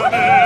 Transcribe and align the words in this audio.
Jerusalem. 0.00 0.39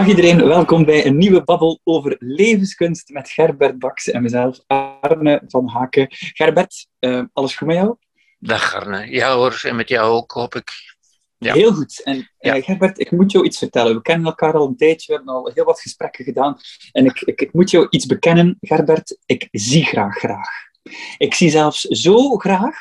Dag 0.00 0.08
iedereen, 0.08 0.46
welkom 0.46 0.84
bij 0.84 1.06
een 1.06 1.18
nieuwe 1.18 1.44
babbel 1.44 1.80
over 1.84 2.16
levenskunst 2.18 3.08
met 3.08 3.30
Gerbert 3.30 3.78
Baks 3.78 4.10
en 4.10 4.22
mezelf, 4.22 4.58
Arne 4.66 5.42
van 5.46 5.68
Haken. 5.68 6.06
Gerbert, 6.10 6.86
uh, 7.00 7.22
alles 7.32 7.56
goed 7.56 7.66
met 7.66 7.76
jou? 7.76 7.96
Dag 8.38 8.74
Arne, 8.74 9.10
ja 9.10 9.34
hoor, 9.34 9.60
en 9.62 9.76
met 9.76 9.88
jou 9.88 10.12
ook, 10.12 10.32
hoop 10.32 10.54
ik. 10.54 10.72
Ja. 11.38 11.54
Heel 11.54 11.72
goed. 11.72 12.02
En 12.02 12.30
uh, 12.40 12.54
Gerbert, 12.64 12.98
ik 12.98 13.10
moet 13.10 13.32
jou 13.32 13.44
iets 13.44 13.58
vertellen. 13.58 13.94
We 13.94 14.02
kennen 14.02 14.26
elkaar 14.26 14.54
al 14.54 14.66
een 14.66 14.76
tijdje, 14.76 15.06
we 15.06 15.14
hebben 15.14 15.34
al 15.34 15.50
heel 15.54 15.64
wat 15.64 15.80
gesprekken 15.80 16.24
gedaan. 16.24 16.56
En 16.92 17.04
ik, 17.04 17.20
ik, 17.20 17.40
ik 17.40 17.52
moet 17.52 17.70
jou 17.70 17.86
iets 17.90 18.06
bekennen, 18.06 18.56
Gerbert. 18.60 19.18
Ik 19.26 19.48
zie 19.50 19.84
graag 19.84 20.14
graag. 20.14 20.48
Ik 21.18 21.34
zie 21.34 21.50
zelfs 21.50 21.80
zo 21.80 22.36
graag 22.36 22.78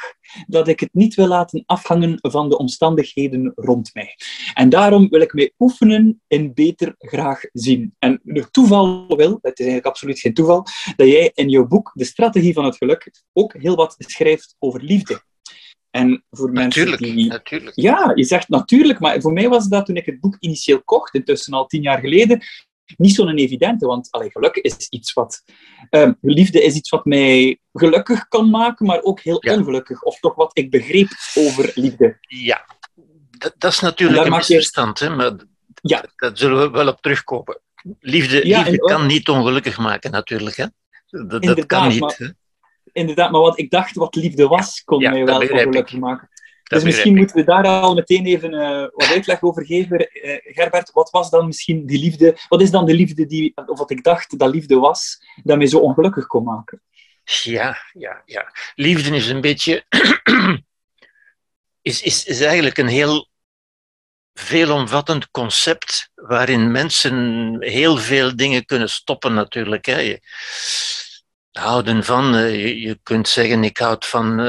dat 0.47 0.67
ik 0.67 0.79
het 0.79 0.89
niet 0.93 1.15
wil 1.15 1.27
laten 1.27 1.63
afhangen 1.65 2.17
van 2.21 2.49
de 2.49 2.57
omstandigheden 2.57 3.51
rond 3.55 3.93
mij. 3.93 4.15
En 4.53 4.69
daarom 4.69 5.09
wil 5.09 5.21
ik 5.21 5.33
mij 5.33 5.53
oefenen 5.59 6.21
in 6.27 6.53
beter 6.53 6.95
graag 6.97 7.41
zien. 7.53 7.95
En 7.99 8.21
het 8.23 8.53
toeval 8.53 9.07
wil, 9.07 9.39
het 9.41 9.59
is 9.59 9.65
eigenlijk 9.65 9.85
absoluut 9.85 10.19
geen 10.19 10.33
toeval, 10.33 10.65
dat 10.95 11.07
jij 11.07 11.31
in 11.33 11.49
jouw 11.49 11.67
boek 11.67 11.91
De 11.93 12.03
Strategie 12.03 12.53
van 12.53 12.65
het 12.65 12.77
Geluk 12.77 13.11
ook 13.33 13.53
heel 13.53 13.75
wat 13.75 13.95
schrijft 13.97 14.55
over 14.59 14.83
liefde. 14.83 15.21
En 15.91 16.23
voor 16.29 16.51
natuurlijk, 16.51 16.99
mensen 16.99 17.17
die... 17.17 17.29
Natuurlijk. 17.29 17.75
Ja, 17.75 18.11
je 18.15 18.23
zegt 18.23 18.49
natuurlijk, 18.49 18.99
maar 18.99 19.21
voor 19.21 19.33
mij 19.33 19.49
was 19.49 19.67
dat 19.67 19.85
toen 19.85 19.95
ik 19.95 20.05
het 20.05 20.19
boek 20.19 20.35
initieel 20.39 20.83
kocht, 20.83 21.13
intussen 21.13 21.53
al 21.53 21.65
tien 21.65 21.81
jaar 21.81 21.99
geleden, 21.99 22.41
niet 22.97 23.13
zo'n 23.13 23.37
evidente, 23.37 23.85
want 23.85 24.11
allee, 24.11 24.31
geluk 24.31 24.55
is 24.55 24.87
iets 24.89 25.13
wat... 25.13 25.43
Uh, 25.89 26.11
liefde 26.21 26.63
is 26.63 26.75
iets 26.75 26.89
wat 26.89 27.05
mij 27.05 27.59
gelukkig 27.73 28.27
kan 28.27 28.49
maken, 28.49 28.85
maar 28.85 29.01
ook 29.01 29.19
heel 29.19 29.37
ongelukkig. 29.37 30.03
Of 30.03 30.19
toch 30.19 30.35
wat 30.35 30.57
ik 30.57 30.71
begreep 30.71 31.09
over 31.35 31.71
liefde. 31.75 32.17
Ja, 32.21 32.65
dat, 33.29 33.53
dat 33.57 33.71
is 33.71 33.79
natuurlijk 33.79 34.25
een 34.25 34.31
misverstand, 34.31 34.99
hè, 34.99 35.15
maar 35.15 35.35
ja. 35.81 36.05
dat 36.15 36.37
zullen 36.37 36.59
we 36.59 36.69
wel 36.69 36.87
op 36.87 37.01
terugkomen. 37.01 37.61
Liefde, 37.99 38.43
liefde 38.43 38.77
kan 38.77 39.05
niet 39.07 39.29
ongelukkig 39.29 39.77
maken, 39.77 40.11
natuurlijk. 40.11 40.55
Hè? 40.55 40.65
Dat, 41.09 41.43
dat 41.43 41.65
kan 41.65 41.87
niet. 41.87 41.99
Maar, 41.99 42.33
inderdaad, 42.91 43.31
maar 43.31 43.41
wat 43.41 43.59
ik 43.59 43.69
dacht 43.69 43.95
wat 43.95 44.15
liefde 44.15 44.47
was, 44.47 44.83
kon 44.83 45.01
mij 45.01 45.25
wel 45.25 45.39
ongelukkig 45.39 45.99
maken 45.99 46.29
dus 46.69 46.83
misschien 46.83 47.15
moeten 47.15 47.35
we 47.35 47.43
daar 47.43 47.65
al 47.65 47.93
meteen 47.93 48.25
even 48.25 48.53
uh, 48.53 48.81
wat 48.81 49.07
uitleg 49.07 49.41
over 49.41 49.65
geven. 49.65 50.09
Uh, 50.13 50.37
Gerbert, 50.41 50.91
wat 50.91 51.09
was 51.09 51.29
dan 51.29 51.45
misschien 51.45 51.85
die 51.85 51.99
liefde? 51.99 52.37
Wat 52.49 52.61
is 52.61 52.71
dan 52.71 52.85
de 52.85 52.93
liefde 52.93 53.25
die, 53.25 53.51
of 53.65 53.77
wat 53.77 53.91
ik 53.91 54.03
dacht 54.03 54.39
dat 54.39 54.53
liefde 54.53 54.75
was, 54.75 55.23
dat 55.43 55.57
mij 55.57 55.67
zo 55.67 55.77
ongelukkig 55.77 56.27
kon 56.27 56.43
maken? 56.43 56.81
Ja, 57.23 57.77
ja, 57.93 58.21
ja. 58.25 58.51
Liefde 58.75 59.15
is 59.15 59.27
een 59.27 59.41
beetje. 59.41 59.85
is, 61.81 62.01
is, 62.01 62.25
is 62.25 62.41
eigenlijk 62.41 62.77
een 62.77 62.87
heel 62.87 63.27
veelomvattend 64.33 65.31
concept 65.31 66.11
waarin 66.15 66.71
mensen 66.71 67.55
heel 67.59 67.97
veel 67.97 68.35
dingen 68.35 68.65
kunnen 68.65 68.89
stoppen, 68.89 69.33
natuurlijk. 69.33 69.85
Hè. 69.85 69.99
Je, 69.99 70.21
houden 71.51 72.03
van, 72.03 72.33
je, 72.33 72.79
je, 72.79 72.99
kunt 73.03 73.27
zeggen, 73.27 73.63
ik 73.63 73.77
houd 73.77 74.05
van 74.05 74.39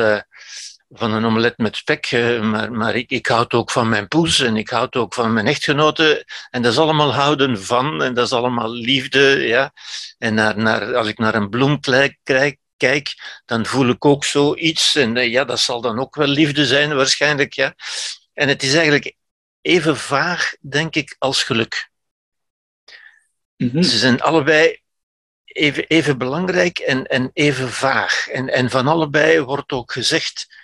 van 0.93 1.13
een 1.13 1.25
omelet 1.25 1.59
met 1.59 1.77
spek, 1.77 2.07
eh, 2.07 2.41
maar, 2.41 2.73
maar 2.73 2.95
ik, 2.97 3.11
ik 3.11 3.27
houd 3.27 3.55
ook 3.55 3.71
van 3.71 3.89
mijn 3.89 4.09
poes 4.09 4.41
en 4.41 4.57
ik 4.57 4.69
houd 4.69 4.97
ook 4.97 5.15
van 5.15 5.33
mijn 5.33 5.47
echtgenote. 5.47 6.27
En 6.51 6.63
dat 6.63 6.73
is 6.73 6.79
allemaal 6.79 7.15
houden 7.15 7.63
van 7.63 8.03
en 8.03 8.15
dat 8.15 8.27
is 8.27 8.33
allemaal 8.33 8.71
liefde. 8.71 9.47
Ja. 9.47 9.73
En 10.19 10.35
naar, 10.35 10.59
naar, 10.59 10.95
als 10.95 11.09
ik 11.09 11.19
naar 11.19 11.35
een 11.35 11.49
bloem 11.49 11.81
kijk, 11.81 12.57
kijk, 12.77 13.15
dan 13.45 13.67
voel 13.67 13.89
ik 13.89 14.05
ook 14.05 14.25
zoiets. 14.25 14.95
En 14.95 15.17
eh, 15.17 15.31
ja, 15.31 15.45
dat 15.45 15.61
zal 15.61 15.81
dan 15.81 15.99
ook 15.99 16.15
wel 16.15 16.27
liefde 16.27 16.67
zijn 16.67 16.95
waarschijnlijk. 16.95 17.53
Ja. 17.53 17.75
En 18.33 18.49
het 18.49 18.63
is 18.63 18.75
eigenlijk 18.75 19.15
even 19.61 19.97
vaag, 19.97 20.55
denk 20.61 20.95
ik, 20.95 21.17
als 21.19 21.43
geluk. 21.43 21.91
Mhm. 23.57 23.83
Ze 23.83 23.99
zijn 23.99 24.21
allebei 24.21 24.81
even, 25.45 25.87
even 25.87 26.19
belangrijk 26.19 26.79
en, 26.79 27.05
en 27.05 27.31
even 27.33 27.69
vaag. 27.69 28.29
En, 28.29 28.49
en 28.49 28.71
van 28.71 28.87
allebei 28.87 29.41
wordt 29.41 29.73
ook 29.73 29.93
gezegd 29.93 30.59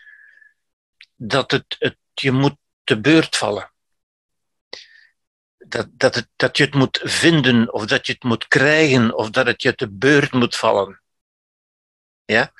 dat 1.16 1.50
het, 1.50 1.76
het 1.78 1.96
je 2.14 2.32
moet 2.32 2.56
te 2.84 3.00
beurt 3.00 3.36
vallen. 3.36 3.70
Dat, 5.58 5.88
dat, 5.90 6.14
het, 6.14 6.28
dat 6.36 6.56
je 6.56 6.64
het 6.64 6.74
moet 6.74 7.00
vinden, 7.02 7.72
of 7.72 7.86
dat 7.86 8.06
je 8.06 8.12
het 8.12 8.22
moet 8.22 8.48
krijgen, 8.48 9.14
of 9.14 9.30
dat 9.30 9.46
het 9.46 9.62
je 9.62 9.74
te 9.74 9.90
beurt 9.90 10.32
moet 10.32 10.56
vallen. 10.56 11.00
Ja? 12.24 12.52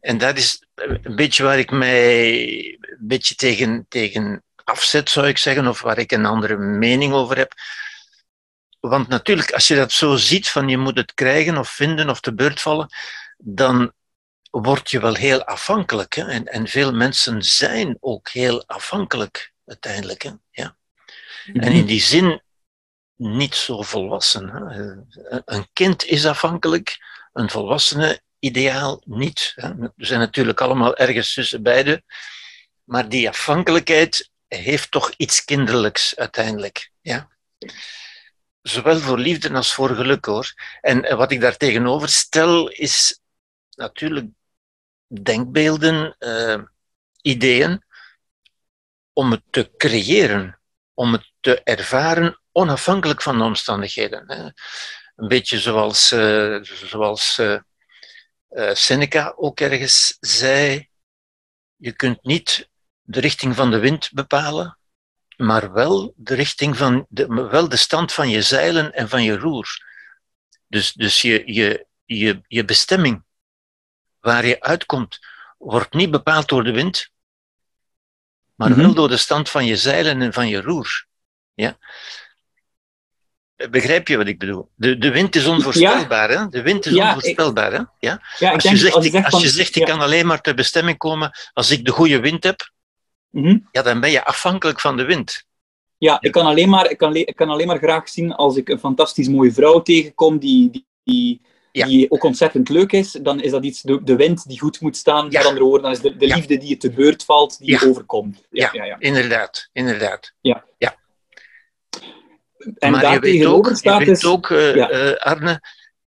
En 0.00 0.18
dat 0.18 0.36
is 0.36 0.66
een 0.74 1.16
beetje 1.16 1.42
waar 1.42 1.58
ik 1.58 1.70
mij 1.70 2.44
een 2.80 3.06
beetje 3.06 3.34
tegen, 3.34 3.86
tegen 3.88 4.42
afzet, 4.64 5.10
zou 5.10 5.26
ik 5.26 5.38
zeggen, 5.38 5.66
of 5.66 5.80
waar 5.80 5.98
ik 5.98 6.12
een 6.12 6.26
andere 6.26 6.56
mening 6.56 7.12
over 7.12 7.36
heb. 7.36 7.52
Want 8.80 9.08
natuurlijk, 9.08 9.52
als 9.52 9.68
je 9.68 9.74
dat 9.74 9.92
zo 9.92 10.16
ziet, 10.16 10.48
van 10.48 10.68
je 10.68 10.78
moet 10.78 10.96
het 10.96 11.14
krijgen 11.14 11.58
of 11.58 11.70
vinden 11.70 12.10
of 12.10 12.20
te 12.20 12.34
beurt 12.34 12.60
vallen, 12.60 12.88
dan 13.36 13.92
word 14.50 14.90
je 14.90 15.00
wel 15.00 15.14
heel 15.14 15.44
afhankelijk. 15.44 16.14
Hè? 16.14 16.28
En, 16.28 16.46
en 16.46 16.68
veel 16.68 16.92
mensen 16.92 17.42
zijn 17.42 17.96
ook 18.00 18.28
heel 18.28 18.66
afhankelijk 18.66 19.52
uiteindelijk. 19.66 20.22
Hè? 20.22 20.30
Ja. 20.50 20.76
En 21.44 21.72
in 21.72 21.86
die 21.86 22.00
zin 22.00 22.42
niet 23.16 23.54
zo 23.54 23.82
volwassen. 23.82 24.48
Hè? 24.48 25.40
Een 25.44 25.68
kind 25.72 26.04
is 26.04 26.26
afhankelijk, 26.26 26.98
een 27.32 27.50
volwassene 27.50 28.20
ideaal 28.38 29.02
niet. 29.04 29.52
Hè? 29.54 29.74
We 29.74 29.90
zijn 29.96 30.20
natuurlijk 30.20 30.60
allemaal 30.60 30.96
ergens 30.96 31.34
tussen 31.34 31.62
beide. 31.62 32.02
Maar 32.84 33.08
die 33.08 33.28
afhankelijkheid 33.28 34.30
heeft 34.48 34.90
toch 34.90 35.12
iets 35.16 35.44
kinderlijks 35.44 36.16
uiteindelijk. 36.16 36.90
Ja? 37.00 37.28
Zowel 38.62 38.98
voor 38.98 39.18
liefde 39.18 39.52
als 39.52 39.72
voor 39.72 39.94
geluk 39.94 40.24
hoor. 40.24 40.54
En 40.80 41.16
wat 41.16 41.32
ik 41.32 41.40
daar 41.40 41.56
tegenover 41.56 42.08
stel 42.08 42.68
is 42.68 43.20
natuurlijk 43.70 44.26
denkbeelden, 45.10 46.16
uh, 46.18 46.62
ideeën, 47.22 47.84
om 49.12 49.30
het 49.30 49.42
te 49.50 49.70
creëren, 49.76 50.60
om 50.94 51.12
het 51.12 51.32
te 51.40 51.62
ervaren 51.62 52.40
onafhankelijk 52.52 53.22
van 53.22 53.38
de 53.38 53.44
omstandigheden. 53.44 54.54
Een 55.16 55.28
beetje 55.28 55.58
zoals, 55.58 56.12
uh, 56.12 56.62
zoals 56.62 57.38
uh, 57.38 57.60
Seneca 58.72 59.34
ook 59.36 59.60
ergens 59.60 60.16
zei, 60.20 60.88
je 61.76 61.92
kunt 61.92 62.22
niet 62.22 62.68
de 63.02 63.20
richting 63.20 63.56
van 63.56 63.70
de 63.70 63.78
wind 63.78 64.10
bepalen, 64.12 64.78
maar 65.36 65.72
wel 65.72 66.12
de, 66.16 66.34
richting 66.34 66.76
van 66.76 67.06
de, 67.08 67.26
wel 67.26 67.68
de 67.68 67.76
stand 67.76 68.12
van 68.12 68.28
je 68.28 68.42
zeilen 68.42 68.92
en 68.92 69.08
van 69.08 69.22
je 69.22 69.36
roer. 69.36 69.88
Dus, 70.66 70.92
dus 70.92 71.22
je, 71.22 71.42
je, 71.52 71.86
je, 72.04 72.40
je 72.46 72.64
bestemming 72.64 73.24
waar 74.20 74.46
je 74.46 74.60
uitkomt, 74.60 75.18
wordt 75.58 75.94
niet 75.94 76.10
bepaald 76.10 76.48
door 76.48 76.64
de 76.64 76.72
wind, 76.72 77.10
maar 78.54 78.70
mhm. 78.70 78.80
wel 78.80 78.94
door 78.94 79.08
de 79.08 79.16
stand 79.16 79.48
van 79.50 79.64
je 79.64 79.76
zeilen 79.76 80.22
en 80.22 80.32
van 80.32 80.48
je 80.48 80.60
roer. 80.60 81.06
Ja? 81.54 81.78
Begrijp 83.70 84.08
je 84.08 84.16
wat 84.16 84.26
ik 84.26 84.38
bedoel? 84.38 84.70
De, 84.74 84.98
de 84.98 85.10
wind 85.10 85.36
is 85.36 85.46
onvoorspelbaar, 85.46 86.30
hè? 86.30 86.48
De 86.48 86.62
wind 86.62 86.86
is 86.86 86.96
onvoorspelbaar, 86.96 87.72
hè? 87.72 87.82
Ja? 87.98 88.22
als, 88.52 88.62
je 88.62 88.76
zegt, 88.76 88.94
als, 88.94 89.06
je 89.06 89.24
als 89.24 89.42
je 89.42 89.48
zegt, 89.48 89.76
ik 89.76 89.84
kan 89.84 90.00
alleen 90.00 90.26
maar 90.26 90.40
ter 90.40 90.54
bestemming 90.54 90.98
komen 90.98 91.30
als 91.52 91.70
ik 91.70 91.84
de 91.84 91.90
goede 91.90 92.20
wind 92.20 92.44
heb, 92.44 92.70
mhm. 93.30 93.58
ja, 93.72 93.82
dan 93.82 94.00
ben 94.00 94.10
je 94.10 94.24
afhankelijk 94.24 94.80
van 94.80 94.96
de 94.96 95.04
wind. 95.04 95.48
Ja, 95.98 96.20
ik 96.20 96.32
kan, 96.32 96.46
alleen 96.46 96.68
maar, 96.68 96.90
ik, 96.90 96.98
kan, 96.98 97.14
ik 97.14 97.36
kan 97.36 97.48
alleen 97.48 97.66
maar 97.66 97.78
graag 97.78 98.08
zien 98.08 98.32
als 98.32 98.56
ik 98.56 98.68
een 98.68 98.78
fantastisch 98.78 99.28
mooie 99.28 99.52
vrouw 99.52 99.82
tegenkom 99.82 100.38
die, 100.38 100.70
die, 100.70 100.86
die 101.02 101.40
die 101.72 102.10
ook 102.10 102.22
ontzettend 102.22 102.68
leuk 102.68 102.92
is, 102.92 103.10
dan 103.10 103.40
is 103.40 103.50
dat 103.50 103.64
iets, 103.64 103.82
de, 103.82 104.02
de 104.02 104.16
wind 104.16 104.48
die 104.48 104.58
goed 104.58 104.80
moet 104.80 104.96
staan, 104.96 105.28
met 105.28 105.44
andere 105.44 105.64
woorden, 105.64 105.82
dan 105.82 105.92
is 105.92 106.00
de, 106.00 106.16
de 106.16 106.34
liefde 106.34 106.58
die 106.58 106.68
je 106.68 106.76
te 106.76 106.90
beurt 106.90 107.24
valt, 107.24 107.58
die 107.58 107.70
je 107.70 107.88
overkomt. 107.88 108.46
Ja, 108.50 108.68
ja, 108.72 108.96
inderdaad, 108.98 109.68
inderdaad. 109.72 110.32
Ja. 110.40 110.64
ja. 110.78 110.96
En 112.78 112.90
maar 112.90 113.00
daar 113.00 113.46
ook, 113.46 113.70
staat 113.74 114.00
je 114.00 114.06
weet 114.06 114.24
ook 114.24 114.48
uh, 114.48 115.14
Arne, 115.16 115.60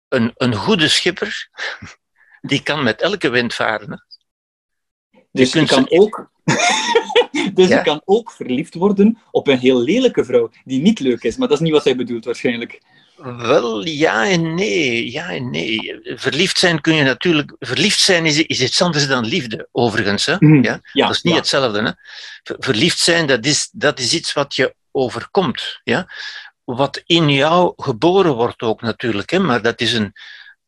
een, 0.09 0.33
een 0.37 0.55
goede 0.55 0.89
schipper, 0.89 1.49
die 2.41 2.63
kan 2.63 2.83
met 2.83 3.01
elke 3.01 3.29
wind 3.29 3.55
varen. 3.55 4.05
Dus 5.33 5.53
je, 5.53 5.67
kan 5.67 5.91
ook... 5.91 6.31
dus 7.55 7.69
je 7.69 7.83
kan 7.83 8.03
ook 8.05 8.33
verliefd 8.33 8.75
worden 8.75 9.19
op 9.31 9.49
een 9.49 9.59
heel 9.59 9.81
lelijke 9.81 10.25
vrouw, 10.25 10.51
die 10.65 10.81
niet 10.81 11.01
leuk 11.01 11.23
is. 11.23 11.37
Maar 11.37 11.49
dat 11.49 11.57
is 11.57 11.63
niet 11.63 11.73
wat 11.73 11.85
hij 11.85 11.97
bedoelt, 11.97 12.25
waarschijnlijk. 12.25 12.81
Wel, 13.23 13.87
ja 13.87 14.29
en 14.29 14.55
nee. 14.55 15.11
Ja 15.11 15.31
en 15.31 15.51
nee. 15.51 16.01
Verliefd 16.03 16.59
zijn 16.59 16.81
kun 16.81 16.95
je 16.95 17.03
natuurlijk... 17.03 17.57
Verliefd 17.59 18.01
zijn 18.01 18.27
is, 18.27 18.43
is 18.43 18.61
iets 18.61 18.83
anders 18.83 19.07
dan 19.07 19.27
liefde, 19.27 19.69
overigens. 19.73 20.27
Hè? 20.27 20.37
Mhm. 20.39 20.63
Ja? 20.63 20.81
Ja, 20.93 21.07
dat 21.07 21.17
is 21.17 21.23
niet 21.23 21.33
ja. 21.33 21.39
hetzelfde. 21.39 21.83
Hè? 21.83 21.91
Ver- 22.43 22.57
Verliefd 22.59 22.99
zijn, 22.99 23.27
dat 23.27 23.45
is, 23.45 23.69
dat 23.73 23.99
is 23.99 24.15
iets 24.15 24.33
wat 24.33 24.55
je 24.55 24.75
overkomt. 24.91 25.81
Ja? 25.85 26.13
Wat 26.65 27.03
in 27.07 27.31
jou 27.31 27.73
geboren 27.77 28.35
wordt 28.35 28.63
ook 28.63 28.81
natuurlijk. 28.81 29.31
Hè? 29.31 29.39
Maar 29.39 29.63
dat 29.63 29.81
is 29.81 29.93
een, 29.93 30.13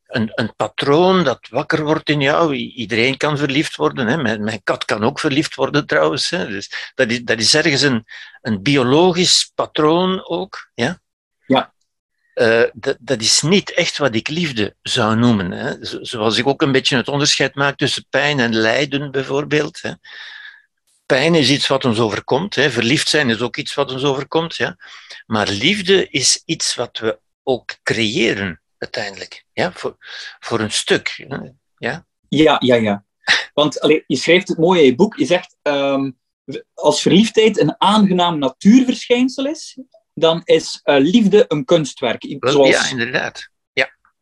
een, 0.06 0.30
een 0.34 0.54
patroon 0.56 1.24
dat 1.24 1.46
wakker 1.50 1.84
wordt 1.84 2.08
in 2.08 2.20
jou. 2.20 2.54
Iedereen 2.54 3.16
kan 3.16 3.38
verliefd 3.38 3.76
worden. 3.76 4.06
Hè? 4.06 4.16
Mijn, 4.16 4.44
mijn 4.44 4.60
kat 4.64 4.84
kan 4.84 5.04
ook 5.04 5.20
verliefd 5.20 5.54
worden 5.54 5.86
trouwens. 5.86 6.30
Hè? 6.30 6.48
Dus 6.48 6.92
dat, 6.94 7.10
is, 7.10 7.22
dat 7.22 7.38
is 7.38 7.54
ergens 7.54 7.82
een, 7.82 8.04
een 8.40 8.62
biologisch 8.62 9.52
patroon 9.54 10.28
ook. 10.28 10.70
Ja? 10.74 11.00
Ja. 11.46 11.72
Eh, 12.42 12.96
dat, 13.00 13.20
is 13.20 13.42
niet 13.42 13.72
echt 13.72 13.98
wat 13.98 14.14
ik 14.14 14.28
liefde 14.28 14.76
zou 14.82 15.16
noemen. 15.16 15.50
Hè? 15.50 15.84
Zo- 15.84 16.04
Zoals 16.04 16.38
ik 16.38 16.46
ook 16.46 16.62
een 16.62 16.72
beetje 16.72 16.96
het 16.96 17.08
onderscheid 17.08 17.54
maak 17.54 17.76
tussen 17.76 18.06
pijn 18.10 18.40
en 18.40 18.54
lijden, 18.54 19.10
bijvoorbeeld. 19.10 19.82
Hè? 19.82 19.92
Pijn 21.06 21.34
is 21.34 21.50
iets 21.50 21.66
wat 21.66 21.84
ons 21.84 21.98
overkomt. 21.98 22.54
Hè? 22.54 22.70
Verliefd 22.70 23.08
zijn 23.08 23.30
is 23.30 23.40
ook 23.40 23.56
iets 23.56 23.74
wat 23.74 23.92
ons 23.92 24.04
overkomt. 24.04 24.56
Ja? 24.56 24.76
Maar 25.26 25.48
liefde 25.48 26.08
is 26.08 26.42
iets 26.44 26.74
wat 26.74 26.98
we 26.98 27.18
ook 27.42 27.76
creëren, 27.82 28.60
uiteindelijk. 28.78 29.44
Ja? 29.52 29.72
Voor, 29.72 29.96
voor 30.40 30.60
een 30.60 30.72
stuk. 30.72 31.26
Ja? 31.76 32.06
Ja, 32.28 32.56
ja, 32.60 32.74
ja. 32.74 33.04
Want 33.54 34.02
je 34.06 34.16
schrijft 34.16 34.48
het 34.48 34.58
mooi 34.58 34.80
in 34.80 34.86
je 34.86 34.94
boek. 34.94 35.16
Je 35.16 35.26
zegt, 35.26 35.56
ehm, 35.62 36.10
als 36.74 37.02
verliefdheid 37.02 37.58
een 37.58 37.74
aangenaam 37.78 38.38
natuurverschijnsel 38.38 39.46
is, 39.46 39.78
dan 40.14 40.40
is 40.44 40.80
eh, 40.82 40.96
liefde 40.98 41.44
een 41.48 41.64
kunstwerk. 41.64 42.36
Zoals, 42.40 42.68
ja, 42.68 42.90
inderdaad. 42.90 43.50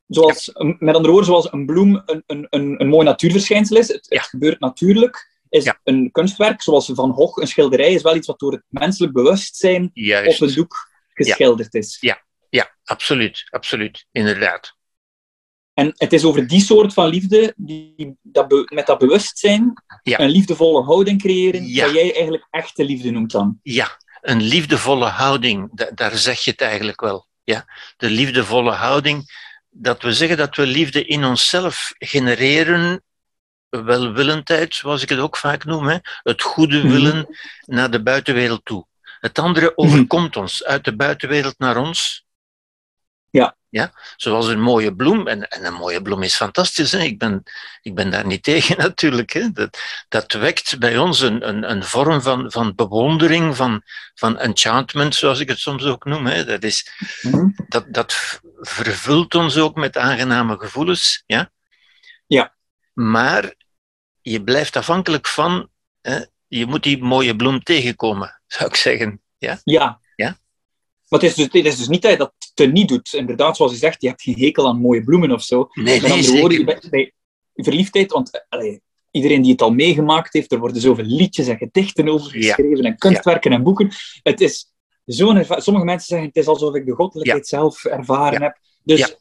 zoals, 0.07 0.51
een- 0.53 0.77
met 0.79 0.95
andere 0.95 1.13
woorden, 1.13 1.31
zoals 1.31 1.53
een 1.53 1.67
bloem 1.67 2.03
een, 2.07 2.23
een, 2.27 2.47
een, 2.51 2.81
een 2.81 2.89
mooi 2.89 3.05
natuurverschijnsel 3.05 3.77
is. 3.77 3.89
Het, 3.89 4.07
Ja. 4.09 4.19
het 4.21 4.29
gebeurt 4.29 4.61
natuurlijk. 4.61 5.29
Is 5.49 5.65
Ja. 5.65 5.81
een 5.85 6.11
kunstwerk, 6.13 6.63
zoals 6.63 6.91
Van 6.95 7.13
Gogh, 7.13 7.41
een 7.41 7.47
schilderij, 7.49 7.93
is 7.93 8.03
wel 8.03 8.17
iets 8.17 8.27
wat 8.27 8.39
door 8.39 8.53
het 8.53 8.63
menselijk 8.69 9.13
bewustzijn 9.13 9.91
Juist. 9.93 10.41
op 10.43 10.49
een 10.49 10.55
doek 10.55 10.89
geschilderd 11.09 11.75
is. 11.75 11.97
Ja, 12.01 12.75
absoluut. 12.85 13.47
Absoluut. 13.51 14.07
Inderdaad. 14.13 14.77
En 15.75 15.93
het 15.97 16.13
is 16.13 16.25
over 16.25 16.47
die 16.47 16.61
soort 16.61 16.93
van 16.93 17.09
liefde, 17.09 17.53
die, 17.57 18.17
dat 18.23 18.71
met 18.73 18.87
dat 18.87 18.99
bewustzijn, 18.99 19.73
Ja. 20.03 20.21
een 20.21 20.31
liefdevolle 20.31 20.83
houding 20.83 21.21
creëren, 21.21 21.67
Ja. 21.67 21.85
dat 21.85 21.95
jij 21.95 22.13
eigenlijk 22.15 22.47
echte 22.51 22.85
liefde 22.85 23.11
noemt 23.11 23.31
dan. 23.31 23.59
Ja, 23.63 23.97
een 24.20 24.43
liefdevolle 24.43 25.06
houding, 25.06 25.69
da- 25.72 25.90
daar 25.94 26.17
zeg 26.17 26.40
je 26.40 26.50
het 26.50 26.61
eigenlijk 26.61 27.00
wel. 27.00 27.26
Ja? 27.44 27.64
De 27.96 28.11
liefdevolle 28.11 28.70
houding, 28.72 29.49
dat 29.70 30.02
we 30.02 30.12
zeggen 30.12 30.37
dat 30.37 30.56
we 30.56 30.67
liefde 30.67 31.05
in 31.05 31.25
onszelf 31.25 31.93
genereren, 31.99 33.02
welwillendheid, 33.69 34.75
zoals 34.75 35.02
ik 35.02 35.08
het 35.08 35.19
ook 35.19 35.37
vaak 35.37 35.64
noem, 35.64 35.87
hè? 35.88 35.96
het 36.22 36.43
goede 36.43 36.78
Mhm. 36.78 36.88
willen 36.88 37.38
naar 37.67 37.90
de 37.90 38.02
buitenwereld 38.02 38.64
toe. 38.64 38.87
Het 39.20 39.38
andere 39.38 39.76
overkomt 39.76 40.37
ons, 40.37 40.64
uit 40.64 40.84
de 40.84 40.96
buitenwereld 40.96 41.58
naar 41.58 41.76
ons. 41.76 42.25
Ja. 43.31 43.59
Ja, 43.69 43.93
zoals 44.17 44.47
een 44.47 44.61
mooie 44.61 44.94
bloem. 44.94 45.27
En, 45.27 45.49
en 45.49 45.65
een 45.65 45.75
mooie 45.75 46.03
bloem 46.03 46.23
is 46.23 46.35
fantastisch. 46.37 46.93
Hè? 46.93 46.99
Ik, 46.99 47.19
ben, 47.19 47.43
ik 47.82 47.94
ben 47.94 48.11
daar 48.11 48.27
niet 48.27 48.43
tegen 48.53 48.79
natuurlijk. 48.79 49.32
Hè? 49.32 49.50
Dat, 49.53 49.79
dat 50.09 50.32
wekt 50.32 50.79
bij 50.79 50.99
ons 50.99 51.21
een, 51.21 51.49
een, 51.49 51.71
een 51.71 51.85
vorm 51.85 52.23
van, 52.23 52.50
van 52.50 52.75
bewondering, 52.75 53.56
van, 53.56 53.82
van 54.15 54.38
enchantment, 54.38 55.15
zoals 55.15 55.41
ik 55.41 55.49
het 55.49 55.59
soms 55.59 55.85
ook 55.85 56.05
noem. 56.05 56.27
Hè? 56.27 56.44
Dat, 56.44 56.62
is, 56.62 56.91
Mhm. 57.23 57.49
dat, 57.69 57.85
dat 57.88 58.41
vervult 58.61 59.35
ons 59.35 59.56
ook 59.59 59.75
met 59.75 59.97
aangename 59.97 60.59
gevoelens. 60.59 61.23
Ja? 61.27 61.50
Ja. 62.27 62.55
Maar 62.93 63.55
je 64.21 64.43
blijft 64.43 64.77
afhankelijk 64.77 65.27
van, 65.27 65.71
hè? 66.00 66.21
je 66.47 66.67
moet 66.67 66.82
die 66.82 67.03
mooie 67.03 67.37
bloem 67.37 67.62
tegenkomen, 67.62 68.41
zou 68.47 68.69
ik 68.71 68.77
zeggen. 68.77 69.23
Ja? 69.38 69.61
Ja. 69.65 70.00
Ja. 70.17 70.38
Maar 71.09 71.21
het 71.21 71.29
is, 71.29 71.35
dus, 71.35 71.44
het 71.44 71.65
is 71.67 71.77
dus 71.77 71.88
niet 71.88 72.03
dat 72.03 72.32
te 72.67 72.73
niet 72.73 72.89
doet. 72.89 73.12
Inderdaad, 73.12 73.57
zoals 73.57 73.73
je 73.73 73.79
zegt, 73.79 74.03
je 74.03 74.09
hebt 74.09 74.23
geen 74.23 74.39
hekel 74.39 74.67
aan 74.69 74.81
mooie 74.81 75.05
bloemen 75.05 75.31
of 75.33 75.43
zo. 75.43 75.69
Nee, 75.73 76.01
Met 76.01 76.11
andere 76.11 76.41
woorden, 76.41 76.65
bij 76.91 77.12
verliefdheid, 77.55 78.12
want 78.12 78.45
allee, 78.49 78.83
iedereen 79.11 79.43
die 79.43 79.51
het 79.53 79.62
al 79.62 79.73
meegemaakt 79.73 80.33
heeft, 80.33 80.53
er 80.53 80.59
worden 80.59 80.81
zoveel 80.81 81.05
liedjes 81.05 81.47
en 81.47 81.57
gedichten 81.57 82.09
over 82.09 82.39
Ja. 82.39 82.55
geschreven 82.55 82.85
en 82.85 82.97
kunstwerken 82.99 83.53
en 83.53 83.62
boeken. 83.62 83.91
Het 84.23 84.41
is 84.41 84.73
zo'n 85.05 85.45
Sommige 85.49 85.85
mensen 85.85 86.07
zeggen, 86.07 86.27
het 86.29 86.37
is 86.37 86.47
alsof 86.47 86.75
ik 86.75 86.87
de 86.87 86.93
goddelijkheid 86.93 87.47
zelf 87.47 87.85
ervaren 87.85 88.43
heb. 88.43 88.59
Dus 88.85 89.17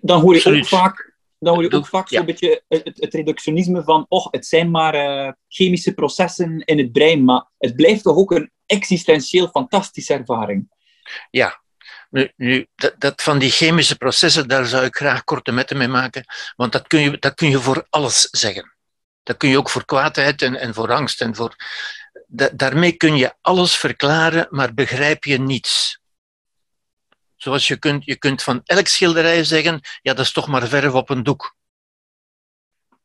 dan 0.00 0.20
hoor 0.20 0.30
je 0.32 0.36
Absoluut. 0.38 0.62
ook 0.62 0.68
vaak... 0.68 1.14
Dan 1.38 1.54
hoor 1.54 1.62
je 1.62 1.72
ook 1.72 1.86
vaak 1.86 2.08
ja. 2.08 2.16
zo'n 2.16 2.26
beetje 2.26 2.62
het, 2.68 2.84
het- 2.84 3.00
het 3.00 3.14
reductionisme 3.14 3.82
van 3.82 4.06
oh, 4.08 4.26
het 4.30 4.46
zijn 4.46 4.70
maar 4.70 4.94
eh, 4.94 5.32
chemische 5.48 5.94
processen 5.94 6.60
in 6.64 6.78
het 6.78 6.92
brein, 6.92 7.24
maar 7.24 7.50
het 7.58 7.76
blijft 7.76 8.02
toch 8.02 8.16
ook 8.16 8.30
een 8.30 8.50
existentieel 8.66 9.48
fantastische 9.48 10.14
ervaring. 10.14 10.68
Ja, 11.30 11.60
nu, 12.10 12.66
dat, 12.74 12.94
dat 12.98 13.22
van 13.22 13.38
die 13.38 13.50
chemische 13.50 13.96
processen, 13.96 14.48
daar 14.48 14.66
zou 14.66 14.84
ik 14.84 14.96
graag 14.96 15.24
korte 15.24 15.52
metten 15.52 15.76
mee 15.76 15.88
maken, 15.88 16.24
want 16.56 16.72
dat 16.72 16.86
kun 16.86 17.00
je, 17.00 17.18
dat 17.18 17.34
kun 17.34 17.50
je 17.50 17.60
voor 17.60 17.86
alles 17.90 18.28
zeggen. 18.30 18.74
Dat 19.22 19.36
kun 19.36 19.48
je 19.48 19.58
ook 19.58 19.70
voor 19.70 19.84
kwaadheid 19.84 20.42
en, 20.42 20.56
en 20.56 20.74
voor 20.74 20.92
angst 20.92 21.20
en 21.20 21.34
voor. 21.34 21.56
Da- 22.26 22.50
daarmee 22.54 22.92
kun 22.92 23.16
je 23.16 23.34
alles 23.40 23.76
verklaren, 23.76 24.46
maar 24.50 24.74
begrijp 24.74 25.24
je 25.24 25.38
niets. 25.38 26.00
Zoals 27.36 27.68
je 27.68 27.76
kunt, 27.76 28.04
je 28.04 28.16
kunt 28.16 28.42
van 28.42 28.60
elk 28.64 28.86
schilderij 28.86 29.44
zeggen, 29.44 29.80
ja, 30.02 30.14
dat 30.14 30.24
is 30.24 30.32
toch 30.32 30.46
maar 30.46 30.68
verf 30.68 30.92
op 30.92 31.10
een 31.10 31.22
doek. 31.22 31.56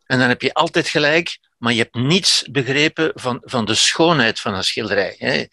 En 0.05 0.19
dan 0.19 0.27
heb 0.27 0.41
je 0.41 0.53
altijd 0.53 0.87
gelijk, 0.87 1.39
maar 1.61 1.73
je 1.73 1.81
hebt 1.81 1.95
niets 1.95 2.47
begrepen 2.51 3.11
van, 3.13 3.41
van 3.43 3.65
de 3.65 3.73
schoonheid 3.75 4.39
van 4.39 4.53
een 4.53 4.63
schilderij. 4.63 5.15
Hè. 5.17 5.33
Je 5.33 5.49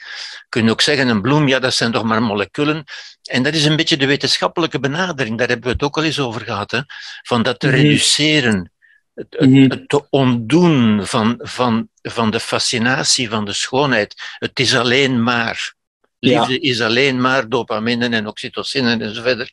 kunt 0.49 0.71
ook 0.71 0.81
zeggen, 0.81 1.09
een 1.09 1.23
bloem, 1.23 1.49
ja, 1.49 1.59
dat 1.59 1.75
zijn 1.75 1.93
toch 1.93 2.03
maar 2.03 2.23
moleculen. 2.23 2.85
En 3.23 3.43
dat 3.43 3.55
is 3.55 3.65
een 3.65 3.77
beetje 3.77 3.97
de 3.97 4.07
wetenschappelijke 4.07 4.81
benadering, 4.81 5.39
daar 5.39 5.49
hebben 5.49 5.67
we 5.67 5.73
het 5.73 5.83
ook 5.83 5.97
al 5.97 6.05
eens 6.05 6.19
over 6.19 6.41
gehad, 6.41 6.71
hè, 6.71 6.81
van 7.23 7.43
dat 7.43 7.61
te 7.61 7.67
Mhm. 7.67 7.77
reduceren, 7.77 8.73
het, 9.15 9.27
het, 9.31 9.51
Mhm. 9.51 9.71
het 9.71 9.89
te 9.89 10.07
ontdoen 10.11 11.07
van, 11.07 11.39
van, 11.43 11.89
van 12.03 12.31
de 12.31 12.41
fascinatie 12.41 13.29
van 13.29 13.45
de 13.45 13.53
schoonheid. 13.53 14.15
Het 14.39 14.61
is 14.61 14.77
alleen 14.77 15.23
maar. 15.23 15.75
Ja. 16.19 16.39
Liefde 16.41 16.61
is 16.61 16.81
alleen 16.81 17.21
maar 17.21 17.49
dopamine 17.49 18.09
en 18.09 18.27
oxytocine 18.27 18.97
en 18.99 19.15
zo 19.15 19.23
verder. 19.23 19.51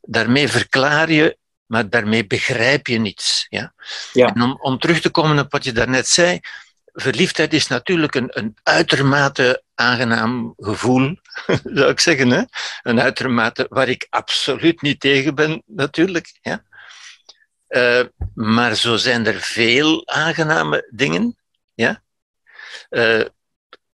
Daarmee 0.00 0.48
verklaar 0.48 1.10
je, 1.12 1.36
maar 1.66 1.88
daarmee 1.88 2.26
begrijp 2.26 2.86
je 2.86 2.98
niets. 2.98 3.46
Ja? 3.48 3.74
Ja. 4.12 4.26
En 4.26 4.42
om, 4.42 4.58
om 4.60 4.78
terug 4.78 5.00
te 5.00 5.10
komen 5.10 5.38
op 5.38 5.52
wat 5.52 5.64
je 5.64 5.72
daarnet 5.72 6.08
zei, 6.08 6.40
verliefdheid 6.92 7.52
is 7.52 7.66
natuurlijk 7.66 8.14
een, 8.14 8.28
een 8.30 8.56
uitermate 8.62 9.62
aangenaam 9.74 10.54
gevoel, 10.56 11.16
zou 11.78 11.90
ik 11.90 12.00
zeggen. 12.00 12.30
Hè? 12.30 12.42
Een 12.82 13.00
uitermate 13.00 13.66
waar 13.68 13.88
ik 13.88 14.06
absoluut 14.10 14.82
niet 14.82 15.00
tegen 15.00 15.34
ben, 15.34 15.62
natuurlijk. 15.66 16.38
Ja? 16.40 16.64
Eh, 17.66 18.04
maar 18.34 18.74
zo 18.74 18.96
zijn 18.96 19.26
er 19.26 19.40
veel 19.40 20.06
aangename 20.06 20.88
dingen. 20.90 21.36
Ja? 21.74 22.02
Eh, 22.88 23.24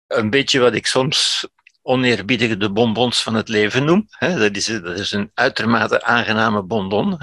een 0.08 0.30
beetje 0.30 0.60
wat 0.60 0.74
ik 0.74 0.88
soms 0.88 1.48
oneerbiedig 1.90 2.58
de 2.58 2.72
bonbons 2.72 3.24
van 3.24 3.34
het 3.34 3.48
leven 3.48 3.86
noem. 3.86 4.08
Dat, 4.20 4.56
is, 4.56 4.66
dat 4.66 5.00
is 5.00 5.12
een 5.12 5.32
uitermate 5.34 6.04
aangename 6.04 6.64
bonbon. 6.64 7.18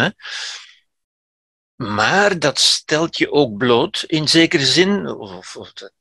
Maar 1.76 2.38
dat 2.38 2.58
stelt 2.58 3.18
je 3.18 3.32
ook 3.32 3.56
bloot 3.56 4.04
in 4.06 4.28
zekere 4.28 4.66
zin. 4.66 5.08
Of, 5.08 5.56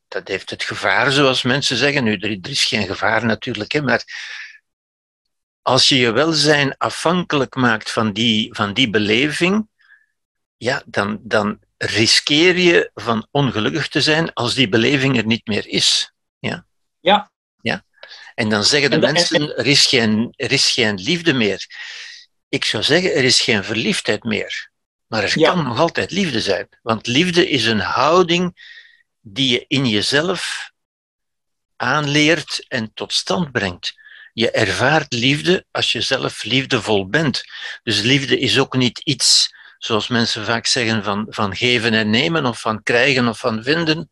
dat, 0.07 0.27
heeft 0.27 0.49
het 0.49 0.63
gevaar, 0.63 1.11
zoals 1.11 1.41
mensen 1.43 1.77
zeggen. 1.77 2.03
Nu, 2.03 2.17
er, 2.17 2.37
er 2.41 2.49
is 2.49 2.65
geen 2.65 2.85
gevaar 2.85 3.25
natuurlijk, 3.25 3.71
hè, 3.71 3.81
maar 3.81 4.03
als 5.61 5.89
je 5.89 5.95
je 5.95 6.11
welzijn 6.11 6.77
afhankelijk 6.77 7.55
maakt 7.55 7.91
van 7.91 8.13
die, 8.13 8.53
van 8.53 8.73
die 8.73 8.89
beleving, 8.89 9.67
ja, 10.57 10.83
dan, 10.85 11.19
dan 11.21 11.59
riskeer 11.77 12.57
je 12.57 12.91
van 12.93 13.27
ongelukkig 13.31 13.87
te 13.87 14.01
zijn 14.01 14.33
als 14.33 14.53
die 14.53 14.69
beleving 14.69 15.17
er 15.17 15.25
niet 15.25 15.47
meer 15.47 15.67
is. 15.67 16.13
Ja. 16.39 16.65
Ja. 16.99 17.33
En 18.35 18.49
dan 18.49 18.63
zeggen 18.63 18.89
de 18.91 18.99
mensen, 18.99 19.57
er 19.57 19.65
is, 19.65 19.85
geen, 19.85 20.33
er 20.35 20.51
is 20.51 20.71
geen 20.71 20.95
liefde 20.95 21.33
meer. 21.33 21.65
Ik 22.49 22.65
zou 22.65 22.83
zeggen, 22.83 23.13
er 23.13 23.23
is 23.23 23.41
geen 23.41 23.63
verliefdheid 23.63 24.23
meer. 24.23 24.69
Maar 25.07 25.23
er 25.23 25.39
Ja. 25.39 25.49
kan 25.53 25.63
nog 25.63 25.79
altijd 25.79 26.11
liefde 26.11 26.41
zijn. 26.41 26.67
Want 26.81 27.07
liefde 27.07 27.49
is 27.49 27.65
een 27.65 27.79
houding 27.79 28.73
die 29.21 29.49
je 29.51 29.65
in 29.67 29.87
jezelf 29.87 30.71
aanleert 31.75 32.65
en 32.67 32.93
tot 32.93 33.13
stand 33.13 33.51
brengt. 33.51 33.93
Je 34.33 34.51
ervaart 34.51 35.13
liefde 35.13 35.65
als 35.71 35.91
je 35.91 36.01
zelf 36.01 36.43
liefdevol 36.43 37.07
bent. 37.09 37.43
Dus 37.83 38.01
liefde 38.01 38.39
is 38.39 38.59
ook 38.59 38.75
niet 38.77 38.99
iets, 38.99 39.53
zoals 39.77 40.07
mensen 40.07 40.45
vaak 40.45 40.65
zeggen, 40.65 41.03
van, 41.03 41.27
van 41.29 41.55
geven 41.55 41.93
en 41.93 42.09
nemen, 42.09 42.45
of 42.45 42.59
van 42.59 42.83
krijgen 42.83 43.27
of 43.27 43.39
van 43.39 43.63
vinden, 43.63 44.09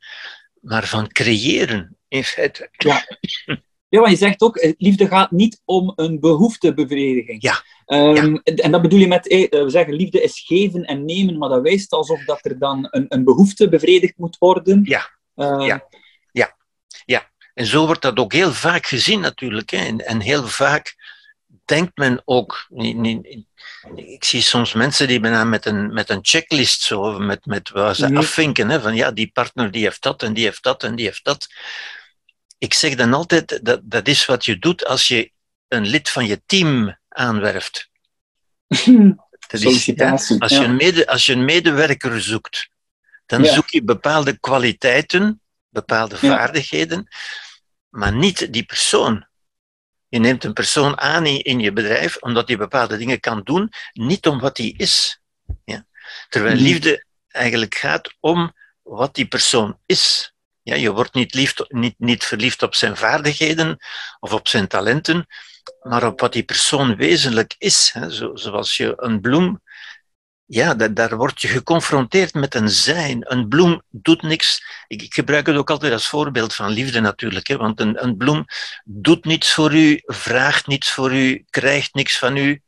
maar 0.62 0.88
van 0.88 1.08
creëren, 1.12 1.98
in 2.08 2.24
feite. 2.24 2.70
Ja. 2.78 3.06
Ja, 3.94 4.00
want 4.00 4.12
je 4.12 4.18
zegt 4.18 4.42
ook, 4.42 4.58
eh, 4.58 4.74
liefde 4.78 5.08
gaat 5.08 5.32
niet 5.32 5.62
om 5.66 5.94
een 5.96 6.20
behoeftebevrediging. 6.20 7.42
Ja. 7.42 7.64
Um, 7.86 8.42
En 8.44 8.72
dat 8.72 8.82
bedoel 8.82 9.00
je 9.00 9.08
met, 9.08 9.28
eh, 9.28 9.50
we 9.50 9.70
zeggen, 9.70 9.94
liefde 9.94 10.22
is 10.22 10.44
geven 10.46 10.84
en 10.84 11.06
nemen, 11.06 11.38
maar 11.38 11.50
dat 11.50 11.62
wijst 11.62 11.92
alsof 11.92 12.26
dat 12.26 12.46
er 12.46 12.60
dan 12.60 12.88
een, 12.92 13.06
een 13.10 13.24
behoefte 13.24 13.70
bevredigd 13.70 14.18
moet 14.18 14.38
worden. 14.38 14.82
Ja. 14.86 15.10
Uh, 15.36 15.68
ja. 15.68 15.88
ja. 16.32 16.56
Ja. 17.06 17.32
En 17.54 17.66
zo 17.66 17.86
wordt 17.86 18.02
dat 18.02 18.18
ook 18.18 18.34
heel 18.34 18.54
vaak 18.54 18.86
gezien 18.86 19.20
natuurlijk. 19.20 19.70
Hè. 19.70 19.78
En, 19.78 20.06
en 20.06 20.20
heel 20.20 20.48
vaak 20.48 20.96
denkt 21.66 21.98
men 21.98 22.22
ook. 22.26 22.66
Niet, 22.70 22.98
niet, 22.98 23.46
ik 23.96 24.24
zie 24.24 24.42
soms 24.42 24.74
mensen 24.74 25.08
die 25.08 25.20
bijna 25.20 25.44
met 25.44 25.66
een, 25.66 25.94
met 25.94 26.10
een 26.10 26.20
checklist 26.22 26.82
zo, 26.82 27.20
met, 27.20 27.46
met 27.46 27.70
waar 27.70 27.96
ze 27.96 28.08
mm 28.08 28.18
afvinken. 28.18 28.70
Hè, 28.70 28.82
van 28.82 28.96
ja, 28.96 29.12
die 29.12 29.32
partner 29.34 29.72
die 29.72 29.84
heeft 29.84 30.02
dat 30.02 30.24
en 30.24 30.34
die 30.34 30.44
heeft 30.44 30.64
dat 30.64 30.84
en 30.84 30.96
die 30.96 31.06
heeft 31.06 31.24
dat 31.24 31.48
ik 32.64 32.74
zeg 32.74 32.96
dan 32.96 33.14
altijd, 33.14 33.66
dat, 33.66 33.80
dat 33.84 34.08
is 34.08 34.26
wat 34.26 34.46
je 34.46 34.60
doet 34.60 34.86
als 34.86 35.08
je 35.08 35.32
een 35.68 35.86
lid 35.86 36.10
van 36.10 36.26
je 36.26 36.42
team 36.46 36.98
aanwerft. 37.08 37.90
Dat 39.48 39.62
is, 39.62 39.86
ja, 39.86 40.12
als, 40.12 40.28
je 40.28 40.64
een 40.64 40.76
mede, 40.76 41.08
als 41.08 41.26
je 41.26 41.34
een 41.34 41.46
medewerker 41.46 42.22
zoekt, 42.22 42.70
dan 43.26 43.46
zoek 43.46 43.70
je 43.70 43.84
bepaalde 43.84 44.40
kwaliteiten, 44.40 45.42
bepaalde 45.70 46.18
vaardigheden, 46.18 47.08
maar 47.90 48.14
niet 48.14 48.54
die 48.54 48.64
persoon. 48.64 49.28
Je 50.08 50.20
neemt 50.20 50.44
een 50.44 50.54
persoon 50.54 51.00
aan 51.00 51.26
in, 51.26 51.60
je 51.60 51.74
bedrijf 51.74 52.18
omdat 52.18 52.48
hij 52.48 52.58
bepaalde 52.58 52.98
dingen 52.98 53.20
kan 53.20 53.42
doen, 53.44 53.72
niet 53.94 54.28
om 54.28 54.40
wat 54.40 54.58
hij 54.58 54.74
is. 54.78 55.22
Ja? 55.66 55.86
Terwijl 56.30 56.56
mhm. 56.56 56.64
liefde 56.64 57.06
eigenlijk 57.28 57.76
gaat 57.76 58.14
om 58.20 58.54
wat 58.82 59.16
die 59.16 59.28
persoon 59.28 59.80
is. 59.86 60.33
Ja, 60.64 60.76
je 60.76 60.92
wordt 60.92 61.14
niet, 61.14 61.68
niet, 61.68 61.96
niet 61.98 62.24
verliefd 62.24 62.64
op 62.64 62.76
zijn 62.76 62.98
vaardigheden 62.98 63.78
of 64.20 64.34
op 64.34 64.48
zijn 64.48 64.68
talenten, 64.68 65.28
maar 65.82 66.06
op 66.06 66.20
wat 66.20 66.34
die 66.34 66.44
persoon 66.44 66.96
wezenlijk 66.96 67.56
is. 67.58 67.90
Hè. 67.94 68.12
Zo, 68.12 68.36
zoals 68.36 68.78
je 68.78 68.94
een 68.96 69.22
bloem, 69.22 69.62
ja, 70.46 70.74
daar, 70.74 70.94
daar 70.94 71.18
word 71.18 71.42
je 71.42 71.48
geconfronteerd 71.48 72.34
met 72.34 72.56
een 72.56 72.70
zijn. 72.70 73.32
Een 73.32 73.48
bloem 73.48 73.82
doet 73.90 74.22
niks. 74.22 74.64
Ik, 74.88 75.02
ik 75.02 75.14
gebruik 75.14 75.46
het 75.46 75.56
ook 75.56 75.70
altijd 75.70 75.94
als 75.94 76.08
voorbeeld 76.08 76.54
van 76.54 76.70
liefde 76.70 77.00
natuurlijk, 77.00 77.48
hè, 77.48 77.58
want 77.58 77.80
een, 77.80 78.04
een 78.04 78.18
bloem 78.18 78.46
doet 78.84 79.26
niets 79.26 79.54
voor 79.54 79.74
u, 79.74 80.02
vraagt 80.06 80.68
niets 80.68 80.92
voor 80.92 81.14
u, 81.14 81.46
krijgt 81.50 81.94
niks 81.94 82.18
van 82.18 82.38
u. 82.38 82.62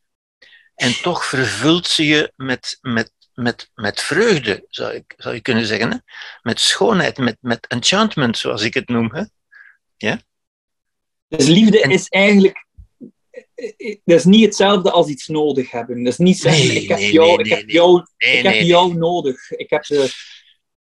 En 0.75 1.01
toch 1.01 1.25
vervult 1.25 1.87
ze 1.87 2.05
je 2.05 2.33
met, 2.35 2.77
met 2.81 3.11
met, 3.35 3.71
met 3.73 4.01
vreugde, 4.01 4.65
zou, 4.69 4.93
ik, 4.93 5.13
zou 5.17 5.35
je 5.35 5.41
kunnen 5.41 5.65
zeggen. 5.65 5.91
Hè? 5.91 5.97
Met 6.41 6.59
schoonheid, 6.59 7.17
met, 7.17 7.37
met 7.39 7.67
enchantment, 7.67 8.37
zoals 8.37 8.61
ik 8.61 8.73
het 8.73 8.87
noem. 8.87 9.11
Hè? 9.13 9.23
Ja? 9.97 10.19
Dus 11.27 11.47
liefde 11.47 11.79
is 11.79 12.07
eigenlijk 12.07 12.65
dat 14.05 14.17
is 14.17 14.23
niet 14.23 14.45
hetzelfde 14.45 14.91
als 14.91 15.07
iets 15.07 15.27
nodig 15.27 15.71
hebben. 15.71 16.03
Dat 16.03 16.13
is 16.13 16.19
niet 16.19 16.39
zeggen, 16.39 16.67
nee, 16.67 16.81
ik 16.81 16.87
heb, 16.87 16.97
nee, 16.97 17.11
jou, 17.11 17.27
nee, 17.27 17.45
ik 17.45 17.51
heb, 17.51 17.69
jou, 17.69 18.05
ik 18.17 18.43
heb 18.43 18.61
jou 18.61 18.93
nodig. 18.93 19.51
Ik 19.51 19.69
heb 19.69 19.85
de, 19.85 20.09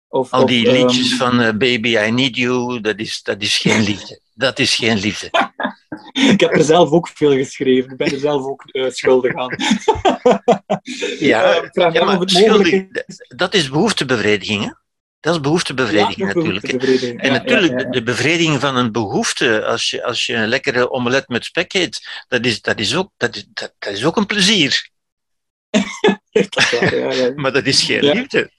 of, 0.09 0.30
Al 0.30 0.47
die 0.47 0.68
of, 0.68 0.73
liedjes 0.73 1.11
um... 1.11 1.16
van 1.16 1.40
uh, 1.40 1.50
Baby, 1.50 1.97
I 1.97 2.11
Need 2.11 2.37
You, 2.37 2.80
dat 2.80 2.99
is, 2.99 3.23
dat 3.23 3.42
is 3.42 3.59
geen 3.59 3.82
liefde. 3.82 4.21
Dat 4.35 4.59
is 4.59 4.75
geen 4.75 4.99
liefde. 4.99 5.30
ik 6.12 6.40
heb 6.40 6.52
er 6.52 6.64
zelf 6.64 6.90
ook 6.90 7.09
veel 7.09 7.33
geschreven. 7.33 7.90
Ik 7.90 7.97
ben 7.97 8.12
er 8.12 8.19
zelf 8.19 8.45
ook 8.45 8.64
uh, 8.66 8.90
schuldig 8.90 9.35
aan. 9.35 9.57
ja, 11.19 11.62
uh, 11.62 11.92
ja 11.92 12.04
maar 12.04 12.23
schuldig, 12.25 12.85
dat 13.28 13.54
is 13.54 13.71
behoeftebevrediging, 13.71 14.64
hè? 14.64 14.71
Dat 15.21 15.35
is 15.35 15.40
behoeftebevrediging 15.40 16.19
ja, 16.19 16.26
natuurlijk. 16.26 16.64
En 17.16 17.33
natuurlijk, 17.33 17.81
ja, 17.81 17.90
de 17.90 18.02
bevrediging 18.02 18.61
van 18.61 18.76
een 18.76 18.92
behoefte, 18.92 19.64
als 19.64 19.90
je, 19.90 20.04
als 20.04 20.26
je 20.26 20.35
een 20.35 20.49
lekkere 20.49 20.90
omelet 20.90 21.28
met 21.28 21.45
spek 21.45 21.73
eet, 21.73 22.25
dat 22.28 22.45
is, 22.45 22.61
dat 22.61 22.81
is, 22.81 22.97
ook, 22.97 23.11
dat 23.16 23.37
is, 23.37 23.47
dat, 23.52 23.75
dat 23.78 23.92
is 23.92 24.04
ook 24.04 24.16
een 24.16 24.26
plezier. 24.26 24.90
maar 27.42 27.52
dat 27.52 27.66
is 27.66 27.83
geen 27.83 28.04
liefde. 28.04 28.50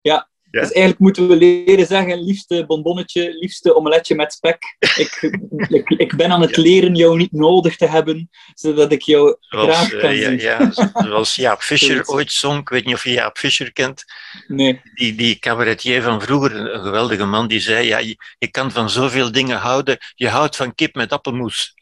Ja, 0.00 0.28
dus 0.50 0.62
eigenlijk 0.62 0.98
moeten 0.98 1.28
we 1.28 1.36
leren 1.36 1.86
zeggen, 1.86 2.24
liefste 2.24 2.64
bonbonnetje, 2.66 3.36
liefste 3.38 3.76
omeletje 3.76 4.14
met 4.14 4.32
spek. 4.32 4.76
Ik, 4.78 5.18
ik, 5.78 5.88
ik, 5.88 6.16
ben 6.16 6.30
aan 6.30 6.40
het 6.40 6.56
leren 6.56 6.94
jou 6.94 7.16
niet 7.16 7.32
nodig 7.32 7.76
te 7.76 7.86
hebben, 7.86 8.30
zodat 8.54 8.92
ik 8.92 9.02
jou 9.02 9.36
graag 9.40 9.88
kan 9.88 10.12
uh, 10.12 10.24
zien. 10.24 10.38
Ja, 10.38 10.70
zoals 10.94 11.34
Jaap 11.34 11.60
Fischer 11.60 12.06
ooit 12.06 12.32
zong, 12.32 12.60
ik 12.60 12.68
weet 12.68 12.84
niet 12.84 12.94
of 12.94 13.04
je 13.04 13.10
Jaap 13.10 13.38
Fischer 13.38 13.72
kent. 13.72 14.04
Nee. 14.46 14.80
Die, 14.94 15.14
die 15.14 15.38
cabaretier 15.38 16.02
van 16.02 16.22
vroeger, 16.22 16.56
een 16.56 16.80
geweldige 16.82 17.24
man, 17.24 17.48
die 17.48 17.60
zei, 17.60 17.86
ja, 17.86 17.98
je, 17.98 18.16
je 18.38 18.50
kan 18.50 18.70
van 18.70 18.90
zoveel 18.90 19.32
dingen 19.32 19.58
houden, 19.58 19.98
je 20.14 20.28
houdt 20.28 20.56
van 20.56 20.74
kip 20.74 20.94
met 20.94 21.12
appelmoes. 21.12 21.74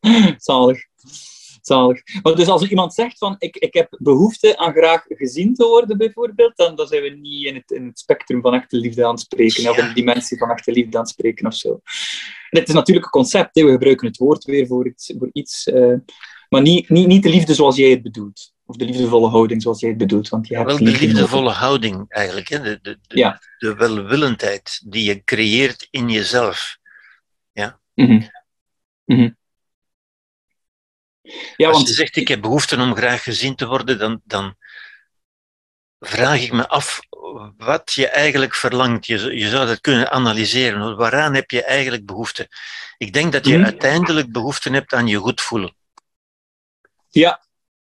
Zalig. 0.36 0.86
Zalig. 1.68 2.02
Maar 2.22 2.34
dus 2.34 2.48
als 2.48 2.68
iemand 2.68 2.94
zegt 2.94 3.18
van 3.18 3.34
ik, 3.38 3.56
ik 3.56 3.74
heb 3.74 3.96
behoefte 3.98 4.56
aan 4.56 4.72
graag 4.72 5.04
gezien 5.08 5.54
te 5.54 5.64
worden, 5.64 5.98
bijvoorbeeld, 5.98 6.56
dan, 6.56 6.76
dan 6.76 6.86
zijn 6.86 7.02
we 7.02 7.08
niet 7.08 7.46
in 7.46 7.54
het, 7.54 7.70
in 7.70 7.86
het 7.86 7.98
spectrum 7.98 8.40
van 8.40 8.54
echte 8.54 8.76
liefde 8.76 9.04
aan 9.04 9.10
het 9.10 9.20
spreken, 9.20 9.70
of 9.70 9.78
in 9.78 9.88
de 9.88 9.94
dimensie 9.94 10.38
van 10.38 10.50
echte 10.50 10.72
liefde 10.72 10.96
aan 10.96 11.02
het 11.02 11.12
spreken 11.12 11.46
of 11.46 11.54
zo. 11.54 11.80
En 12.50 12.58
het 12.58 12.68
is 12.68 12.74
natuurlijk 12.74 13.06
een 13.06 13.12
concept, 13.12 13.54
hè. 13.54 13.64
we 13.64 13.70
gebruiken 13.70 14.06
het 14.06 14.16
woord 14.16 14.44
weer 14.44 14.66
voor 14.66 14.86
iets, 14.86 15.12
voor 15.18 15.30
iets 15.32 15.66
uh, 15.66 15.94
maar 16.48 16.62
niet, 16.62 16.88
niet, 16.88 17.06
niet 17.06 17.22
de 17.22 17.28
liefde 17.30 17.54
zoals 17.54 17.76
jij 17.76 17.90
het 17.90 18.02
bedoelt. 18.02 18.52
Of 18.66 18.76
de 18.76 18.84
liefdevolle 18.84 19.28
houding 19.28 19.62
zoals 19.62 19.80
jij 19.80 19.88
het 19.88 19.98
bedoelt. 19.98 20.28
Want 20.28 20.46
je 20.46 20.54
ja, 20.54 20.58
hebt 20.58 20.78
wel 20.78 20.92
de 20.92 20.98
liefdevolle 20.98 21.50
houding 21.50 22.04
eigenlijk. 22.08 22.48
Hè? 22.48 22.60
De, 22.60 22.78
de, 22.82 22.98
de, 23.02 23.16
ja. 23.16 23.40
de 23.58 23.74
welwillendheid 23.74 24.82
die 24.86 25.04
je 25.04 25.24
creëert 25.24 25.88
in 25.90 26.10
jezelf. 26.10 26.78
Ja. 27.52 27.80
Mm 27.94 28.06
-hmm. 28.06 28.30
Mm 29.04 29.16
-hmm. 29.16 29.37
Ja, 31.56 31.66
Als 31.66 31.76
want... 31.76 31.88
je 31.88 31.94
zegt, 31.94 32.16
ik 32.16 32.28
heb 32.28 32.40
behoefte 32.40 32.76
om 32.76 32.96
graag 32.96 33.22
gezien 33.22 33.54
te 33.54 33.66
worden, 33.66 33.98
dan, 33.98 34.20
dan 34.24 34.56
vraag 36.00 36.40
ik 36.40 36.52
me 36.52 36.68
af 36.68 37.00
wat 37.56 37.92
je 37.92 38.08
eigenlijk 38.08 38.54
verlangt. 38.54 39.06
Je, 39.06 39.36
je 39.36 39.48
zou 39.48 39.66
dat 39.66 39.80
kunnen 39.80 40.10
analyseren. 40.10 40.96
Waaraan 40.96 41.34
heb 41.34 41.50
je 41.50 41.64
eigenlijk 41.64 42.06
behoefte? 42.06 42.48
Ik 42.96 43.12
denk 43.12 43.32
dat 43.32 43.46
je 43.46 43.54
hmm. 43.54 43.64
uiteindelijk 43.64 44.32
behoefte 44.32 44.70
hebt 44.70 44.92
aan 44.92 45.06
je 45.06 45.16
goed 45.16 45.40
voelen. 45.40 45.76
Ja. 47.08 47.46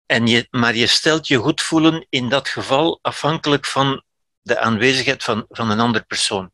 En 0.06 0.28
je, 0.28 0.48
maar 0.52 0.76
je 0.76 0.88
stelt 0.88 1.28
je 1.28 1.38
goed 1.38 1.62
voelen 1.62 2.06
in 2.10 2.30
dat 2.30 2.50
geval 2.50 3.00
afhankelijk 3.02 3.66
van 3.66 4.04
de 4.42 4.60
aanwezigheid 4.60 5.24
van, 5.24 5.46
van 5.50 5.70
een 5.70 5.80
andere 5.80 6.06
persoon. 6.06 6.52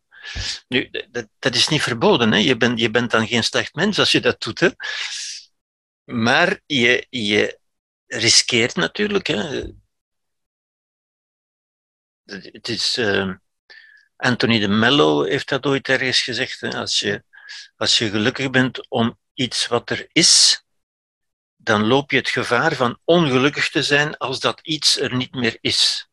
Nu, 0.68 0.90
dat, 1.12 1.28
dat 1.40 1.56
is 1.56 1.68
niet 1.68 1.82
verboden. 1.82 2.32
Hè? 2.32 2.38
Je, 2.38 2.58
bent, 2.58 2.80
je 2.80 2.90
bent 2.90 3.12
dan 3.12 3.28
geen 3.28 3.44
slecht 3.44 3.76
mens 3.76 4.00
als 4.00 4.12
je 4.12 4.20
dat 4.20 4.42
doet. 4.42 4.60
Hè? 4.60 4.70
Maar 6.12 6.62
je, 6.66 7.08
je 7.10 7.60
riskeert 8.08 8.76
natuurlijk. 8.76 9.28
Hè. 9.28 9.64
Het 12.26 12.68
is, 12.68 12.98
uh, 12.98 13.34
Anthony 14.16 14.60
de 14.60 14.68
Mello 14.68 15.24
heeft 15.24 15.50
dat 15.50 15.66
ooit 15.66 15.90
ergens 15.90 16.22
gezegd. 16.22 16.62
Hè. 16.62 16.78
Als, 16.78 17.00
je, 17.00 17.24
als 17.76 17.98
je 17.98 18.10
gelukkig 18.10 18.50
bent 18.50 18.90
om 18.90 19.20
iets 19.34 19.68
wat 19.68 19.90
er 19.90 20.08
is, 20.12 20.64
dan 21.56 21.86
loop 21.86 22.12
je 22.12 22.18
het 22.18 22.30
gevaar 22.30 22.76
van 22.76 23.00
ongelukkig 23.04 23.70
te 23.70 23.84
zijn 23.84 24.18
als 24.18 24.40
dat 24.40 24.60
iets 24.62 25.00
er 25.00 25.16
niet 25.16 25.34
meer 25.34 25.58
is. 25.62 26.10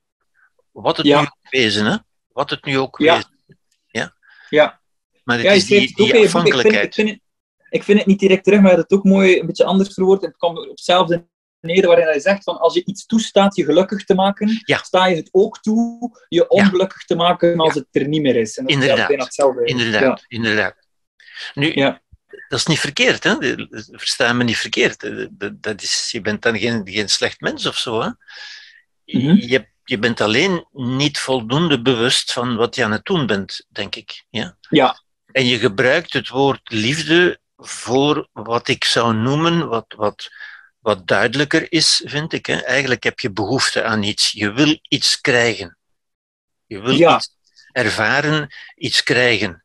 Wat 0.71 0.97
het 0.97 1.07
ja. 1.07 1.21
nu 1.21 1.27
ook 1.27 1.51
wezen, 1.51 1.85
hè? 1.85 1.97
Wat 2.29 2.51
het 2.51 2.65
nu 2.65 2.79
ook 2.79 2.99
ja. 2.99 3.15
wezen. 3.15 3.61
Ja? 3.87 4.15
ja. 4.49 4.81
Maar 5.25 5.39
het 5.39 5.57
is 5.57 5.67
die, 5.67 5.95
die 5.95 6.25
afhankelijkheid. 6.25 6.87
Ik 6.87 6.95
vind, 6.95 7.09
ik 7.09 7.15
vind 7.15 7.28
het 7.71 8.07
niet 8.07 8.19
direct 8.19 8.45
terug, 8.45 8.61
maar 8.61 8.77
het 8.77 8.93
ook 8.93 9.05
mooi 9.05 9.39
een 9.39 9.47
beetje 9.47 9.65
anders 9.65 9.95
verwoord. 9.95 10.23
Het 10.23 10.37
komt 10.37 10.59
op 10.59 10.69
hetzelfde 10.69 11.27
neer 11.61 11.87
waarin 11.87 12.07
hij 12.07 12.21
zegt 12.21 12.43
van 12.43 12.59
als 12.59 12.75
je 12.75 12.85
iets 12.85 13.07
toestaat 13.07 13.57
je 13.57 13.65
gelukkig 13.65 14.05
te 14.05 14.15
maken, 14.15 14.63
sta 14.65 15.07
je 15.07 15.17
het 15.17 15.29
ook 15.33 15.61
toe 15.61 16.11
je 16.29 16.49
ongelukkig 16.49 17.05
te 17.05 17.15
maken 17.15 17.59
als 17.59 17.75
het 17.75 17.87
er 17.91 18.09
niet 18.09 18.23
meer 18.23 18.37
is. 18.37 18.57
En 18.57 18.65
dat 18.65 18.73
inderdaad, 18.73 19.11
is 19.11 19.25
hetzelfde. 19.25 19.65
Inderdaad, 19.65 20.25
inderdaad. 20.29 20.77
Nu, 21.55 21.73
dat 22.49 22.59
is 22.59 22.67
niet 22.67 22.81
verkeerd, 22.81 23.25
hè? 23.25 23.35
Versta 23.91 24.33
me 24.33 24.45
niet 24.45 24.57
verkeerd. 24.57 25.11
Dat 25.61 25.83
is, 25.83 26.09
je 26.11 26.21
bent 26.21 26.43
dan 26.43 26.59
geen, 26.59 26.83
geen 26.85 27.09
slecht 27.09 27.41
mens 27.41 27.67
of 27.67 27.79
zo. 27.79 28.01
Hè? 28.01 28.09
Mhm. 29.05 29.35
je, 29.35 29.69
je 29.85 29.99
bent 29.99 30.21
alleen 30.21 30.67
niet 30.73 31.19
voldoende 31.19 31.83
bewust 31.83 32.33
van 32.33 32.57
wat 32.57 32.75
je 32.75 32.85
aan 32.85 32.93
het 32.93 33.05
doen 33.05 33.27
bent, 33.27 33.67
denk 33.69 33.95
ik. 33.95 34.25
Ja. 34.31 34.57
ja. 34.71 35.03
En 35.27 35.47
je 35.47 35.59
gebruikt 35.59 36.13
het 36.13 36.29
woord 36.29 36.71
liefde 36.73 37.41
voor 37.59 38.29
wat 38.33 38.69
ik 38.69 38.85
zou 38.85 39.15
noemen, 39.15 39.69
wat, 39.69 39.95
wat, 39.97 40.31
wat 40.79 41.07
duidelijker 41.07 41.73
is, 41.73 42.03
vind 42.05 42.33
ik. 42.33 42.47
Hè. 42.47 42.57
Eigenlijk 42.57 43.03
heb 43.03 43.21
je 43.21 43.31
behoefte 43.31 43.83
aan 43.83 44.03
iets. 44.03 44.33
Je 44.33 44.53
wil 44.53 44.79
iets 44.89 45.21
krijgen. 45.21 45.79
Je 46.67 46.81
wil 46.81 47.15
iets 47.15 47.37
ervaren, 47.73 48.49
iets 48.77 49.03
krijgen. 49.03 49.65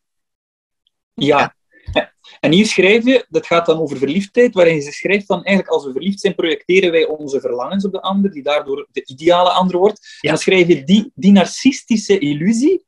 Ja. 1.14 1.56
En 2.40 2.52
hier 2.52 2.66
schrijf 2.66 3.06
je, 3.06 3.26
dat 3.30 3.46
gaat 3.46 3.66
dan 3.66 3.80
over 3.80 3.98
verliefdheid, 3.98 4.54
waarin 4.54 4.76
je 4.76 4.92
schrijft 4.92 5.26
van 5.26 5.44
eigenlijk 5.44 5.68
als 5.76 5.86
we 5.86 5.92
verliefd 5.92 6.20
zijn, 6.20 6.36
projecteren 6.36 6.92
wij 6.92 7.06
onze 7.06 7.40
verlangens 7.40 7.86
op 7.86 7.92
de 7.92 8.02
ander, 8.02 8.32
die 8.32 8.44
daardoor 8.44 8.88
de 8.92 9.06
ideale 9.06 9.50
ander 9.50 9.78
wordt. 9.78 10.18
En 10.22 10.30
dan 10.30 10.38
schrijf 10.38 10.68
je 10.68 10.84
die, 10.84 11.12
die 11.16 11.32
narcistische 11.32 12.20
illusie 12.20 12.86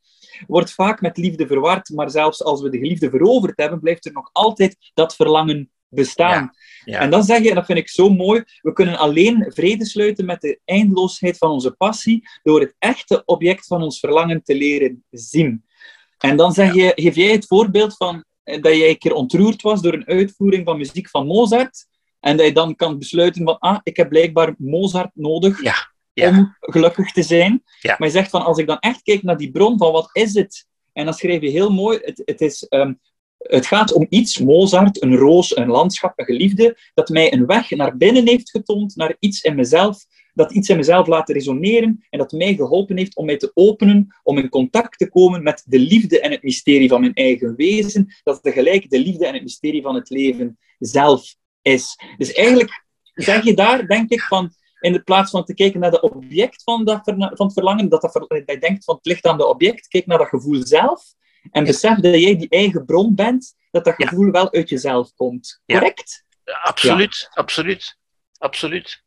wordt 0.47 0.73
vaak 0.73 1.01
met 1.01 1.17
liefde 1.17 1.47
verward, 1.47 1.89
maar 1.89 2.09
zelfs 2.09 2.43
als 2.43 2.61
we 2.61 2.69
de 2.69 2.77
geliefde 2.77 3.09
veroverd 3.09 3.59
hebben, 3.59 3.79
blijft 3.79 4.05
er 4.05 4.11
nog 4.11 4.29
altijd 4.31 4.77
dat 4.93 5.15
verlangen 5.15 5.69
bestaan. 5.89 6.51
Ja. 6.85 6.99
En 6.99 7.09
dan 7.09 7.23
zeg 7.23 7.41
je, 7.41 7.49
en 7.49 7.55
dat 7.55 7.65
vind 7.65 7.79
ik 7.79 7.89
zo 7.89 8.09
mooi, 8.09 8.43
we 8.61 8.73
kunnen 8.73 8.97
alleen 8.97 9.51
vrede 9.53 9.85
sluiten 9.85 10.25
met 10.25 10.41
de 10.41 10.59
eindeloosheid 10.65 11.37
van 11.37 11.51
onze 11.51 11.71
passie 11.71 12.27
door 12.43 12.59
het 12.59 12.75
echte 12.79 13.25
object 13.25 13.67
van 13.67 13.81
ons 13.81 13.99
verlangen 13.99 14.43
te 14.43 14.55
leren 14.55 15.03
zien. 15.09 15.63
En 16.17 16.37
dan 16.37 16.53
zeg 16.53 16.73
je, 16.73 16.91
geef 16.95 17.15
jij 17.15 17.31
het 17.31 17.47
voorbeeld 17.47 17.97
van 17.97 18.23
eh, 18.43 18.61
dat 18.61 18.75
jij 18.75 18.89
een 18.89 18.97
keer 18.97 19.13
ontroerd 19.13 19.61
was 19.61 19.81
door 19.81 19.93
een 19.93 20.07
uitvoering 20.07 20.65
van 20.65 20.77
muziek 20.77 21.09
van 21.09 21.27
Mozart, 21.27 21.87
en 22.19 22.37
dat 22.37 22.45
je 22.45 22.53
dan 22.53 22.75
kan 22.75 22.99
besluiten 22.99 23.43
van, 23.43 23.59
ah, 23.59 23.79
ik 23.83 23.97
heb 23.97 24.09
blijkbaar 24.09 24.53
Mozart 24.57 25.11
nodig 25.13 25.63
ja. 25.63 25.93
Om 26.15 26.55
gelukkig 26.59 27.11
te 27.11 27.23
zijn. 27.23 27.63
Maar 27.81 28.07
je 28.07 28.09
zegt 28.09 28.29
van, 28.29 28.45
als 28.45 28.57
ik 28.57 28.67
dan 28.67 28.79
echt 28.79 29.01
kijk 29.01 29.23
naar 29.23 29.37
die 29.37 29.51
bron 29.51 29.77
van 29.77 29.91
wat 29.91 30.09
is 30.13 30.33
het? 30.33 30.65
En 30.93 31.05
dan 31.05 31.13
schrijf 31.13 31.41
je 31.41 31.49
heel 31.49 31.71
mooi, 31.71 31.99
het, 32.01 32.21
het 32.25 32.41
is... 32.41 32.63
Ehm, 32.67 32.93
het 33.37 33.65
gaat 33.65 33.93
om 33.93 34.05
iets, 34.09 34.39
Mozart, 34.39 35.03
een 35.03 35.15
roos, 35.15 35.57
een 35.57 35.67
landschap, 35.67 36.19
een 36.19 36.25
geliefde, 36.25 36.77
dat 36.93 37.09
mij 37.09 37.33
een 37.33 37.45
weg 37.45 37.69
naar 37.69 37.97
binnen 37.97 38.27
heeft 38.27 38.49
getoond, 38.49 38.95
naar 38.95 39.15
iets 39.19 39.41
in 39.41 39.55
mezelf, 39.55 40.05
dat 40.33 40.51
iets 40.51 40.69
in 40.69 40.77
mezelf 40.77 41.07
laat 41.07 41.29
resoneren 41.29 42.05
en 42.09 42.19
dat 42.19 42.31
mij 42.31 42.55
geholpen 42.55 42.97
heeft 42.97 43.15
om 43.15 43.25
mij 43.25 43.37
te 43.37 43.51
openen, 43.53 44.15
om 44.23 44.37
in 44.37 44.49
contact 44.49 44.97
te 44.97 45.09
komen 45.09 45.43
met 45.43 45.63
de 45.65 45.79
liefde 45.79 46.19
en 46.19 46.31
het 46.31 46.43
mysterie 46.43 46.89
van 46.89 46.99
mijn 46.99 47.13
eigen 47.13 47.55
wezen, 47.55 48.07
dat 48.23 48.43
tegelijk 48.43 48.89
de 48.89 48.99
liefde 48.99 49.25
en 49.25 49.33
het 49.33 49.43
mysterie 49.43 49.81
van 49.81 49.95
het 49.95 50.09
leven 50.09 50.57
zelf 50.79 51.35
is. 51.61 51.95
Dus 52.17 52.33
eigenlijk 52.33 52.85
zeg 53.13 53.43
je 53.43 53.53
daar, 53.53 53.87
denk 53.87 54.09
ik, 54.09 54.21
van 54.21 54.53
in 54.85 54.93
de 54.93 55.03
plaats 55.03 55.31
van 55.31 55.43
te 55.43 55.53
kijken 55.53 55.79
naar 55.79 55.91
het 55.91 56.01
object 56.01 56.63
van, 56.63 56.85
dat 56.85 56.99
van 57.03 57.45
het 57.45 57.53
verlangen, 57.53 57.89
dat, 57.89 58.01
dat, 58.01 58.13
dat 58.13 58.43
je 58.45 58.57
denkt 58.57 58.83
van 58.83 58.95
het 58.95 59.05
ligt 59.05 59.25
aan 59.25 59.37
de 59.37 59.47
object, 59.47 59.87
kijk 59.87 60.05
naar 60.05 60.17
dat 60.17 60.27
gevoel 60.27 60.65
zelf 60.65 61.03
en 61.51 61.63
besef 61.63 61.99
dat 61.99 62.21
jij 62.21 62.37
die 62.37 62.49
eigen 62.49 62.85
bron 62.85 63.15
bent, 63.15 63.55
dat 63.71 63.85
dat 63.85 63.93
gevoel 63.95 64.31
wel 64.31 64.53
uit 64.53 64.69
jezelf 64.69 65.13
komt. 65.13 65.61
Correct? 65.65 66.23
Ja, 66.43 66.53
absoluut, 66.53 67.29
absoluut, 67.31 67.97
absoluut. 68.37 69.03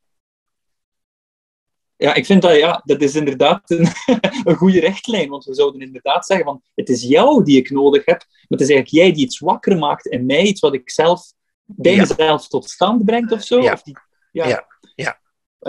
Ja, 1.96 2.14
ik 2.14 2.26
vind 2.26 2.42
dat, 2.42 2.56
ja, 2.56 2.82
dat 2.84 3.00
is 3.00 3.14
inderdaad 3.14 3.70
een, 3.70 3.88
een 4.44 4.56
goede 4.56 4.80
richtlijn, 4.80 5.28
want 5.28 5.44
we 5.44 5.54
zouden 5.54 5.80
inderdaad 5.80 6.26
zeggen 6.26 6.46
van, 6.46 6.62
het 6.74 6.88
is 6.88 7.02
jou 7.02 7.44
die 7.44 7.58
ik 7.58 7.70
nodig 7.70 8.04
heb, 8.04 8.18
maar 8.18 8.58
het 8.58 8.60
is 8.60 8.68
eigenlijk 8.68 9.04
jij 9.04 9.12
die 9.12 9.24
iets 9.24 9.38
wakker 9.38 9.78
maakt 9.78 10.06
in 10.06 10.26
mij, 10.26 10.42
iets 10.42 10.60
wat 10.60 10.74
ik 10.74 10.90
zelf 10.90 11.32
bij 11.64 11.96
mezelf 11.96 12.48
tot 12.48 12.70
stand 12.70 13.04
brengt 13.04 13.32
of 13.32 13.42
zo. 13.42 13.60
Ja, 13.60 13.72
of 13.72 13.82
die, 13.82 13.98
ja. 14.32 14.46
ja. 14.48 14.66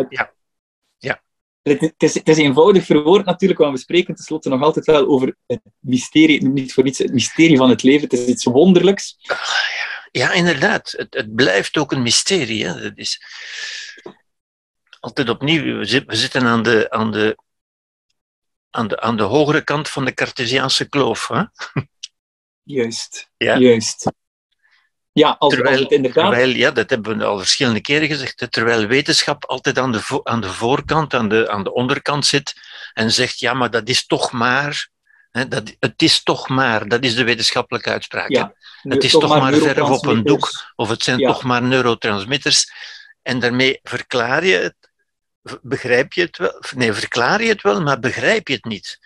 Ja. 0.09 0.33
ja. 0.97 1.23
Het, 1.61 1.93
is, 1.97 2.13
het 2.13 2.29
is 2.29 2.37
eenvoudig 2.37 2.85
verwoord 2.85 3.25
natuurlijk, 3.25 3.59
want 3.59 3.73
we 3.73 3.79
spreken 3.79 4.15
tenslotte 4.15 4.49
nog 4.49 4.61
altijd 4.61 4.85
wel 4.85 5.07
over 5.07 5.35
het 5.47 5.61
mysterie, 5.79 6.47
niet 6.47 6.73
voor 6.73 6.83
niets 6.83 6.97
het 6.97 7.13
mysterie 7.13 7.57
van 7.57 7.69
het 7.69 7.83
leven. 7.83 8.03
Het 8.03 8.13
is 8.13 8.25
iets 8.25 8.43
wonderlijks. 8.43 9.17
Ja, 10.11 10.31
inderdaad. 10.31 10.91
Het, 10.91 11.13
het 11.13 11.35
blijft 11.35 11.77
ook 11.77 11.91
een 11.91 12.01
mysterie. 12.01 12.65
Hè. 12.65 12.81
Dat 12.81 12.97
is 12.97 13.21
altijd 14.99 15.29
opnieuw. 15.29 15.77
We 15.85 16.15
zitten 16.15 16.43
aan 16.43 16.63
de, 16.63 16.89
aan 16.89 17.11
de, 17.11 17.37
aan 18.69 18.87
de, 18.87 18.99
aan 18.99 19.17
de 19.17 19.23
hogere 19.23 19.63
kant 19.63 19.89
van 19.89 20.05
de 20.05 20.13
Cartesiaanse 20.13 20.89
kloof. 20.89 21.27
Hè? 21.27 21.43
Juist, 22.63 23.31
ja? 23.37 23.57
juist. 23.57 24.11
Ja, 25.11 25.35
als, 25.39 25.53
terwijl, 25.53 25.79
het 25.79 25.91
inderdaad... 25.91 26.25
terwijl, 26.25 26.49
ja, 26.49 26.71
dat 26.71 26.89
hebben 26.89 27.17
we 27.17 27.23
al 27.23 27.37
verschillende 27.37 27.81
keren 27.81 28.07
gezegd. 28.07 28.47
Terwijl 28.49 28.87
wetenschap 28.87 29.45
altijd 29.45 29.77
aan 29.77 29.91
de, 29.91 30.19
aan 30.23 30.41
de 30.41 30.49
voorkant, 30.49 31.13
aan 31.13 31.29
de, 31.29 31.49
aan 31.49 31.63
de 31.63 31.73
onderkant 31.73 32.25
zit 32.25 32.53
en 32.93 33.11
zegt: 33.11 33.39
ja, 33.39 33.53
maar 33.53 33.71
dat 33.71 33.87
is 33.87 34.05
toch 34.05 34.31
maar. 34.31 34.89
Hè, 35.31 35.47
dat, 35.47 35.75
het 35.79 36.01
is 36.01 36.23
toch 36.23 36.47
maar, 36.47 36.87
dat 36.87 37.03
is 37.03 37.15
de 37.15 37.23
wetenschappelijke 37.23 37.89
uitspraak. 37.89 38.29
Ja, 38.29 38.53
het 38.81 39.03
is 39.03 39.11
toch, 39.11 39.21
toch 39.21 39.39
maar 39.39 39.53
verf 39.53 39.89
op 39.89 40.05
een 40.05 40.23
doek, 40.23 40.49
of 40.75 40.89
het 40.89 41.03
zijn 41.03 41.19
toch 41.19 41.43
maar 41.43 41.61
neurotransmitters. 41.61 42.71
En 43.21 43.39
daarmee 43.39 43.79
verklaar 43.83 44.45
je 44.45 44.55
het, 44.55 44.75
begrijp 45.61 46.13
je 46.13 46.21
het 46.21 46.37
wel, 46.37 46.63
nee, 46.75 46.93
verklaar 46.93 47.43
je 47.43 47.49
het 47.49 47.61
wel, 47.61 47.81
maar 47.81 47.99
begrijp 47.99 48.47
je 48.47 48.53
het 48.53 48.65
niet. 48.65 48.99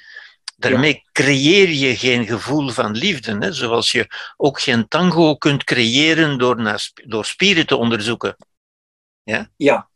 Daarmee 0.55 1.03
creëer 1.11 1.69
je 1.69 1.95
geen 1.95 2.25
gevoel 2.25 2.69
van 2.69 2.91
liefde, 2.91 3.37
hè? 3.37 3.51
zoals 3.51 3.91
je 3.91 4.07
ook 4.37 4.61
geen 4.61 4.87
tango 4.87 5.35
kunt 5.35 5.63
creëren 5.63 6.37
door, 6.37 6.61
naar, 6.61 6.91
door 6.93 7.25
spieren 7.25 7.67
te 7.67 7.75
onderzoeken. 7.75 8.35
Ja? 9.23 9.51
ja. 9.55 9.89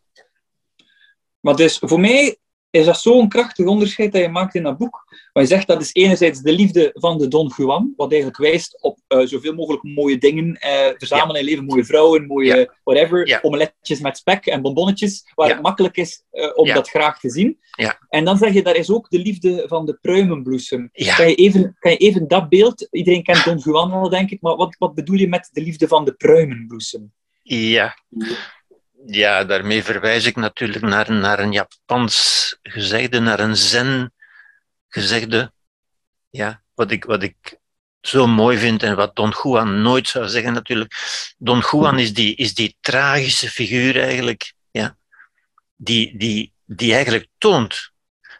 Maar 1.39 1.56
dus 1.56 1.78
voor 1.78 2.00
mij 2.00 2.38
is 2.69 2.86
dat 2.86 2.99
zo'n 2.99 3.30
krachtig 3.30 3.65
onderscheid 3.65 4.12
dat 4.12 4.21
je 4.21 4.30
maakt 4.30 4.56
in 4.56 4.63
dat 4.63 4.77
boek. 4.77 5.06
Waar 5.34 5.43
je 5.43 5.49
zegt 5.49 5.67
dat 5.67 5.82
is 5.82 5.93
enerzijds 5.93 6.41
de 6.41 6.51
liefde 6.51 6.89
van 6.93 7.17
de 7.17 7.27
Don 7.27 7.51
Juan, 7.58 7.93
wat 7.95 8.12
eigenlijk 8.12 8.41
wijst 8.41 8.82
op 8.82 8.99
uh, 9.08 9.25
zoveel 9.25 9.53
mogelijk 9.53 9.84
mooie 9.84 10.17
dingen, 10.17 10.45
uh, 10.47 10.88
verzamelen 10.97 11.41
in 11.41 11.47
leven, 11.47 11.65
mooie 11.65 11.86
vrouwen, 11.86 12.25
mooie 12.25 12.75
whatever, 12.84 13.27
ja. 13.27 13.39
omeletjes 13.41 13.99
met 13.99 14.17
spek 14.17 14.45
en 14.45 14.62
bonbonnetjes, 14.62 15.32
waar 15.36 15.49
het 15.49 15.62
makkelijk 15.62 15.97
is 15.97 16.23
uh, 16.32 16.51
om 16.53 16.67
dat 16.67 16.89
graag 16.89 17.19
te 17.19 17.30
zien. 17.30 17.60
En 18.10 18.25
dan 18.25 18.38
zeg 18.38 18.53
je, 18.53 18.63
daar 18.63 18.75
is 18.75 18.91
ook 18.91 19.10
de 19.10 19.19
liefde 19.19 19.63
van 19.67 19.86
de 19.86 19.97
pruimenbloesem. 20.01 20.89
Kan, 20.93 21.30
je 21.30 21.36
even, 21.36 21.75
kan 21.80 21.91
je 21.91 21.97
even 21.97 22.27
dat 22.27 22.49
beeld, 22.49 22.88
iedereen 22.91 23.23
kent 23.23 23.43
Don 23.43 23.58
Juan 23.58 23.91
al, 23.91 24.10
denk 24.10 24.30
ik, 24.30 24.41
maar 24.41 24.56
wat, 24.56 24.75
wat 24.80 24.93
bedoel 24.93 25.17
je 25.17 25.27
met 25.27 25.49
de 25.51 25.62
liefde 25.62 25.88
van 25.88 26.06
de 26.06 26.13
pruimenbloesem? 26.13 27.12
Ja, 27.41 27.95
ja, 29.08 29.43
daarmee 29.43 29.84
verwijs 29.84 30.26
ik 30.26 30.36
natuurlijk 30.36 30.84
naar, 30.84 31.12
naar 31.12 31.39
een 31.39 31.52
Japans 31.52 32.58
gezegde, 32.63 33.20
naar 33.20 33.39
een 33.39 33.56
zen 33.56 34.13
gezegde. 34.88 35.52
Ja, 36.30 36.62
wat 36.74 36.91
ik, 36.91 37.04
wat 37.04 37.24
ik 37.24 37.60
zo 38.02 38.28
mooi 38.28 38.58
vind 38.58 38.84
en 38.84 38.96
wat 38.96 39.15
Don 39.15 39.34
Juan 39.43 39.82
nooit 39.82 40.08
zou 40.08 40.28
zeggen 40.28 40.54
natuurlijk. 40.54 40.93
Don 41.38 41.63
Juan 41.72 42.00
is 42.00 42.13
die, 42.13 42.36
is 42.36 42.54
die 42.54 42.78
tragische 42.82 43.50
figuur 43.50 44.02
eigenlijk, 44.02 44.54
ja, 44.72 44.98
die, 45.76 46.17
die, 46.17 46.54
die 46.65 46.93
eigenlijk 46.93 47.28
toont 47.38 47.91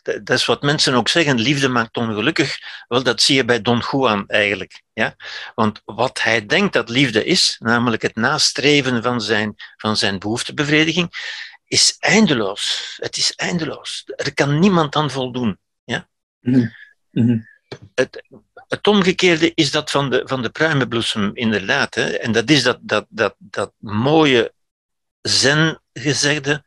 dat 0.08 0.38
is 0.38 0.46
wat 0.46 0.62
mensen 0.62 0.94
ook 0.94 1.08
zeggen, 1.10 1.40
liefde 1.40 1.68
maakt 1.68 1.98
ongelukkig. 1.98 2.60
Wel, 2.88 3.04
dat 3.04 3.22
zie 3.22 3.36
je 3.36 3.46
bij 3.46 3.62
Don 3.62 3.84
Juan 3.92 4.28
eigenlijk. 4.28 4.82
Ja? 4.94 5.16
Want 5.56 5.82
wat 5.86 6.22
hij 6.22 6.46
denkt 6.46 6.74
dat 6.74 6.90
liefde 6.90 7.24
is, 7.24 7.56
namelijk 7.60 8.02
het 8.02 8.16
nastreven 8.16 9.04
van 9.04 9.22
zijn, 9.22 9.56
van 9.78 9.98
zijn 9.98 10.20
behoeftebevrediging, 10.20 11.10
is 11.66 11.96
eindeloos. 12.00 12.98
Het 13.02 13.18
is 13.18 13.34
eindeloos. 13.36 14.04
Er 14.06 14.34
kan 14.34 14.60
niemand 14.60 14.96
aan 14.96 15.12
voldoen. 15.12 15.58
Ja? 15.84 16.08
Mm 16.40 16.74
-hmm. 17.12 17.48
het, 17.96 18.24
het 18.68 18.88
omgekeerde 18.88 19.52
is 19.54 19.72
dat 19.72 19.92
van 19.92 20.10
de, 20.10 20.22
van 20.26 20.42
de 20.42 20.50
pruimenbloesem, 20.50 21.32
inderdaad. 21.34 21.96
Hè? 21.96 22.10
En 22.10 22.32
dat 22.32 22.50
is 22.50 22.64
dat, 22.64 22.80
dat, 22.82 23.06
dat, 23.10 23.36
dat 23.38 23.74
mooie 23.78 24.54
zen-gezegde. 25.22 26.64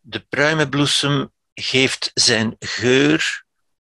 De 0.00 0.20
pruimenbloesem 0.20 1.32
geeft 1.54 2.10
zijn 2.14 2.56
geur 2.58 3.44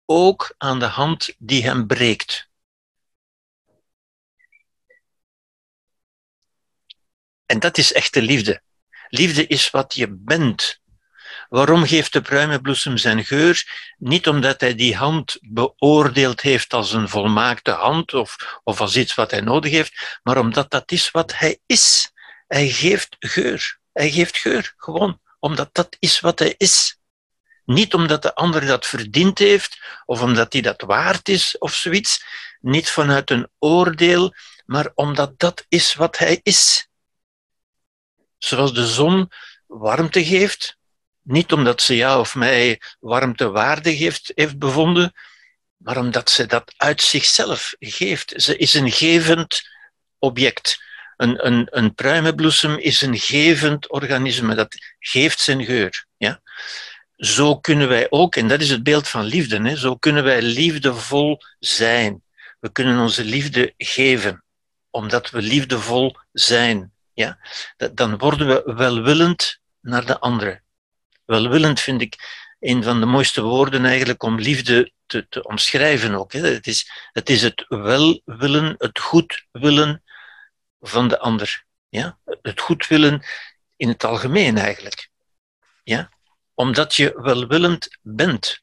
ook 0.04 0.54
aan 0.58 0.78
de 0.78 0.86
hand 0.86 1.34
die 1.38 1.62
hem 1.62 1.86
breekt. 1.86 2.50
En 7.46 7.58
dat 7.58 7.78
is 7.78 7.92
echte 7.92 8.22
liefde. 8.22 8.62
Liefde 9.08 9.46
is 9.46 9.70
wat 9.70 9.94
je 9.94 10.08
bent. 10.10 10.80
Waarom 11.48 11.84
geeft 11.84 12.12
de 12.12 12.20
pruimenbloesem 12.20 12.96
zijn 12.96 13.24
geur? 13.24 13.64
Niet 13.98 14.28
omdat 14.28 14.60
hij 14.60 14.74
die 14.74 14.96
hand 14.96 15.38
beoordeeld 15.40 16.40
heeft 16.40 16.72
als 16.72 16.92
een 16.92 17.08
volmaakte 17.08 17.70
hand 17.70 18.14
of, 18.14 18.60
of 18.64 18.80
als 18.80 18.96
iets 18.96 19.14
wat 19.14 19.30
hij 19.30 19.40
nodig 19.40 19.70
heeft, 19.70 20.20
maar 20.22 20.38
omdat 20.38 20.70
dat 20.70 20.92
is 20.92 21.10
wat 21.10 21.38
hij 21.38 21.58
is. 21.66 22.12
Hij 22.46 22.68
geeft 22.68 23.16
geur. 23.18 23.80
Hij 23.92 24.10
geeft 24.10 24.38
geur, 24.38 24.74
gewoon 24.76 25.20
omdat 25.38 25.74
dat 25.74 25.96
is 25.98 26.20
wat 26.20 26.38
hij 26.38 26.54
is. 26.56 27.00
Niet 27.64 27.94
omdat 27.94 28.22
de 28.22 28.34
ander 28.34 28.66
dat 28.66 28.86
verdiend 28.86 29.38
heeft 29.38 29.80
of 30.04 30.20
omdat 30.22 30.52
hij 30.52 30.62
dat 30.62 30.82
waard 30.82 31.28
is 31.28 31.58
of 31.58 31.74
zoiets. 31.74 32.24
Niet 32.60 32.90
vanuit 32.90 33.30
een 33.30 33.48
oordeel, 33.58 34.34
maar 34.66 34.90
omdat 34.94 35.38
dat 35.38 35.64
is 35.68 35.94
wat 35.94 36.18
hij 36.18 36.40
is. 36.42 36.88
Zoals 38.38 38.74
de 38.74 38.86
zon 38.86 39.30
warmte 39.66 40.24
geeft, 40.24 40.76
niet 41.22 41.52
omdat 41.52 41.82
ze 41.82 41.96
jou 41.96 42.20
of 42.20 42.34
mij 42.34 42.80
warmte 43.00 43.50
waardig 43.50 43.98
heeft, 43.98 44.32
heeft 44.34 44.58
bevonden, 44.58 45.12
maar 45.76 45.96
omdat 45.96 46.30
ze 46.30 46.46
dat 46.46 46.74
uit 46.76 47.02
zichzelf 47.02 47.74
geeft. 47.78 48.32
Ze 48.36 48.56
is 48.56 48.74
een 48.74 48.90
gevend 48.90 49.68
object. 50.18 50.82
Een, 51.16 51.46
een, 51.46 51.66
een 51.70 51.94
pruimenbloesem 51.94 52.78
is 52.78 53.00
een 53.00 53.18
gevend 53.18 53.90
organisme, 53.90 54.54
dat 54.54 54.94
geeft 54.98 55.40
zijn 55.40 55.64
geur. 55.64 56.06
Ja? 56.16 56.40
Zo 57.24 57.58
kunnen 57.58 57.88
wij 57.88 58.06
ook, 58.10 58.36
en 58.36 58.48
dat 58.48 58.60
is 58.60 58.70
het 58.70 58.82
beeld 58.82 59.08
van 59.08 59.24
liefde, 59.24 59.62
hè, 59.62 59.76
zo 59.76 59.96
kunnen 59.96 60.24
wij 60.24 60.42
liefdevol 60.42 61.42
zijn. 61.58 62.22
We 62.60 62.72
kunnen 62.72 62.98
onze 62.98 63.24
liefde 63.24 63.74
geven, 63.76 64.44
omdat 64.90 65.30
we 65.30 65.42
liefdevol 65.42 66.16
zijn. 66.32 66.92
Ja? 67.12 67.38
Dan 67.92 68.18
worden 68.18 68.46
we 68.46 68.74
welwillend 68.74 69.60
naar 69.80 70.06
de 70.06 70.18
andere. 70.18 70.62
Welwillend 71.24 71.80
vind 71.80 72.00
ik 72.00 72.44
een 72.60 72.82
van 72.82 73.00
de 73.00 73.06
mooiste 73.06 73.42
woorden 73.42 73.84
eigenlijk 73.84 74.22
om 74.22 74.38
liefde 74.38 74.92
te, 75.06 75.26
te 75.28 75.42
omschrijven 75.42 76.14
ook. 76.14 76.32
Hè. 76.32 76.40
Het, 76.40 76.66
is, 76.66 76.90
het 77.12 77.30
is 77.30 77.42
het 77.42 77.64
welwillen, 77.68 78.74
het 78.78 78.98
goed 78.98 79.46
willen 79.52 80.02
van 80.80 81.08
de 81.08 81.18
ander. 81.18 81.64
Ja? 81.88 82.18
Het 82.42 82.60
goed 82.60 82.86
willen 82.86 83.22
in 83.76 83.88
het 83.88 84.04
algemeen 84.04 84.58
eigenlijk. 84.58 85.08
Ja? 85.82 86.10
Omdat 86.54 86.94
je 86.94 87.20
welwillend 87.22 87.98
bent. 88.02 88.62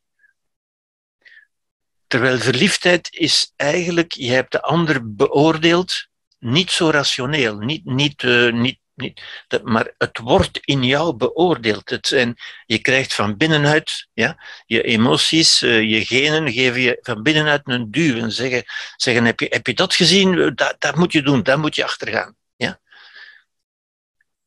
Terwijl 2.10 2.38
verliefdheid 2.38 3.08
is 3.12 3.54
eigenlijk, 3.56 4.12
je 4.12 4.32
hebt 4.32 4.52
de 4.52 4.62
ander 4.62 5.16
beoordeeld, 5.16 6.08
niet 6.40 6.72
zo 6.72 6.90
rationeel, 6.90 7.58
niet, 7.58 7.86
niet, 7.86 8.24
uh, 8.24 8.54
niet, 8.54 8.80
niet, 8.96 9.22
maar 9.64 9.94
het 9.98 10.18
wordt 10.18 10.58
in 10.58 10.84
jou 10.84 11.16
beoordeeld. 11.16 11.90
Het, 11.90 12.12
en 12.12 12.36
je 12.66 12.80
krijgt 12.80 13.14
van 13.14 13.38
binnenuit, 13.38 14.08
ja, 14.14 14.44
je 14.66 14.82
emoties, 14.82 15.62
uh, 15.62 15.82
je 15.82 16.06
genen 16.06 16.52
geven 16.52 16.82
je 16.82 16.98
van 17.02 17.24
binnenuit 17.24 17.62
een 17.64 17.92
duw 17.92 18.18
en 18.18 18.32
zeggen, 18.32 18.64
zeggen 18.96 19.26
heb, 19.26 19.40
je, 19.40 19.48
heb 19.50 19.68
je 19.68 19.74
dat 19.74 19.96
gezien? 19.96 20.56
Dat, 20.56 20.76
dat 20.80 20.96
moet 20.96 21.12
je 21.12 21.22
doen, 21.22 21.44
daar 21.44 21.60
moet 21.60 21.76
je 21.76 21.84
achter 21.84 22.08
gaan. 22.08 22.36
Ja? 22.56 22.80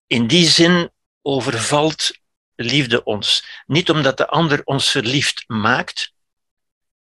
In 0.07 0.27
die 0.27 0.47
zin 0.47 0.91
overvalt 1.23 2.21
liefde 2.55 3.05
ons. 3.05 3.63
Niet 3.67 3.91
omdat 3.91 4.17
de 4.17 4.27
ander 4.27 4.61
ons 4.65 4.91
verliefd 4.91 5.45
maakt, 5.47 6.13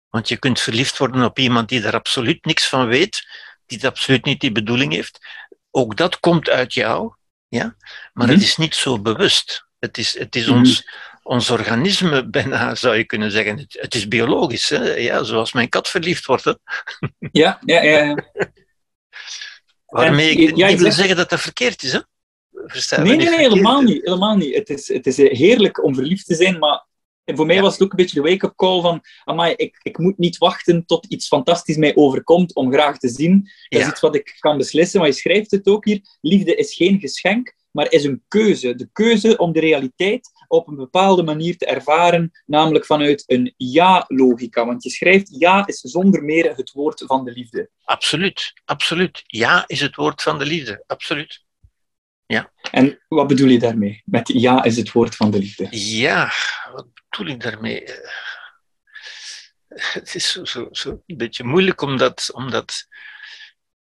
want 0.09 0.27
je 0.27 0.37
kunt 0.37 0.59
verliefd 0.59 0.97
worden 0.97 1.23
op 1.23 1.39
iemand 1.39 1.69
die 1.69 1.81
daar 1.81 1.93
absoluut 1.93 2.45
niks 2.45 2.67
van 2.67 2.87
weet, 2.87 3.27
die 3.65 3.87
absoluut 3.87 4.25
niet 4.25 4.41
die 4.41 4.51
bedoeling 4.51 4.93
heeft. 4.93 5.19
Ook 5.71 5.97
dat 5.97 6.19
komt 6.19 6.49
uit 6.49 6.73
jou, 6.73 7.13
ja? 7.47 7.75
maar 8.13 8.27
het 8.27 8.35
mhm. 8.35 8.45
is 8.45 8.57
niet 8.57 8.75
zo 8.75 8.99
bewust. 8.99 9.67
Het 9.79 9.97
is, 9.97 10.17
het 10.17 10.35
is 10.35 10.45
mhm. 10.45 10.57
ons, 10.57 10.89
ons 11.23 11.49
organisme 11.49 12.27
bijna, 12.29 12.75
zou 12.75 12.95
je 12.95 13.03
kunnen 13.03 13.31
zeggen. 13.31 13.57
Het, 13.57 13.77
het 13.79 13.95
is 13.95 14.07
biologisch, 14.07 14.69
hè? 14.69 14.83
Ja, 14.83 15.23
zoals 15.23 15.53
mijn 15.53 15.69
kat 15.69 15.89
verliefd 15.89 16.25
wordt. 16.25 16.43
Hè? 16.43 16.53
Ja, 17.31 17.59
ja, 17.65 17.81
ja. 17.81 18.15
Waarmee 19.85 20.31
ik 20.31 20.55
niet 20.55 20.79
wil 20.79 20.91
zeggen 20.91 21.15
dat 21.15 21.29
dat 21.29 21.41
verkeerd 21.41 21.83
is. 21.83 21.91
Hè? 21.91 21.99
Nee, 22.97 23.15
nee, 23.15 23.29
nee, 23.29 23.37
helemaal 23.37 23.81
niet. 23.81 24.03
Helemaal 24.03 24.35
niet. 24.35 24.55
Het, 24.55 24.69
is, 24.69 24.87
het 24.87 25.07
is 25.07 25.17
heerlijk 25.17 25.83
om 25.83 25.95
verliefd 25.95 26.25
te 26.25 26.35
zijn, 26.35 26.59
maar 26.59 26.87
en 27.29 27.35
voor 27.35 27.45
mij 27.45 27.61
was 27.61 27.73
het 27.73 27.81
ook 27.81 27.91
een 27.91 27.97
beetje 27.97 28.21
de 28.21 28.29
wake-up 28.29 28.55
call 28.55 28.81
van, 28.81 29.01
amai, 29.23 29.53
ik, 29.55 29.79
ik 29.83 29.97
moet 29.97 30.17
niet 30.17 30.37
wachten 30.37 30.85
tot 30.85 31.05
iets 31.05 31.27
fantastisch 31.27 31.77
mij 31.77 31.95
overkomt 31.95 32.55
om 32.55 32.71
graag 32.71 32.97
te 32.97 33.09
zien. 33.09 33.49
Dat 33.67 33.81
is 33.81 33.87
iets 33.87 33.99
wat 33.99 34.15
ik 34.15 34.35
kan 34.39 34.57
beslissen, 34.57 34.99
maar 34.99 35.09
je 35.09 35.15
schrijft 35.15 35.51
het 35.51 35.67
ook 35.67 35.85
hier. 35.85 36.01
Liefde 36.21 36.55
is 36.55 36.73
geen 36.73 36.99
geschenk, 36.99 37.53
maar 37.71 37.91
is 37.91 38.03
een 38.03 38.23
keuze. 38.27 38.75
De 38.75 38.89
keuze 38.91 39.37
om 39.37 39.51
de 39.51 39.59
realiteit 39.59 40.31
op 40.47 40.67
een 40.67 40.75
bepaalde 40.75 41.23
manier 41.23 41.57
te 41.57 41.65
ervaren, 41.65 42.31
namelijk 42.45 42.85
vanuit 42.85 43.23
een 43.27 43.53
ja-logica. 43.57 44.65
Want 44.65 44.83
je 44.83 44.89
schrijft, 44.89 45.35
ja 45.39 45.67
is 45.67 45.79
zonder 45.79 46.23
meer 46.23 46.55
het 46.55 46.71
woord 46.71 47.03
van 47.05 47.25
de 47.25 47.31
liefde. 47.31 47.69
Absoluut, 47.83 48.53
absoluut. 48.65 49.21
Ja 49.25 49.63
is 49.67 49.81
het 49.81 49.95
woord 49.95 50.21
van 50.21 50.39
de 50.39 50.45
liefde, 50.45 50.83
absoluut. 50.87 51.47
Ja. 52.33 52.51
En 52.71 52.99
wat 53.07 53.27
bedoel 53.27 53.47
je 53.47 53.59
daarmee? 53.59 54.01
Met 54.05 54.27
ja 54.27 54.63
is 54.63 54.77
het 54.77 54.91
woord 54.91 55.15
van 55.15 55.31
de 55.31 55.39
liefde. 55.39 55.67
Ja, 55.71 56.31
wat 56.73 56.87
bedoel 57.09 57.33
ik 57.33 57.41
daarmee? 57.41 57.83
Het 59.67 60.15
is 60.15 60.31
zo, 60.31 60.45
zo, 60.45 60.67
zo 60.71 60.89
een 60.89 61.17
beetje 61.17 61.43
moeilijk 61.43 61.81
om 61.81 61.97
dat, 61.97 62.29
om 62.33 62.51
dat 62.51 62.87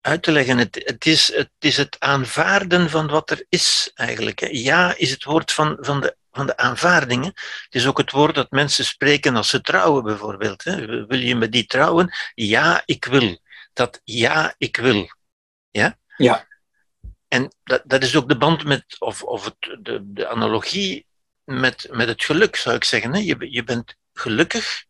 uit 0.00 0.22
te 0.22 0.32
leggen. 0.32 0.58
Het, 0.58 0.82
het, 0.84 1.06
is, 1.06 1.34
het 1.34 1.50
is 1.58 1.76
het 1.76 1.96
aanvaarden 1.98 2.90
van 2.90 3.06
wat 3.06 3.30
er 3.30 3.46
is, 3.48 3.90
eigenlijk. 3.94 4.40
Ja 4.50 4.96
is 4.96 5.10
het 5.10 5.24
woord 5.24 5.52
van, 5.52 5.76
van, 5.80 6.00
de, 6.00 6.16
van 6.30 6.46
de 6.46 6.56
aanvaardingen. 6.56 7.32
Het 7.64 7.74
is 7.74 7.86
ook 7.86 7.98
het 7.98 8.10
woord 8.10 8.34
dat 8.34 8.50
mensen 8.50 8.84
spreken 8.84 9.36
als 9.36 9.48
ze 9.48 9.60
trouwen, 9.60 10.04
bijvoorbeeld. 10.04 10.62
Wil 10.62 11.18
je 11.18 11.34
met 11.34 11.52
die 11.52 11.66
trouwen? 11.66 12.14
Ja, 12.34 12.82
ik 12.84 13.04
wil. 13.04 13.38
Dat 13.72 14.00
ja, 14.04 14.54
ik 14.58 14.76
wil. 14.76 15.08
Ja? 15.70 15.98
Ja. 16.16 16.46
En 17.34 17.52
dat, 17.64 17.82
dat 17.84 18.02
is 18.02 18.16
ook 18.16 18.28
de 18.28 18.36
band 18.36 18.64
met, 18.64 18.96
of, 18.98 19.22
of 19.22 19.44
het, 19.44 19.78
de, 19.84 20.00
de 20.04 20.28
analogie 20.28 21.06
met, 21.44 21.88
met 21.90 22.08
het 22.08 22.24
geluk, 22.24 22.56
zou 22.56 22.76
ik 22.76 22.84
zeggen. 22.84 23.14
Hè? 23.14 23.20
Je, 23.20 23.50
je 23.50 23.64
bent 23.64 23.96
gelukkig 24.12 24.84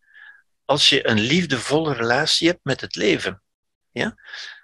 als 0.65 0.89
je 0.89 1.09
een 1.09 1.21
liefdevolle 1.21 1.95
relatie 1.95 2.49
hebt 2.49 2.65
met 2.65 2.81
het 2.81 2.95
leven. 2.95 3.43
Ja? 3.91 4.15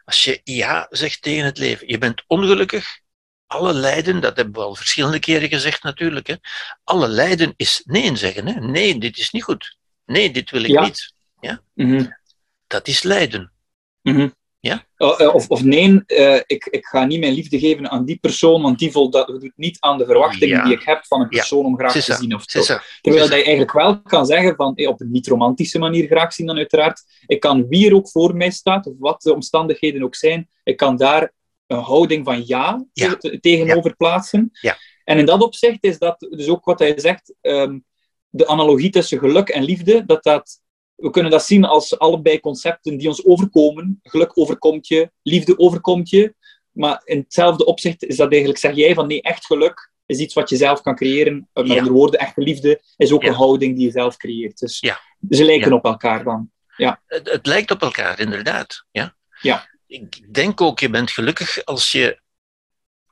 Als 0.04 0.24
je 0.24 0.40
ja 0.44 0.86
zegt 0.90 1.22
tegen 1.22 1.44
het 1.44 1.58
leven. 1.58 1.88
Je 1.88 1.98
bent 1.98 2.24
ongelukkig. 2.26 3.00
Alle 3.46 3.72
lijden, 3.72 4.20
dat 4.20 4.36
hebben 4.36 4.54
we 4.54 4.60
al 4.60 4.74
verschillende 4.74 5.18
keren 5.18 5.48
gezegd 5.48 5.82
natuurlijk. 5.82 6.26
Hè? 6.26 6.34
Alle 6.84 7.08
lijden 7.08 7.54
is 7.56 7.82
nee 7.84 8.16
zeggen. 8.16 8.46
Hè? 8.46 8.60
Nee, 8.60 8.98
dit 8.98 9.18
is 9.18 9.30
niet 9.30 9.42
goed. 9.42 9.76
Nee, 10.04 10.30
dit 10.30 10.50
wil 10.50 10.64
ik 10.64 10.80
niet. 10.80 11.14
Ja? 11.40 11.62
Mm 11.74 12.18
Dat 12.66 12.88
is 12.88 13.02
lijden. 13.02 13.52
Mm 14.02 14.38
ja? 14.60 14.86
Oh, 14.96 15.20
eh, 15.20 15.34
of, 15.34 15.48
of 15.48 15.62
nee, 15.62 16.02
uh, 16.06 16.34
ik, 16.46 16.66
ik 16.70 16.86
ga 16.86 17.04
niet 17.04 17.20
mijn 17.20 17.32
liefde 17.32 17.58
geven 17.58 17.90
aan 17.90 18.04
die 18.04 18.18
persoon, 18.18 18.62
want 18.62 18.78
die 18.78 18.90
voldoet 18.90 19.52
niet 19.56 19.76
aan 19.80 19.98
de 19.98 20.04
verwachtingen 20.04 20.64
die 20.64 20.72
ik 20.72 20.82
heb 20.82 21.04
van 21.06 21.20
een 21.20 21.28
persoon 21.28 21.64
om 21.64 21.78
graag 21.78 21.92
te 21.92 22.12
zien. 22.12 22.34
Of 22.34 22.42
zo. 22.46 22.78
Terwijl 23.00 23.28
dat 23.28 23.38
je 23.38 23.44
eigenlijk 23.44 23.72
wel 23.72 24.02
kan 24.02 24.26
zeggen, 24.26 24.56
van, 24.56 24.74
eh, 24.74 24.88
op 24.88 25.00
een 25.00 25.10
niet-romantische 25.10 25.78
manier 25.78 26.06
graag 26.06 26.32
zien 26.32 26.46
dan 26.46 26.56
uiteraard, 26.56 27.02
ik 27.26 27.40
kan 27.40 27.68
wie 27.68 27.88
er 27.88 27.94
ook 27.94 28.10
voor 28.10 28.36
mij 28.36 28.50
staat, 28.50 28.86
of 28.86 28.94
wat 28.98 29.22
de 29.22 29.34
omstandigheden 29.34 30.02
ook 30.02 30.14
zijn, 30.14 30.48
ik 30.64 30.76
kan 30.76 30.96
daar 30.96 31.32
een 31.66 31.78
houding 31.78 32.24
van 32.24 32.46
ja, 32.46 32.84
tegenover 33.40 33.96
plaatsen. 33.96 34.50
En 35.04 35.18
in 35.18 35.26
dat 35.26 35.42
opzicht 35.42 35.84
is 35.84 35.98
dat 35.98 36.26
dus 36.30 36.48
ook 36.48 36.64
wat 36.64 36.78
hij 36.78 36.98
zegt, 37.00 37.34
um, 37.40 37.84
de 38.28 38.46
analogie 38.46 38.90
tussen 38.90 39.18
geluk 39.18 39.48
en 39.48 39.62
liefde, 39.62 40.04
dat 40.06 40.22
dat 40.22 40.60
we 41.00 41.10
kunnen 41.10 41.30
dat 41.30 41.44
zien 41.44 41.64
als 41.64 41.98
allebei 41.98 42.40
concepten 42.40 42.96
die 42.98 43.08
ons 43.08 43.24
overkomen. 43.24 44.00
Geluk 44.02 44.38
overkomt 44.38 44.88
je, 44.88 45.10
liefde 45.22 45.58
overkomt 45.58 46.10
je. 46.10 46.34
Maar 46.70 47.02
in 47.04 47.18
hetzelfde 47.18 47.64
opzicht 47.64 48.04
is 48.04 48.16
dat 48.16 48.30
eigenlijk, 48.30 48.60
zeg 48.60 48.74
jij 48.74 48.94
van 48.94 49.06
nee, 49.06 49.22
echt 49.22 49.46
geluk 49.46 49.92
is 50.06 50.18
iets 50.18 50.34
wat 50.34 50.48
je 50.48 50.56
zelf 50.56 50.82
kan 50.82 50.94
creëren. 50.94 51.48
Met 51.52 51.66
ja. 51.66 51.76
andere 51.76 51.94
woorden, 51.94 52.20
echte 52.20 52.40
liefde 52.40 52.82
is 52.96 53.12
ook 53.12 53.22
een 53.22 53.32
houding 53.32 53.76
die 53.76 53.84
je 53.84 53.90
zelf 53.90 54.16
creëert. 54.16 54.58
Dus 54.58 54.80
ja. 54.80 55.00
ze 55.30 55.44
lijken 55.44 55.72
op 55.72 55.84
elkaar 55.84 56.24
dan. 56.24 56.50
Ja. 56.76 57.02
Het, 57.06 57.30
het, 57.30 57.46
lijkt 57.46 57.70
op 57.70 57.82
elkaar, 57.82 58.20
inderdaad. 58.20 58.84
Ja. 58.90 59.16
Ja. 59.40 59.68
Ik 59.86 60.34
denk 60.34 60.60
ook, 60.60 60.80
je 60.80 60.90
bent 60.90 61.10
gelukkig 61.10 61.64
als 61.64 61.92
je, 61.92 62.20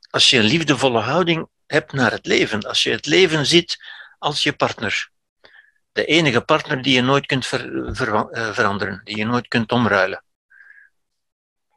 als 0.09 0.29
je 0.29 0.37
een 0.37 0.43
liefdevolle 0.43 0.99
houding 0.99 1.47
hebt 1.65 1.93
naar 1.93 2.11
het 2.11 2.25
leven. 2.25 2.61
Als 2.61 2.83
je 2.83 2.91
het 2.91 3.05
leven 3.05 3.45
ziet 3.45 3.77
als 4.19 4.43
je 4.43 4.53
partner 4.53 5.09
de 5.99 6.05
enige 6.05 6.41
partner 6.41 6.81
die 6.81 6.95
je 6.95 7.01
nooit 7.01 7.25
kunt 7.25 7.45
ver, 7.45 7.89
ver, 7.95 8.07
uh, 8.07 8.53
veranderen, 8.53 9.01
die 9.03 9.17
je 9.17 9.25
nooit 9.25 9.47
kunt 9.47 9.71
omruilen. 9.71 10.23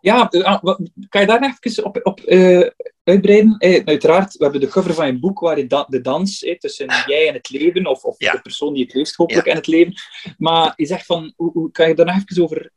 Ja, 0.01 0.29
eh, 0.31 0.43
ah, 0.43 0.79
kan 1.09 1.21
je 1.21 1.27
daar 1.27 1.57
even 1.61 1.85
op, 1.85 2.01
op 2.03 2.21
uh, 2.27 2.69
uitbreiden? 3.05 3.57
Eh, 3.59 3.83
uiteraard, 3.85 4.37
we 4.37 4.43
hebben 4.43 4.61
de 4.61 4.69
cover 4.69 4.95
van 4.95 5.07
je 5.07 5.19
boek 5.19 5.41
waar 5.41 5.59
je 5.59 5.67
da 5.67 5.87
de 5.89 6.01
dans 6.01 6.43
eh, 6.43 6.59
tussen 6.59 6.87
jij 7.07 7.29
en 7.29 7.35
het 7.35 7.51
leven, 7.51 7.87
of, 7.87 8.05
of 8.05 8.15
ja. 8.19 8.33
de 8.33 8.41
persoon 8.41 8.75
die 8.75 8.85
het 8.85 8.95
leest 8.95 9.17
hopelijk 9.17 9.47
ja. 9.47 9.53
en 9.53 9.59
het 9.59 9.67
leven. 9.67 9.95
Maar 10.39 10.73
je 10.77 10.87
zegt 10.87 11.07
van, 11.07 11.33
hoe, 11.37 11.53
hoe, 11.53 11.71
kan 11.71 11.89
je 11.89 11.95
daar 11.95 12.07
nog 12.07 12.17
even 12.17 12.43
over 12.43 12.71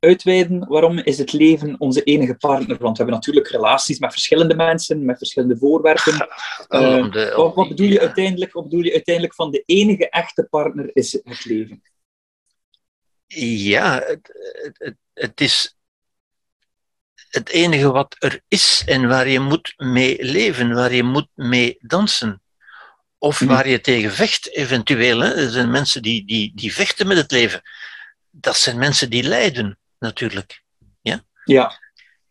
uitweiden, 0.00 0.68
waarom 0.68 0.98
is 0.98 1.18
het 1.18 1.32
leven 1.32 1.74
onze 1.78 2.02
enige 2.02 2.34
partner? 2.34 2.78
Want 2.78 2.96
we 2.96 3.02
hebben 3.02 3.14
natuurlijk 3.14 3.48
relaties 3.48 3.98
met 3.98 4.12
verschillende 4.12 4.54
mensen, 4.54 5.04
met 5.04 5.18
verschillende 5.18 5.56
voorwerpen. 5.56 6.14
Uh, 6.68 7.10
de, 7.10 7.32
wat, 7.36 7.54
wat, 7.54 7.68
bedoel 7.68 7.86
je 7.86 8.00
uiteindelijk, 8.00 8.52
wat 8.52 8.62
bedoel 8.62 8.84
je 8.84 8.92
uiteindelijk 8.92 9.34
van 9.34 9.50
de 9.50 9.62
enige 9.66 10.08
echte 10.08 10.46
partner 10.50 10.90
is 10.92 11.12
het 11.12 11.44
leven? 11.44 11.82
Ja, 13.26 14.02
het, 14.06 14.30
het, 14.78 14.96
het 15.12 15.40
is 15.40 15.78
het 17.28 17.48
enige 17.48 17.90
wat 17.90 18.16
er 18.18 18.40
is 18.48 18.82
en 18.86 19.08
waar 19.08 19.28
je 19.28 19.40
moet 19.40 19.74
mee 19.76 20.24
leven, 20.24 20.74
waar 20.74 20.94
je 20.94 21.02
moet 21.02 21.28
mee 21.34 21.76
dansen. 21.80 22.42
Of 23.18 23.40
mhm. 23.40 23.50
waar 23.50 23.68
je 23.68 23.80
tegen 23.80 24.12
vecht, 24.12 24.50
eventueel. 24.50 25.20
Hè. 25.20 25.34
Er 25.34 25.50
zijn 25.50 25.70
mensen 25.70 26.02
die, 26.02 26.26
die, 26.26 26.52
die 26.54 26.74
vechten 26.74 27.06
met 27.06 27.16
het 27.16 27.30
leven. 27.30 27.62
Dat 28.30 28.56
zijn 28.56 28.78
mensen 28.78 29.10
die 29.10 29.22
lijden 29.22 29.78
natuurlijk. 29.98 30.62
Ja? 31.00 31.22
Ja. 31.44 31.78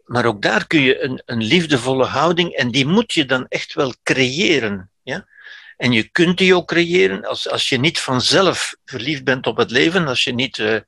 Maar 0.05 0.25
ook 0.25 0.41
daar 0.41 0.67
kun 0.67 0.81
je 0.81 1.03
een, 1.03 1.21
een 1.25 1.43
liefdevolle 1.43 2.05
houding, 2.05 2.51
en 2.53 2.71
die 2.71 2.85
moet 2.85 3.13
je 3.13 3.25
dan 3.25 3.45
echt 3.47 3.73
wel 3.73 3.93
creëren. 4.03 4.91
Ja? 5.03 5.27
En 5.77 5.91
je 5.91 6.03
kunt 6.03 6.37
die 6.37 6.55
ook 6.55 6.67
creëren 6.67 7.25
als, 7.25 7.49
als 7.49 7.69
je 7.69 7.77
niet 7.77 7.99
vanzelf 7.99 8.75
verliefd 8.85 9.23
bent 9.23 9.47
op 9.47 9.57
het 9.57 9.71
leven, 9.71 10.07
als 10.07 10.23
je 10.23 10.33
niet 10.33 10.57
uh, 10.57 10.79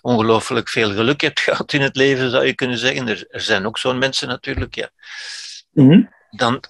ongelooflijk 0.00 0.68
veel 0.68 0.92
geluk 0.92 1.20
hebt 1.20 1.40
gehad 1.46 1.72
in 1.72 1.80
het 1.80 1.96
leven, 1.96 2.30
zou 2.30 2.46
je 2.46 2.54
kunnen 2.54 2.78
zeggen. 2.78 3.08
Er, 3.08 3.24
er 3.28 3.40
zijn 3.40 3.66
ook 3.66 3.78
zo'n 3.78 3.98
mensen 3.98 4.28
natuurlijk, 4.28 4.74
ja. 4.74 4.90
Mm 5.72 5.90
-hmm. 5.90 6.12
Dan 6.30 6.64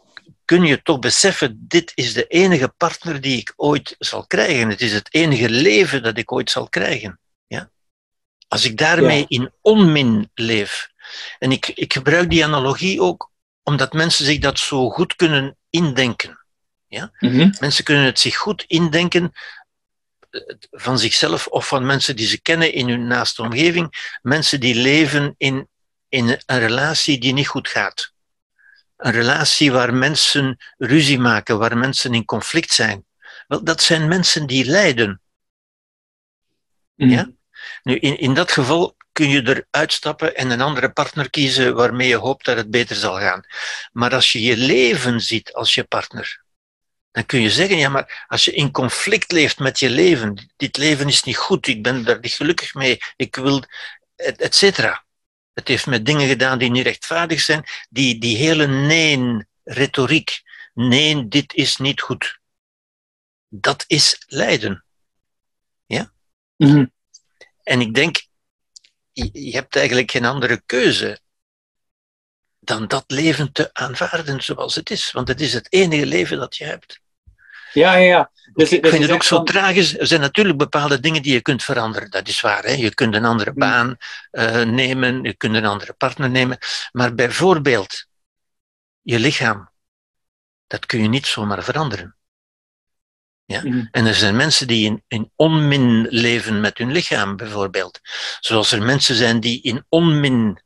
kun 0.44 0.64
je 0.64 0.82
toch 0.82 0.98
beseffen, 0.98 1.64
dit 1.68 1.92
is 1.94 2.12
de 2.12 2.26
enige 2.26 2.68
partner 2.68 3.20
die 3.20 3.38
ik 3.38 3.52
ooit 3.56 3.94
zal 3.98 4.26
krijgen. 4.26 4.68
Het 4.68 4.80
is 4.80 4.92
het 4.92 5.14
enige 5.14 5.50
leven 5.50 6.02
dat 6.02 6.18
ik 6.18 6.32
ooit 6.32 6.50
zal 6.50 6.68
krijgen. 6.68 7.18
Als 8.48 8.64
ik 8.64 8.76
daarmee 8.76 9.18
ja. 9.18 9.24
in 9.28 9.52
onmin 9.60 10.30
leef. 10.34 10.88
En 11.38 11.52
ik, 11.52 11.68
ik 11.68 11.92
gebruik 11.92 12.30
die 12.30 12.44
analogie 12.44 13.00
ook 13.00 13.32
omdat 13.62 13.92
mensen 13.92 14.24
zich 14.24 14.38
dat 14.38 14.58
zo 14.58 14.90
goed 14.90 15.16
kunnen 15.16 15.56
indenken. 15.70 16.44
Ja? 16.86 17.12
Mm 17.18 17.30
-hmm. 17.30 17.54
Mensen 17.60 17.84
kunnen 17.84 18.04
het 18.04 18.18
zich 18.18 18.36
goed 18.36 18.64
indenken. 18.66 19.32
van 20.70 20.98
zichzelf 20.98 21.46
of 21.46 21.66
van 21.68 21.86
mensen 21.86 22.16
die 22.16 22.26
ze 22.26 22.40
kennen 22.40 22.72
in 22.72 22.88
hun 22.88 23.06
naaste 23.06 23.42
omgeving, 23.42 24.16
mensen 24.22 24.60
die 24.60 24.74
leven 24.74 25.34
in, 25.38 25.68
in 26.08 26.40
een 26.46 26.58
relatie 26.58 27.18
die 27.18 27.32
niet 27.32 27.48
goed 27.48 27.68
gaat. 27.68 28.12
Een 28.96 29.12
relatie 29.12 29.72
waar 29.72 29.94
mensen 29.94 30.56
ruzie 30.76 31.18
maken, 31.18 31.58
waar 31.58 31.76
mensen 31.78 32.14
in 32.14 32.24
conflict 32.24 32.72
zijn. 32.72 33.04
Wel, 33.46 33.64
dat 33.64 33.82
zijn 33.82 34.08
mensen 34.08 34.46
die 34.46 34.64
lijden. 34.64 35.20
Mm. 36.94 37.10
Ja? 37.10 37.30
Nu, 37.84 37.98
in, 37.98 38.18
in 38.18 38.34
dat 38.34 38.52
geval 38.52 38.96
kun 39.12 39.28
je 39.28 39.64
eruit 39.70 39.92
stappen 39.92 40.36
en 40.36 40.50
een 40.50 40.60
andere 40.60 40.92
partner 40.92 41.30
kiezen 41.30 41.74
waarmee 41.74 42.08
je 42.08 42.16
hoopt 42.16 42.44
dat 42.44 42.56
het 42.56 42.70
beter 42.70 42.96
zal 42.96 43.18
gaan. 43.18 43.46
Maar 43.92 44.14
als 44.14 44.32
je 44.32 44.42
je 44.42 44.56
leven 44.56 45.20
ziet 45.20 45.52
als 45.52 45.74
je 45.74 45.84
partner, 45.84 46.42
dan 47.10 47.26
kun 47.26 47.40
je 47.40 47.50
zeggen, 47.50 47.76
ja, 47.76 47.88
maar 47.88 48.24
als 48.28 48.44
je 48.44 48.52
in 48.52 48.70
conflict 48.70 49.32
leeft 49.32 49.58
met 49.58 49.78
je 49.78 49.90
leven, 49.90 50.52
dit 50.56 50.76
leven 50.76 51.08
is 51.08 51.22
niet 51.22 51.36
goed, 51.36 51.66
ik 51.66 51.82
ben 51.82 52.04
daar 52.04 52.20
niet 52.20 52.32
gelukkig 52.32 52.74
mee, 52.74 52.98
ik 53.16 53.36
wil, 53.36 53.62
et, 54.16 54.54
cetera. 54.54 55.04
Het 55.52 55.68
heeft 55.68 55.86
met 55.86 56.06
dingen 56.06 56.28
gedaan 56.28 56.58
die 56.58 56.70
niet 56.70 56.86
rechtvaardig 56.86 57.40
zijn, 57.40 57.64
die, 57.90 58.18
die 58.18 58.36
hele 58.36 58.66
nee-retoriek, 58.66 60.42
nee, 60.72 61.28
dit 61.28 61.54
is 61.54 61.76
niet 61.76 62.00
goed. 62.00 62.38
Dat 63.48 63.84
is 63.86 64.24
lijden. 64.26 64.84
Ja? 65.86 66.12
Mm 66.56 66.93
En 67.64 67.80
ik 67.80 67.94
denk, 67.94 68.24
je 69.12 69.50
hebt 69.52 69.76
eigenlijk 69.76 70.10
geen 70.10 70.24
andere 70.24 70.62
keuze 70.66 71.18
dan 72.60 72.86
dat 72.86 73.04
leven 73.06 73.52
te 73.52 73.70
aanvaarden 73.72 74.42
zoals 74.42 74.74
het 74.74 74.90
is. 74.90 75.12
Want 75.12 75.28
het 75.28 75.40
is 75.40 75.52
het 75.52 75.72
enige 75.72 76.06
leven 76.06 76.38
dat 76.38 76.56
je 76.56 76.64
hebt. 76.64 77.02
Ja, 77.72 77.94
ja, 77.94 78.04
ja. 78.04 78.30
Dus, 78.52 78.72
ik 78.72 78.86
vind 78.86 79.02
het 79.02 79.12
ook 79.12 79.22
zo 79.22 79.42
tragisch. 79.42 79.98
Er 79.98 80.06
zijn 80.06 80.20
natuurlijk 80.20 80.58
bepaalde 80.58 81.00
dingen 81.00 81.22
die 81.22 81.32
je 81.32 81.40
kunt 81.40 81.62
veranderen. 81.62 82.10
Dat 82.10 82.28
is 82.28 82.40
waar. 82.40 82.62
Hè? 82.62 82.72
Je 82.72 82.94
kunt 82.94 83.14
een 83.14 83.24
andere 83.24 83.50
mm. 83.50 83.58
baan 83.58 83.96
uh, 84.32 84.62
nemen, 84.62 85.22
je 85.22 85.34
kunt 85.34 85.54
een 85.54 85.64
andere 85.64 85.92
partner 85.92 86.30
nemen. 86.30 86.58
Maar 86.92 87.14
bijvoorbeeld, 87.14 88.06
je 89.02 89.18
lichaam, 89.18 89.70
dat 90.66 90.86
kun 90.86 91.02
je 91.02 91.08
niet 91.08 91.26
zomaar 91.26 91.64
veranderen. 91.64 92.16
Ja? 93.46 93.60
Mm. 93.64 93.88
En 93.90 94.06
er 94.06 94.14
zijn 94.14 94.36
mensen 94.36 94.66
die 94.66 94.84
in, 94.84 95.02
in 95.08 95.32
onmin 95.36 96.06
leven 96.10 96.60
met 96.60 96.78
hun 96.78 96.92
lichaam, 96.92 97.36
bijvoorbeeld. 97.36 98.00
Zoals 98.40 98.72
er 98.72 98.82
mensen 98.82 99.14
zijn 99.14 99.40
die 99.40 99.62
in 99.62 99.84
onmin 99.88 100.62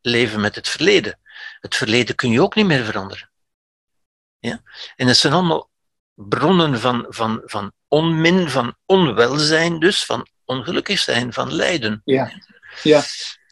leven 0.00 0.40
met 0.40 0.54
het 0.54 0.68
verleden. 0.68 1.18
Het 1.60 1.76
verleden 1.76 2.14
kun 2.14 2.30
je 2.30 2.42
ook 2.42 2.54
niet 2.54 2.66
meer 2.66 2.84
veranderen. 2.84 3.30
Ja? 4.38 4.62
En 4.96 5.06
dat 5.06 5.16
zijn 5.16 5.32
allemaal 5.32 5.70
bronnen 6.14 6.80
van, 6.80 7.06
van, 7.08 7.42
van 7.44 7.72
onmin, 7.88 8.48
van 8.48 8.76
onwelzijn, 8.86 9.78
dus 9.78 10.04
van 10.04 10.26
ongelukkig 10.44 10.98
zijn, 10.98 11.32
van 11.32 11.52
lijden. 11.52 12.02
Ja. 12.04 12.32
ja. 12.82 13.02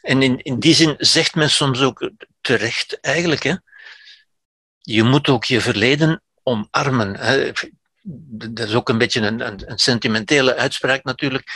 En 0.01 0.21
in, 0.21 0.41
in 0.41 0.59
die 0.59 0.73
zin 0.73 0.95
zegt 0.97 1.35
men 1.35 1.49
soms 1.49 1.81
ook 1.81 2.11
terecht 2.41 2.99
eigenlijk, 2.99 3.43
hè, 3.43 3.55
je 4.79 5.03
moet 5.03 5.29
ook 5.29 5.43
je 5.43 5.61
verleden 5.61 6.21
omarmen. 6.43 7.15
Hè 7.15 7.51
dat 8.05 8.67
is 8.67 8.73
ook 8.73 8.89
een 8.89 8.97
beetje 8.97 9.21
een, 9.21 9.47
een, 9.47 9.71
een 9.71 9.77
sentimentele 9.77 10.55
uitspraak 10.55 11.03
natuurlijk. 11.03 11.51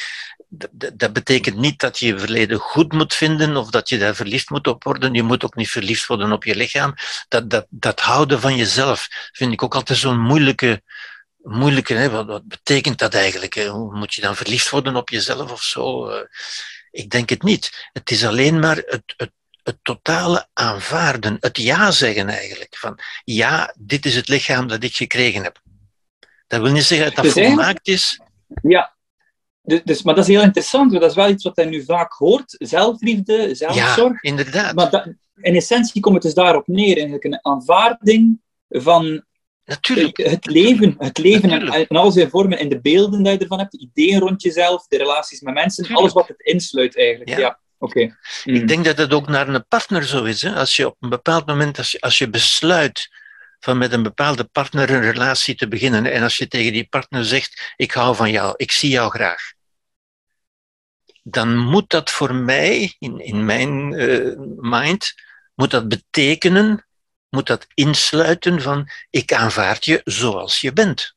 Dat, 0.71 1.13
betekent 1.13 1.55
niet 1.55 1.79
dat 1.79 1.99
je 1.99 2.05
je 2.05 2.19
verleden 2.19 2.57
goed 2.57 2.91
moet 2.91 3.13
vinden 3.13 3.57
of 3.57 3.69
dat 3.69 3.89
je 3.89 3.97
daar 3.97 4.15
verliefd 4.15 4.49
moet 4.49 4.67
op 4.67 4.83
worden. 4.83 5.13
Je 5.13 5.23
moet 5.23 5.43
ook 5.43 5.55
niet 5.55 5.69
verliefd 5.69 6.05
worden 6.05 6.31
op 6.31 6.43
je 6.43 6.55
lichaam. 6.55 6.93
Dat, 7.27 7.49
dat, 7.49 7.65
dat 7.69 7.99
houden 7.99 8.41
van 8.41 8.55
jezelf 8.55 9.07
vind 9.31 9.53
ik 9.53 9.63
ook 9.63 9.75
altijd 9.75 9.99
zo'n 9.99 10.19
moeilijke, 10.19 10.81
moeilijke 11.37 11.93
hè? 11.93 12.09
Wat, 12.09 12.25
wat, 12.25 12.47
betekent 12.47 12.99
dat 12.99 13.13
eigenlijk? 13.13 13.53
Hè? 13.53 13.73
Moet 13.73 14.13
je 14.13 14.21
dan 14.21 14.35
verliefd 14.35 14.69
worden 14.69 14.95
op 14.95 15.09
jezelf 15.09 15.51
of 15.51 15.63
zo? 15.63 16.07
Eh, 16.07 16.25
ik 16.91 17.09
denk 17.09 17.29
het 17.29 17.43
niet. 17.43 17.89
Het 17.93 18.11
is 18.11 18.25
alleen 18.25 18.59
maar 18.59 18.75
het, 18.75 19.13
het, 19.17 19.31
het 19.63 19.77
totale 19.81 20.47
aanvaarden, 20.53 21.37
het 21.39 21.57
ja 21.57 21.91
zeggen 21.91 22.29
eigenlijk. 22.29 22.77
Van 22.77 22.99
ja, 23.23 23.73
dit 23.77 24.05
is 24.05 24.15
het 24.15 24.27
lichaam 24.27 24.67
dat 24.67 24.83
ik 24.83 24.95
gekregen 24.95 25.43
heb. 25.43 25.65
Dat 26.47 26.61
wil 26.61 26.71
niet 26.71 26.83
zeggen 26.83 27.05
dat 27.05 27.15
dat 27.15 27.33
dus 27.33 27.45
volmaakt 27.45 27.87
is. 27.87 28.21
Ja, 28.61 28.95
dus, 29.61 29.81
dus, 29.83 30.01
maar 30.03 30.15
dat 30.15 30.27
is 30.27 30.35
heel 30.35 30.43
interessant, 30.43 30.89
want 30.89 31.01
dat 31.01 31.09
is 31.09 31.15
wel 31.17 31.29
iets 31.29 31.43
wat 31.43 31.55
hij 31.55 31.65
nu 31.65 31.83
vaak 31.83 32.11
hoort. 32.11 32.55
Zelfliefde, 32.57 33.55
zelfzorg. 33.55 34.21
Ja, 34.21 34.29
inderdaad. 34.29 34.75
Maar 34.75 34.89
dat, 34.89 35.13
in 35.35 35.55
essentie 35.55 36.01
komt 36.01 36.13
het 36.13 36.23
dus 36.23 36.33
daarop 36.33 36.67
neer, 36.67 36.93
eigenlijk 36.93 37.23
een 37.23 37.39
aanvaarding 37.41 38.41
van 38.69 39.25
Natuurlijk. 39.65 40.17
het 40.17 40.45
leven, 40.45 40.95
het 40.97 41.17
leven 41.17 41.71
en, 41.71 41.87
al 41.87 42.11
zijn 42.11 42.29
vormen 42.29 42.59
en 42.59 42.69
de 42.69 42.81
beelden 42.81 43.23
die 43.23 43.31
je 43.31 43.37
ervan 43.37 43.59
hebt, 43.59 43.71
de 43.71 43.79
ideeën 43.79 44.19
rond 44.19 44.41
jezelf, 44.41 44.87
de 44.87 44.97
relaties 44.97 45.41
met 45.41 45.53
mensen, 45.53 45.95
alles 45.95 46.13
wat 46.13 46.27
het 46.27 46.41
insluit 46.41 46.97
eigenlijk. 46.97 47.39
Ja. 47.39 47.59
Oké. 47.79 47.99
Ik 47.99 48.17
mm. 48.43 48.65
denk 48.65 48.85
dat 48.85 48.97
het 48.97 49.13
ook 49.13 49.27
naar 49.27 49.47
een 49.47 49.67
partner 49.67 50.03
zo 50.03 50.23
is. 50.23 50.41
Hè? 50.41 50.55
Als 50.55 50.75
je 50.75 50.87
op 50.87 50.95
een 50.99 51.09
bepaald 51.09 51.45
moment, 51.45 51.77
als 51.77 51.91
je, 51.91 51.99
als 51.99 52.17
je 52.17 52.29
besluit 52.29 53.09
van 53.59 53.77
met 53.77 53.93
een 53.93 54.03
bepaalde 54.03 54.43
partner 54.43 54.89
een 54.89 55.01
relatie 55.01 55.55
te 55.55 55.67
beginnen. 55.67 56.11
En 56.11 56.23
als 56.23 56.37
je 56.37 56.47
tegen 56.47 56.71
die 56.71 56.87
partner 56.87 57.25
zegt, 57.25 57.73
ik 57.75 57.91
hou 57.91 58.15
van 58.15 58.31
jou, 58.31 58.53
ik 58.55 58.71
zie 58.71 58.89
jou 58.89 59.09
graag. 59.09 59.53
Dan 61.23 61.57
moet 61.57 61.89
dat 61.89 62.09
voor 62.09 62.35
mij, 62.35 62.95
in, 62.99 63.19
in 63.19 63.45
mijn 63.45 63.91
uh, 63.91 64.33
mind, 64.57 65.13
moet 65.55 65.71
dat 65.71 65.87
betekenen, 65.87 66.87
moet 67.29 67.47
dat 67.47 67.67
insluiten 67.73 68.61
van, 68.61 68.89
ik 69.09 69.33
aanvaard 69.33 69.85
je 69.85 70.01
zoals 70.03 70.61
je 70.61 70.73
bent. 70.73 71.15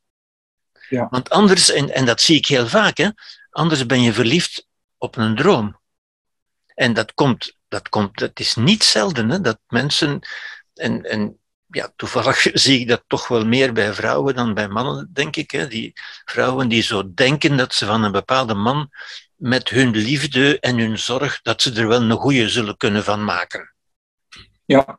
Ja. 0.88 1.08
Want 1.10 1.30
anders, 1.30 1.70
en, 1.70 1.94
en 1.94 2.04
dat 2.04 2.20
zie 2.20 2.36
ik 2.36 2.46
heel 2.46 2.68
vaak, 2.68 2.96
hè, 2.96 3.08
anders 3.50 3.86
ben 3.86 4.02
je 4.02 4.12
verliefd 4.12 4.66
op 4.98 5.16
een 5.16 5.36
droom. 5.36 5.80
En 6.74 6.92
dat 6.92 7.14
komt, 7.14 7.56
dat 7.68 7.88
komt, 7.88 8.18
dat 8.18 8.40
is 8.40 8.54
niet 8.54 8.84
zelden, 8.84 9.30
hè, 9.30 9.40
dat 9.40 9.58
mensen, 9.68 10.20
en, 10.74 11.02
en 11.02 11.39
ja, 11.70 11.92
toevallig 11.96 12.46
zie 12.52 12.80
ik 12.80 12.88
dat 12.88 13.04
toch 13.06 13.28
wel 13.28 13.46
meer 13.46 13.72
bij 13.72 13.92
vrouwen 13.92 14.34
dan 14.34 14.54
bij 14.54 14.68
mannen, 14.68 15.10
denk 15.12 15.36
ik. 15.36 15.50
Hè. 15.50 15.68
Die 15.68 15.92
vrouwen 16.24 16.68
die 16.68 16.82
zo 16.82 17.14
denken 17.14 17.56
dat 17.56 17.74
ze 17.74 17.86
van 17.86 18.02
een 18.04 18.12
bepaalde 18.12 18.54
man 18.54 18.90
met 19.36 19.68
hun 19.68 19.90
liefde 19.96 20.60
en 20.60 20.78
hun 20.78 20.98
zorg, 20.98 21.40
dat 21.42 21.62
ze 21.62 21.72
er 21.72 21.88
wel 21.88 22.02
een 22.02 22.16
goede 22.16 22.48
zullen 22.48 22.76
kunnen 22.76 23.04
van 23.04 23.24
maken. 23.24 23.74
Ja. 24.64 24.98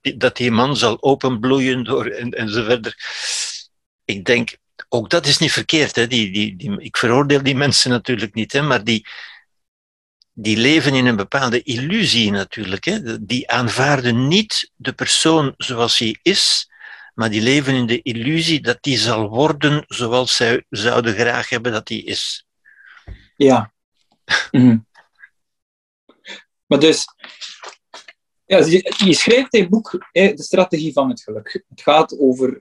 Dat 0.00 0.36
die 0.36 0.50
man 0.50 0.76
zal 0.76 1.02
openbloeien 1.02 1.84
door 1.84 2.06
en, 2.06 2.30
en 2.30 2.48
zo 2.48 2.64
verder. 2.64 2.96
Ik 4.04 4.24
denk, 4.24 4.56
ook 4.88 5.10
dat 5.10 5.26
is 5.26 5.38
niet 5.38 5.52
verkeerd. 5.52 5.96
Hè. 5.96 6.06
Die, 6.06 6.32
die, 6.32 6.56
die, 6.56 6.80
ik 6.80 6.96
veroordeel 6.96 7.42
die 7.42 7.56
mensen 7.56 7.90
natuurlijk 7.90 8.34
niet, 8.34 8.52
hè, 8.52 8.62
maar 8.62 8.84
die, 8.84 9.06
die 10.38 10.56
leven 10.56 10.94
in 10.94 11.06
een 11.06 11.16
bepaalde 11.16 11.62
illusie 11.62 12.30
natuurlijk. 12.30 12.84
Hè. 12.84 13.24
Die 13.24 13.50
aanvaarden 13.50 14.28
niet 14.28 14.70
de 14.74 14.92
persoon 14.92 15.54
zoals 15.56 15.98
hij 15.98 16.18
is, 16.22 16.70
maar 17.14 17.30
die 17.30 17.42
leven 17.42 17.74
in 17.74 17.86
de 17.86 18.02
illusie 18.02 18.60
dat 18.60 18.78
die 18.80 18.98
zal 18.98 19.28
worden 19.28 19.84
zoals 19.86 20.36
zij 20.36 20.64
zouden 20.68 21.14
graag 21.14 21.48
hebben 21.48 21.72
dat 21.72 21.88
hij 21.88 21.98
is. 21.98 22.46
Ja. 23.36 23.72
Mm. 24.50 24.86
Maar 26.66 26.78
dus, 26.78 27.04
ja, 28.44 28.58
je, 28.58 28.94
je 29.04 29.14
schrijft 29.14 29.54
in 29.54 29.60
het 29.60 29.70
boek 29.70 30.08
De 30.12 30.42
strategie 30.42 30.92
van 30.92 31.08
het 31.08 31.22
geluk. 31.22 31.64
Het 31.68 31.82
gaat 31.82 32.18
over 32.18 32.60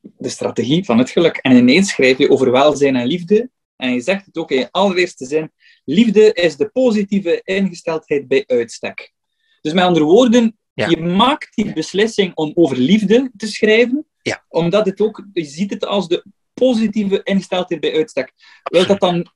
de 0.00 0.28
strategie 0.28 0.84
van 0.84 0.98
het 0.98 1.10
geluk. 1.10 1.36
En 1.36 1.56
ineens 1.56 1.90
schrijf 1.90 2.18
je 2.18 2.30
over 2.30 2.50
welzijn 2.50 2.96
en 2.96 3.06
liefde. 3.06 3.50
En 3.76 3.92
je 3.92 4.00
zegt 4.00 4.26
het 4.26 4.36
ook 4.36 4.50
in 4.50 4.58
je 4.58 4.68
allereerste 4.70 5.26
zin. 5.26 5.52
Liefde 5.84 6.32
is 6.32 6.56
de 6.56 6.68
positieve 6.68 7.40
ingesteldheid 7.44 8.28
bij 8.28 8.44
uitstek. 8.46 9.12
Dus 9.60 9.72
met 9.72 9.84
andere 9.84 10.04
woorden, 10.04 10.58
je 10.74 11.00
maakt 11.00 11.54
die 11.54 11.72
beslissing 11.72 12.34
om 12.34 12.52
over 12.54 12.76
liefde 12.76 13.30
te 13.36 13.46
schrijven, 13.46 14.06
ja. 14.22 14.44
omdat 14.48 14.86
het 14.86 15.00
ook, 15.00 15.26
je 15.32 15.44
ziet 15.44 15.70
het 15.70 15.86
als 15.86 16.08
de 16.08 16.24
positieve 16.54 17.20
ingesteldheid 17.22 17.80
bij 17.80 17.94
uitstek. 17.94 18.32
Wil 18.62 18.86
dat 18.86 19.00
dan, 19.00 19.32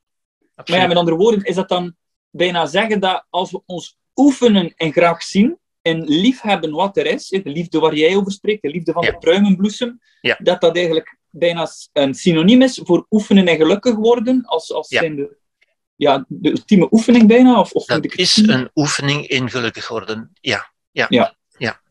maar 0.55 0.65
ja, 0.65 0.87
met 0.87 0.97
andere 0.97 1.17
woorden, 1.17 1.43
is 1.43 1.55
dat 1.55 1.69
dan 1.69 1.95
bijna 2.29 2.65
zeggen 2.65 2.99
dat 2.99 3.25
als 3.29 3.51
we 3.51 3.61
ons 3.65 3.97
oefenen 4.15 4.73
en 4.75 4.91
graag 4.91 5.23
zien, 5.23 5.57
en 5.81 6.03
liefhebben 6.03 6.71
wat 6.71 6.97
er 6.97 7.05
is, 7.05 7.27
de 7.27 7.41
liefde 7.43 7.79
waar 7.79 7.95
jij 7.95 8.15
over 8.15 8.31
spreekt, 8.31 8.61
de 8.61 8.69
liefde 8.69 8.91
van 8.91 9.01
de 9.01 9.17
pruimenbloesem, 9.17 9.99
dat 10.37 10.61
dat 10.61 10.75
eigenlijk 10.75 11.17
bijna 11.29 11.67
een 11.93 12.13
synoniem 12.13 12.61
is 12.61 12.81
voor 12.83 13.05
oefenen 13.09 13.47
en 13.47 13.57
gelukkig 13.57 13.95
worden, 13.95 14.45
als, 14.45 14.73
als 14.73 14.87
zijn 14.87 15.15
de 15.15 15.37
ja, 15.97 16.25
de 16.27 16.49
ultieme 16.49 16.87
oefening 16.91 17.27
bijna? 17.27 17.59
Of, 17.59 17.71
of 17.71 17.85
dat 17.85 18.05
is 18.05 18.37
een 18.37 18.69
oefening 18.75 19.27
in 19.27 19.49
gelukkig 19.49 19.87
worden, 19.87 20.31
ja. 20.33 20.71
Ja. 20.91 21.05
ja. 21.09 21.35
ja. 21.57 21.81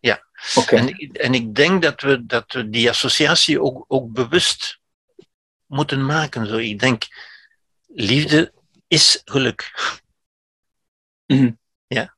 ja. 0.00 0.24
En, 0.66 0.88
en 1.12 1.34
ik 1.34 1.54
denk 1.54 1.82
dat 1.82 2.00
we, 2.00 2.26
dat 2.26 2.52
we 2.52 2.70
die 2.70 2.88
associatie 2.88 3.62
ook, 3.62 3.84
ook 3.88 4.12
bewust 4.12 4.80
moeten 5.66 6.06
maken. 6.06 6.46
Zo. 6.46 6.56
Ik 6.56 6.78
denk, 6.78 7.06
liefde 7.86 8.52
is 8.88 9.20
geluk. 9.24 9.72
Mm 11.26 11.58
Ja. 11.86 12.14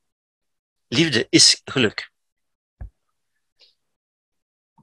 Liefde 0.88 1.27
is 1.31 1.61
geluk. 1.64 2.12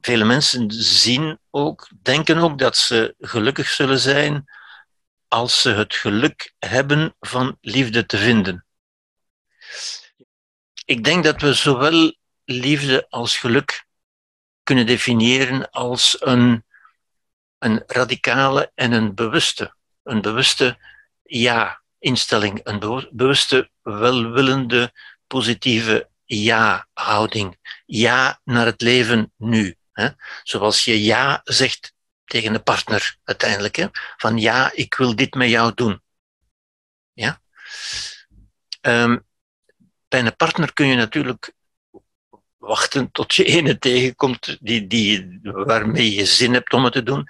vele 0.01 0.25
mensen 0.25 0.71
zien 0.71 1.39
ook, 1.49 1.89
denken 2.01 2.37
ook 2.37 2.57
dat 2.57 2.77
ze 2.77 3.15
gelukkig 3.19 3.67
zullen 3.67 3.99
zijn 3.99 4.45
als 5.29 5.61
ze 5.61 5.69
het 5.69 5.95
geluk 5.95 6.53
hebben 6.59 7.15
van 7.19 7.57
liefde 7.61 8.05
te 8.05 8.17
vinden. 8.17 8.65
Ik 10.85 11.03
denk 11.03 11.23
dat 11.23 11.41
we 11.41 11.53
zowel 11.53 12.13
liefde 12.45 13.05
als 13.09 13.37
geluk 13.37 13.85
kunnen 14.63 14.85
definiëren 14.85 15.69
als 15.69 16.17
een, 16.19 16.65
een 17.57 17.83
radicale 17.87 18.71
en 18.75 18.91
een 18.91 19.15
bewuste. 19.15 19.73
Een 20.03 20.21
bewuste 20.21 20.77
ja-instelling, 21.23 22.59
een 22.63 23.07
bewuste 23.11 23.69
welwillende 23.81 24.93
positieve 25.27 26.09
ja-houding. 26.25 27.57
Ja 27.85 28.39
naar 28.43 28.65
het 28.65 28.81
leven 28.81 29.33
nu. 29.37 29.77
Hè? 29.91 30.09
Zoals 30.43 30.85
je 30.85 31.03
ja 31.03 31.41
zegt 31.43 31.93
tegen 32.29 32.53
de 32.53 32.59
partner 32.59 33.17
uiteindelijk. 33.23 33.75
Hè? 33.75 33.87
Van 34.17 34.37
ja, 34.37 34.71
ik 34.73 34.95
wil 34.95 35.15
dit 35.15 35.33
met 35.33 35.49
jou 35.49 35.71
doen. 35.75 36.01
Ja? 37.13 37.41
Um, 38.81 39.25
bij 40.07 40.19
een 40.19 40.35
partner 40.35 40.73
kun 40.73 40.87
je 40.87 40.95
natuurlijk 40.95 41.53
wachten 42.57 43.11
tot 43.11 43.35
je 43.35 43.43
ene 43.43 43.77
tegenkomt 43.77 44.57
die, 44.59 44.87
die, 44.87 45.39
waarmee 45.41 46.13
je 46.13 46.25
zin 46.25 46.53
hebt 46.53 46.73
om 46.73 46.83
het 46.83 46.93
te 46.93 47.03
doen. 47.03 47.27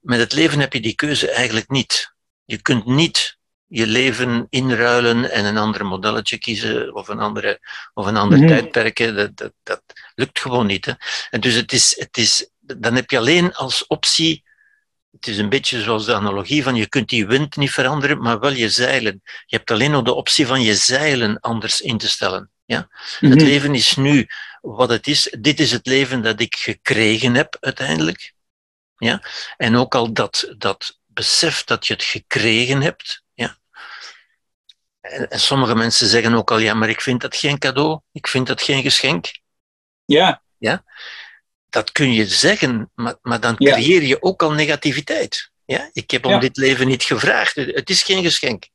Met 0.00 0.18
het 0.18 0.32
leven 0.32 0.60
heb 0.60 0.72
je 0.72 0.80
die 0.80 0.94
keuze 0.94 1.30
eigenlijk 1.30 1.68
niet. 1.68 2.14
Je 2.44 2.62
kunt 2.62 2.86
niet 2.86 3.38
je 3.66 3.86
leven 3.86 4.46
inruilen 4.50 5.30
en 5.30 5.44
een 5.44 5.56
ander 5.56 5.86
modelletje 5.86 6.38
kiezen 6.38 6.94
of 6.94 7.08
een, 7.08 7.18
andere, 7.18 7.60
of 7.94 8.06
een 8.06 8.16
ander 8.16 8.46
tijdperk. 8.46 9.14
Dat, 9.16 9.36
dat, 9.36 9.52
dat 9.62 9.82
lukt 10.14 10.40
gewoon 10.40 10.66
niet. 10.66 10.84
Hè. 10.84 10.92
En 11.30 11.40
dus 11.40 11.54
het 11.54 11.72
is, 11.72 11.96
het 11.98 12.16
is, 12.16 12.50
dan 12.66 12.94
heb 12.94 13.10
je 13.10 13.18
alleen 13.18 13.54
als 13.54 13.86
optie, 13.86 14.44
het 15.10 15.26
is 15.26 15.38
een 15.38 15.48
beetje 15.48 15.82
zoals 15.82 16.04
de 16.04 16.14
analogie 16.14 16.62
van 16.62 16.74
je 16.74 16.88
kunt 16.88 17.08
die 17.08 17.26
wind 17.26 17.56
niet 17.56 17.70
veranderen, 17.70 18.20
maar 18.20 18.40
wel 18.40 18.52
je 18.52 18.68
zeilen. 18.68 19.22
Je 19.46 19.56
hebt 19.56 19.70
alleen 19.70 19.90
nog 19.90 20.02
de 20.02 20.14
optie 20.14 20.46
van 20.46 20.62
je 20.62 20.74
zeilen 20.74 21.40
anders 21.40 21.80
in 21.80 21.98
te 21.98 22.08
stellen. 22.08 22.50
Ja? 22.64 22.88
Het 23.20 23.34
mhm. 23.34 23.44
leven 23.44 23.74
is 23.74 23.96
nu 23.96 24.26
wat 24.60 24.88
het 24.88 25.06
is. 25.06 25.34
Dit 25.38 25.60
is 25.60 25.70
het 25.72 25.86
leven 25.86 26.22
dat 26.22 26.40
ik 26.40 26.56
gekregen 26.56 27.34
heb 27.34 27.56
uiteindelijk. 27.60 28.32
Ja? 28.96 29.22
En 29.56 29.76
ook 29.76 29.94
al 29.94 30.12
dat, 30.12 30.54
dat 30.58 30.98
besef 31.06 31.64
dat 31.64 31.86
je 31.86 31.92
het 31.92 32.04
gekregen 32.04 32.82
hebt, 32.82 33.24
en, 35.04 35.40
sommige 35.40 35.74
mensen 35.74 36.06
zeggen 36.06 36.34
ook 36.34 36.50
al, 36.50 36.58
ja, 36.58 36.74
maar 36.74 36.88
ik 36.88 37.00
vind 37.00 37.20
dat 37.20 37.36
geen 37.36 37.58
cadeau, 37.58 38.00
ik 38.12 38.26
vind 38.26 38.46
dat 38.46 38.62
geen 38.62 38.82
geschenk. 38.82 39.40
Ja. 40.04 40.42
ja? 40.58 40.84
Dat 41.74 41.92
kun 41.92 42.12
je 42.12 42.26
zeggen, 42.26 42.90
maar, 42.94 43.16
maar 43.22 43.40
dan 43.40 43.56
creëer 43.56 44.02
je 44.02 44.22
ook 44.22 44.42
al 44.42 44.52
negativiteit. 44.52 45.50
Ja? 45.64 45.90
Ik 45.92 46.10
heb 46.10 46.24
om 46.26 46.40
dit 46.40 46.56
leven 46.56 46.86
niet 46.86 47.02
gevraagd, 47.02 47.54
het 47.54 47.90
is 47.90 48.02
geen 48.02 48.22
geschenk. 48.22 48.68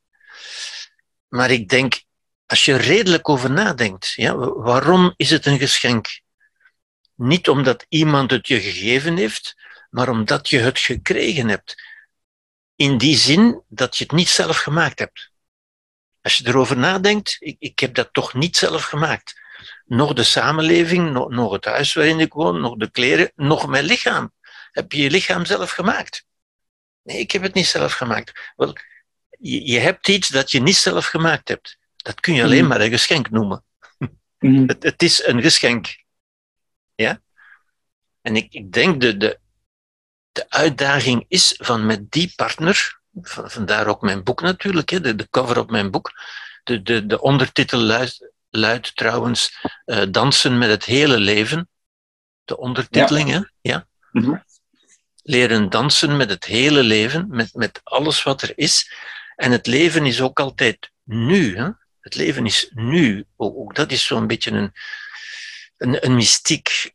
Maar 1.28 1.50
ik 1.50 1.68
denk, 1.68 2.02
als 2.46 2.64
je 2.64 2.76
redelijk 2.76 3.28
over 3.28 3.50
nadenkt, 3.50 4.12
ja, 4.12 4.36
waarom 4.36 5.14
is 5.16 5.30
het 5.30 5.46
een 5.46 5.58
geschenk? 5.58 6.20
Niet 7.14 7.48
omdat 7.48 7.86
iemand 7.88 8.30
het 8.30 8.48
je 8.48 8.60
gegeven 8.60 9.16
heeft, 9.16 9.54
maar 9.90 10.08
omdat 10.08 10.48
je 10.48 10.58
het 10.58 10.78
gekregen 10.78 11.48
hebt. 11.48 11.82
In 12.76 12.98
die 12.98 13.16
zin 13.16 13.62
dat 13.68 13.96
je 13.96 14.04
het 14.04 14.12
niet 14.12 14.28
zelf 14.28 14.56
gemaakt 14.56 14.98
hebt. 14.98 15.30
Als 16.22 16.36
je 16.36 16.46
erover 16.46 16.76
nadenkt, 16.76 17.36
ik, 17.38 17.56
ik 17.58 17.78
heb 17.78 17.94
dat 17.94 18.12
toch 18.12 18.34
niet 18.34 18.56
zelf 18.56 18.84
gemaakt. 18.84 19.40
Nog 19.84 20.12
de 20.12 20.22
samenleving, 20.22 21.10
nog, 21.10 21.28
nog 21.28 21.52
het 21.52 21.64
huis 21.64 21.92
waarin 21.92 22.20
ik 22.20 22.32
woon, 22.32 22.60
nog 22.60 22.76
de 22.76 22.90
kleren, 22.90 23.32
nog 23.36 23.66
mijn 23.66 23.84
lichaam. 23.84 24.32
Heb 24.70 24.92
je 24.92 25.02
je 25.02 25.10
lichaam 25.10 25.44
zelf 25.44 25.70
gemaakt? 25.70 26.24
Nee, 27.02 27.18
ik 27.18 27.30
heb 27.30 27.42
het 27.42 27.54
niet 27.54 27.66
zelf 27.66 27.92
gemaakt. 27.92 28.52
Wel, 28.56 28.76
je, 29.30 29.66
je 29.66 29.78
hebt 29.78 30.08
iets 30.08 30.28
dat 30.28 30.50
je 30.50 30.60
niet 30.60 30.76
zelf 30.76 31.06
gemaakt 31.06 31.48
hebt. 31.48 31.78
Dat 31.96 32.20
kun 32.20 32.34
je 32.34 32.42
alleen 32.42 32.58
mhm. 32.58 32.68
maar 32.68 32.80
een 32.80 32.90
geschenk 32.90 33.30
noemen. 33.30 33.64
Mhm. 34.38 34.66
het, 34.68 34.82
het, 34.82 35.02
is 35.02 35.26
een 35.26 35.42
geschenk. 35.42 36.04
Ja? 36.94 37.20
En 38.20 38.36
ik, 38.36 38.52
ik 38.52 38.72
denk 38.72 39.00
de, 39.00 39.16
de, 39.16 39.40
de 40.32 40.50
uitdaging 40.50 41.24
is 41.28 41.54
van 41.58 41.86
met 41.86 42.10
die 42.10 42.32
partner 42.36 43.00
vandaar 43.22 43.86
ook 43.86 44.00
mijn 44.00 44.22
boek 44.22 44.40
natuurlijk, 44.40 44.90
hè, 44.90 45.00
de, 45.00 45.14
de 45.14 45.28
cover 45.30 45.58
op 45.58 45.70
mijn 45.70 45.90
boek. 45.90 46.12
De, 46.64 46.82
de, 46.82 47.06
de 47.06 47.20
ondertitel 47.20 47.78
luidt, 47.78 48.29
luidt 48.50 48.96
trouwens 48.96 49.58
uh, 49.86 50.02
Dansen 50.10 50.58
met 50.58 50.68
het 50.68 50.84
hele 50.84 51.18
leven. 51.18 51.68
De 52.44 52.56
ondertiteling, 52.56 53.28
ja. 53.28 53.38
Hè? 53.38 53.44
ja? 53.60 53.86
Mhm. 54.12 54.36
Leren 55.22 55.70
dansen 55.70 56.16
met 56.16 56.30
het 56.30 56.44
hele 56.44 56.82
leven, 56.82 57.26
met, 57.28 57.54
met 57.54 57.80
alles 57.82 58.22
wat 58.22 58.42
er 58.42 58.52
is. 58.54 58.92
En 59.36 59.52
het 59.52 59.66
leven 59.66 60.06
is 60.06 60.20
ook 60.20 60.40
altijd 60.40 60.90
nu. 61.04 61.56
Hè? 61.56 61.68
Het 62.00 62.14
leven 62.14 62.46
is 62.46 62.70
nu. 62.74 63.24
Ook, 63.36 63.56
ook 63.56 63.74
dat 63.74 63.92
is 63.92 64.06
zo'n 64.06 64.26
beetje 64.26 64.50
een, 64.50 64.72
een, 65.76 66.04
een 66.04 66.14
mystiek 66.14 66.94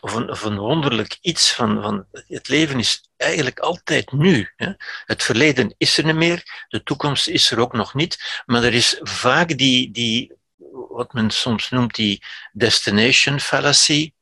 of 0.00 0.14
een, 0.14 0.30
of 0.30 0.42
een 0.42 0.58
wonderlijk 0.58 1.18
iets 1.20 1.52
van, 1.54 1.82
van 1.82 2.06
het 2.26 2.48
leven 2.48 2.78
is 2.78 3.08
eigenlijk 3.16 3.58
altijd 3.58 4.12
nu. 4.12 4.52
Hè. 4.56 4.72
Het 5.04 5.22
verleden 5.22 5.74
is 5.76 5.98
er 5.98 6.04
niet 6.04 6.14
meer, 6.14 6.66
de 6.68 6.82
toekomst 6.82 7.28
is 7.28 7.50
er 7.50 7.60
ook 7.60 7.72
nog 7.72 7.94
niet, 7.94 8.42
maar 8.46 8.62
er 8.62 8.74
is 8.74 8.98
vaak 9.02 9.58
die, 9.58 9.90
die 9.90 10.36
wat 10.88 11.12
men 11.12 11.30
soms 11.30 11.70
noemt 11.70 11.94
die 11.94 12.22
destination 12.52 13.40
fallacy, 13.40 14.12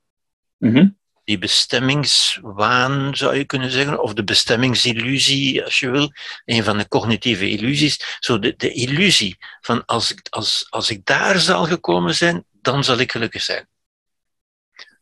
mhm. 0.59 0.89
die 1.25 1.39
bestemmingswaan 1.39 3.17
zou 3.17 3.37
je 3.37 3.45
kunnen 3.45 3.71
zeggen, 3.71 4.03
of 4.03 4.15
de 4.15 4.25
bestemmingsillusie 4.25 5.65
als 5.65 5.79
je 5.79 5.91
wil, 5.91 6.13
een 6.45 6.65
van 6.65 6.79
de 6.79 6.89
cognitieve 6.89 7.51
illusies. 7.51 8.17
Zo 8.21 8.39
de, 8.39 8.55
de 8.57 8.73
illusie 8.73 9.37
van 9.61 9.85
als 9.85 10.13
ik, 10.13 10.27
als, 10.31 10.67
als 10.71 10.91
ik 10.91 11.05
daar 11.05 11.39
zal 11.39 11.65
gekomen 11.65 12.15
zijn, 12.15 12.45
dan 12.53 12.85
zal 12.85 12.99
ik 12.99 13.13
gelukkig 13.13 13.43
zijn. 13.43 13.69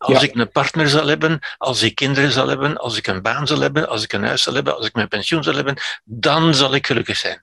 Als 0.05 0.23
ik 0.23 0.35
een 0.35 0.51
partner 0.51 0.89
zal 0.89 1.07
hebben, 1.07 1.39
als 1.59 1.83
ik 1.83 1.95
kinderen 1.95 2.33
zal 2.33 2.49
hebben, 2.49 2.77
als 2.77 2.97
ik 2.97 3.07
een 3.07 3.23
baan 3.23 3.47
zal 3.47 3.61
hebben, 3.61 3.89
als 3.89 4.03
ik 4.03 4.13
een 4.13 4.25
huis 4.25 4.43
zal 4.43 4.55
hebben, 4.55 4.77
als 4.77 4.87
ik 4.87 4.95
mijn 4.95 5.09
pensioen 5.09 5.43
zal 5.43 5.55
hebben, 5.55 5.77
dan 6.05 6.55
zal 6.55 6.75
ik 6.75 6.87
gelukkig 6.87 7.17
zijn. 7.17 7.43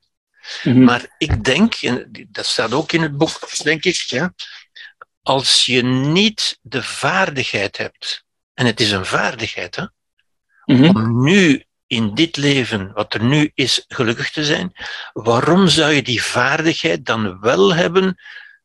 Mhm. 0.64 0.84
Maar 0.84 1.16
ik 1.18 1.44
denk, 1.44 1.74
en 1.74 2.28
dat 2.30 2.46
staat 2.46 2.74
ook 2.74 2.92
in 2.92 3.02
het 3.02 3.18
boek, 3.18 3.64
denk 3.64 3.84
ik, 3.84 3.96
ja, 3.96 4.34
als 5.22 5.66
je 5.66 5.84
niet 5.84 6.60
de 6.62 6.84
vaardigheid 6.84 7.78
hebt, 7.78 8.26
en 8.54 8.66
het 8.66 8.80
is 8.80 8.92
een 8.92 9.06
vaardigheid, 9.06 9.76
hè, 9.76 9.86
mhm. 10.66 10.84
om 10.84 11.24
nu 11.24 11.66
in 11.88 12.14
dit 12.16 12.38
leven, 12.38 12.92
wat 12.94 13.14
er 13.14 13.24
nu 13.24 13.52
is, 13.54 13.86
gelukkig 13.88 14.32
te 14.32 14.46
zijn, 14.46 14.74
waarom 15.14 15.68
zou 15.68 15.92
je 15.92 16.02
die 16.02 16.24
vaardigheid 16.24 17.06
dan 17.06 17.40
wel 17.40 17.74
hebben 17.76 18.18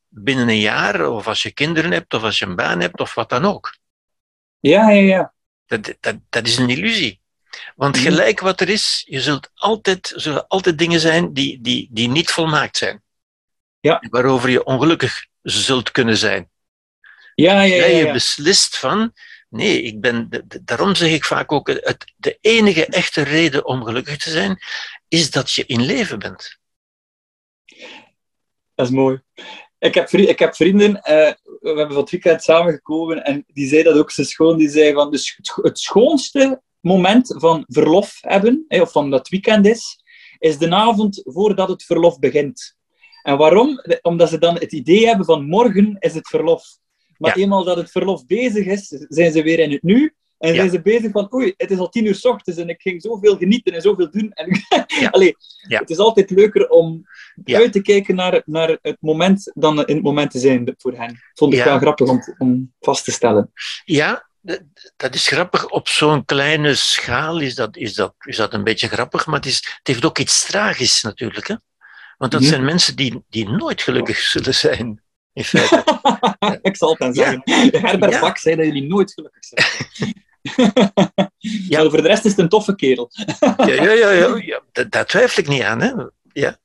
binnen 0.08 0.48
een 0.48 0.60
jaar, 0.60 1.08
of 1.08 1.26
als 1.26 1.42
je 1.42 1.50
kinderen 1.50 1.92
hebt, 1.92 2.14
of 2.14 2.22
als 2.22 2.38
je 2.38 2.44
een 2.44 2.56
baan 2.56 2.80
hebt, 2.80 3.00
of 3.00 3.14
wat 3.14 3.28
dan 3.28 3.44
ook? 3.44 3.76
Ja, 4.68 4.90
ja, 4.90 5.02
ja. 5.02 5.32
Dat, 5.66 5.94
dat, 6.00 6.16
dat 6.28 6.46
is 6.46 6.56
een 6.56 6.70
illusie. 6.70 7.20
Want 7.74 7.96
mhm. 7.96 8.04
gelijk 8.04 8.40
wat 8.40 8.60
er 8.60 8.68
is, 8.68 9.04
je 9.08 9.20
zult 9.20 9.50
altijd, 9.54 10.12
zullen 10.16 10.46
altijd 10.46 10.78
dingen 10.78 11.00
zijn 11.00 11.32
die, 11.32 11.60
die, 11.60 11.88
die 11.90 12.08
niet 12.08 12.30
volmaakt 12.30 12.76
zijn. 12.76 13.02
Ja. 13.80 14.02
Waarover 14.10 14.50
je 14.50 14.64
ongelukkig 14.64 15.26
zult 15.42 15.90
kunnen 15.90 16.16
zijn. 16.16 16.50
Ja, 17.34 17.62
ja, 17.62 17.74
ja, 17.74 17.84
ja. 17.84 18.06
Je 18.06 18.12
beslist 18.12 18.76
van, 18.76 19.12
nee, 19.48 19.82
ik 19.82 20.00
ben, 20.00 20.46
daarom 20.62 20.94
zeg 20.94 21.10
ik 21.10 21.24
vaak 21.24 21.52
ook, 21.52 21.68
het, 21.68 22.12
de 22.16 22.38
enige 22.40 22.86
echte 22.86 23.22
reden 23.22 23.64
om 23.64 23.84
gelukkig 23.84 24.16
te 24.16 24.30
zijn, 24.30 24.58
is 25.08 25.30
dat 25.30 25.52
je 25.52 25.66
in 25.66 25.82
leven 25.82 26.18
bent. 26.18 26.58
Dat 28.74 28.86
is 28.86 28.92
mooi. 28.92 29.22
Ik 29.86 29.94
heb, 29.94 30.10
ik 30.10 30.38
heb 30.38 30.54
vrienden, 30.54 30.90
uh, 30.90 31.02
we 31.04 31.58
hebben 31.62 31.88
van 31.88 31.96
het 31.96 32.10
weekend 32.10 32.42
samengekomen 32.42 33.24
en 33.24 33.44
die 33.52 33.68
zei 33.68 33.82
dat 33.82 33.98
ook 33.98 34.10
zo 34.10 34.22
schoon. 34.22 34.58
Die 34.58 34.68
zei 34.68 34.92
van 34.92 35.10
dus 35.10 35.38
het 35.62 35.78
schoonste 35.78 36.62
moment 36.80 37.34
van 37.38 37.64
verlof 37.68 38.18
hebben, 38.20 38.64
of 38.68 38.92
van 38.92 39.10
dat 39.10 39.28
weekend 39.28 39.66
is, 39.66 40.02
is 40.38 40.58
de 40.58 40.70
avond 40.70 41.20
voordat 41.24 41.68
het 41.68 41.82
verlof 41.84 42.18
begint. 42.18 42.76
En 43.22 43.36
waarom? 43.36 43.80
Omdat 44.02 44.28
ze 44.28 44.38
dan 44.38 44.54
het 44.54 44.72
idee 44.72 45.06
hebben 45.06 45.26
van 45.26 45.46
morgen 45.46 45.96
is 45.98 46.14
het 46.14 46.28
verlof. 46.28 46.64
Maar 47.18 47.36
eenmaal 47.36 47.64
dat 47.64 47.76
het 47.76 47.90
verlof 47.90 48.26
bezig 48.26 48.66
is, 48.66 48.86
zijn 48.88 49.32
ze 49.32 49.42
weer 49.42 49.58
in 49.58 49.70
het 49.70 49.82
nu. 49.82 50.14
En 50.38 50.54
zijn 50.54 50.70
ze 50.70 50.80
bezig 50.80 51.10
van, 51.10 51.34
oei, 51.34 51.54
het 51.56 51.70
is 51.70 51.78
al 51.78 51.88
tien 51.88 52.06
uur 52.06 52.14
s 52.14 52.24
ochtends 52.24 52.60
en 52.60 52.68
ik 52.68 52.80
ging 52.80 53.02
zoveel 53.02 53.36
genieten 53.36 53.72
en 53.72 53.82
zoveel 53.82 54.10
doen. 54.10 54.30
En, 54.32 54.60
Allee, 55.10 55.36
het 55.60 55.90
is 55.90 55.98
altijd 55.98 56.30
leuker 56.30 56.68
om 56.68 57.06
uit 57.44 57.72
te 57.72 57.82
kijken 57.82 58.14
naar, 58.14 58.42
naar 58.44 58.78
het 58.82 58.96
moment 59.00 59.50
dan 59.54 59.86
in 59.86 59.94
het 59.94 60.04
moment 60.04 60.30
te 60.30 60.38
zijn 60.38 60.74
voor 60.78 60.92
hen. 60.92 61.20
Vond 61.34 61.54
ik 61.54 61.64
wel 61.64 61.78
grappig 61.78 62.08
om, 62.08 62.34
om 62.38 62.72
vast 62.80 63.04
te 63.04 63.12
stellen. 63.12 63.52
Ja, 63.84 64.28
dat 64.96 65.14
is 65.14 65.26
grappig. 65.26 65.68
Op 65.68 65.88
zo'n 65.88 66.24
kleine 66.24 66.74
schaal 66.74 67.40
is 67.40 67.54
dat, 67.54 67.76
is, 67.76 67.94
dat, 67.94 68.14
is 68.18 68.36
dat 68.36 68.54
een 68.54 68.64
beetje 68.64 68.88
grappig, 68.88 69.26
maar 69.26 69.36
het, 69.36 69.46
is, 69.46 69.56
het 69.56 69.86
heeft 69.86 70.04
ook 70.04 70.18
iets 70.18 70.46
tragisch 70.46 71.02
natuurlijk. 71.02 71.46
Hè? 71.46 71.54
Want 72.16 72.32
dat 72.32 72.40
mhm. 72.40 72.50
zijn 72.50 72.64
mensen 72.64 72.96
die, 72.96 73.24
die 73.28 73.48
nooit 73.48 73.82
gelukkig 73.82 74.18
zullen 74.18 74.54
zijn. 74.54 75.02
in 75.32 75.44
feite. 75.44 75.84
ik 76.62 76.76
zal 76.76 76.90
het 76.90 76.98
dan 76.98 77.14
zeggen. 77.14 77.40
Herbert. 77.44 78.20
Bak 78.20 78.38
zei 78.38 78.56
dat 78.56 78.64
jullie 78.64 78.88
nooit 78.88 79.12
gelukkig 79.12 79.44
zijn. 79.44 80.14
ja. 81.68 81.88
Voor 81.88 82.02
de 82.02 82.08
rest 82.08 82.24
is 82.24 82.30
het 82.30 82.40
een 82.40 82.48
toffe 82.48 82.74
kerel. 82.74 83.10
ja, 83.56 83.66
ja, 83.66 83.92
ja, 83.92 84.10
ja, 84.10 84.62
Dat, 84.72 84.90
daar 84.90 85.06
twijfel 85.06 85.42
ik 85.42 85.48
niet 85.48 85.62
aan. 85.62 85.80
Hè? 85.80 85.92
Ja. 86.32 86.58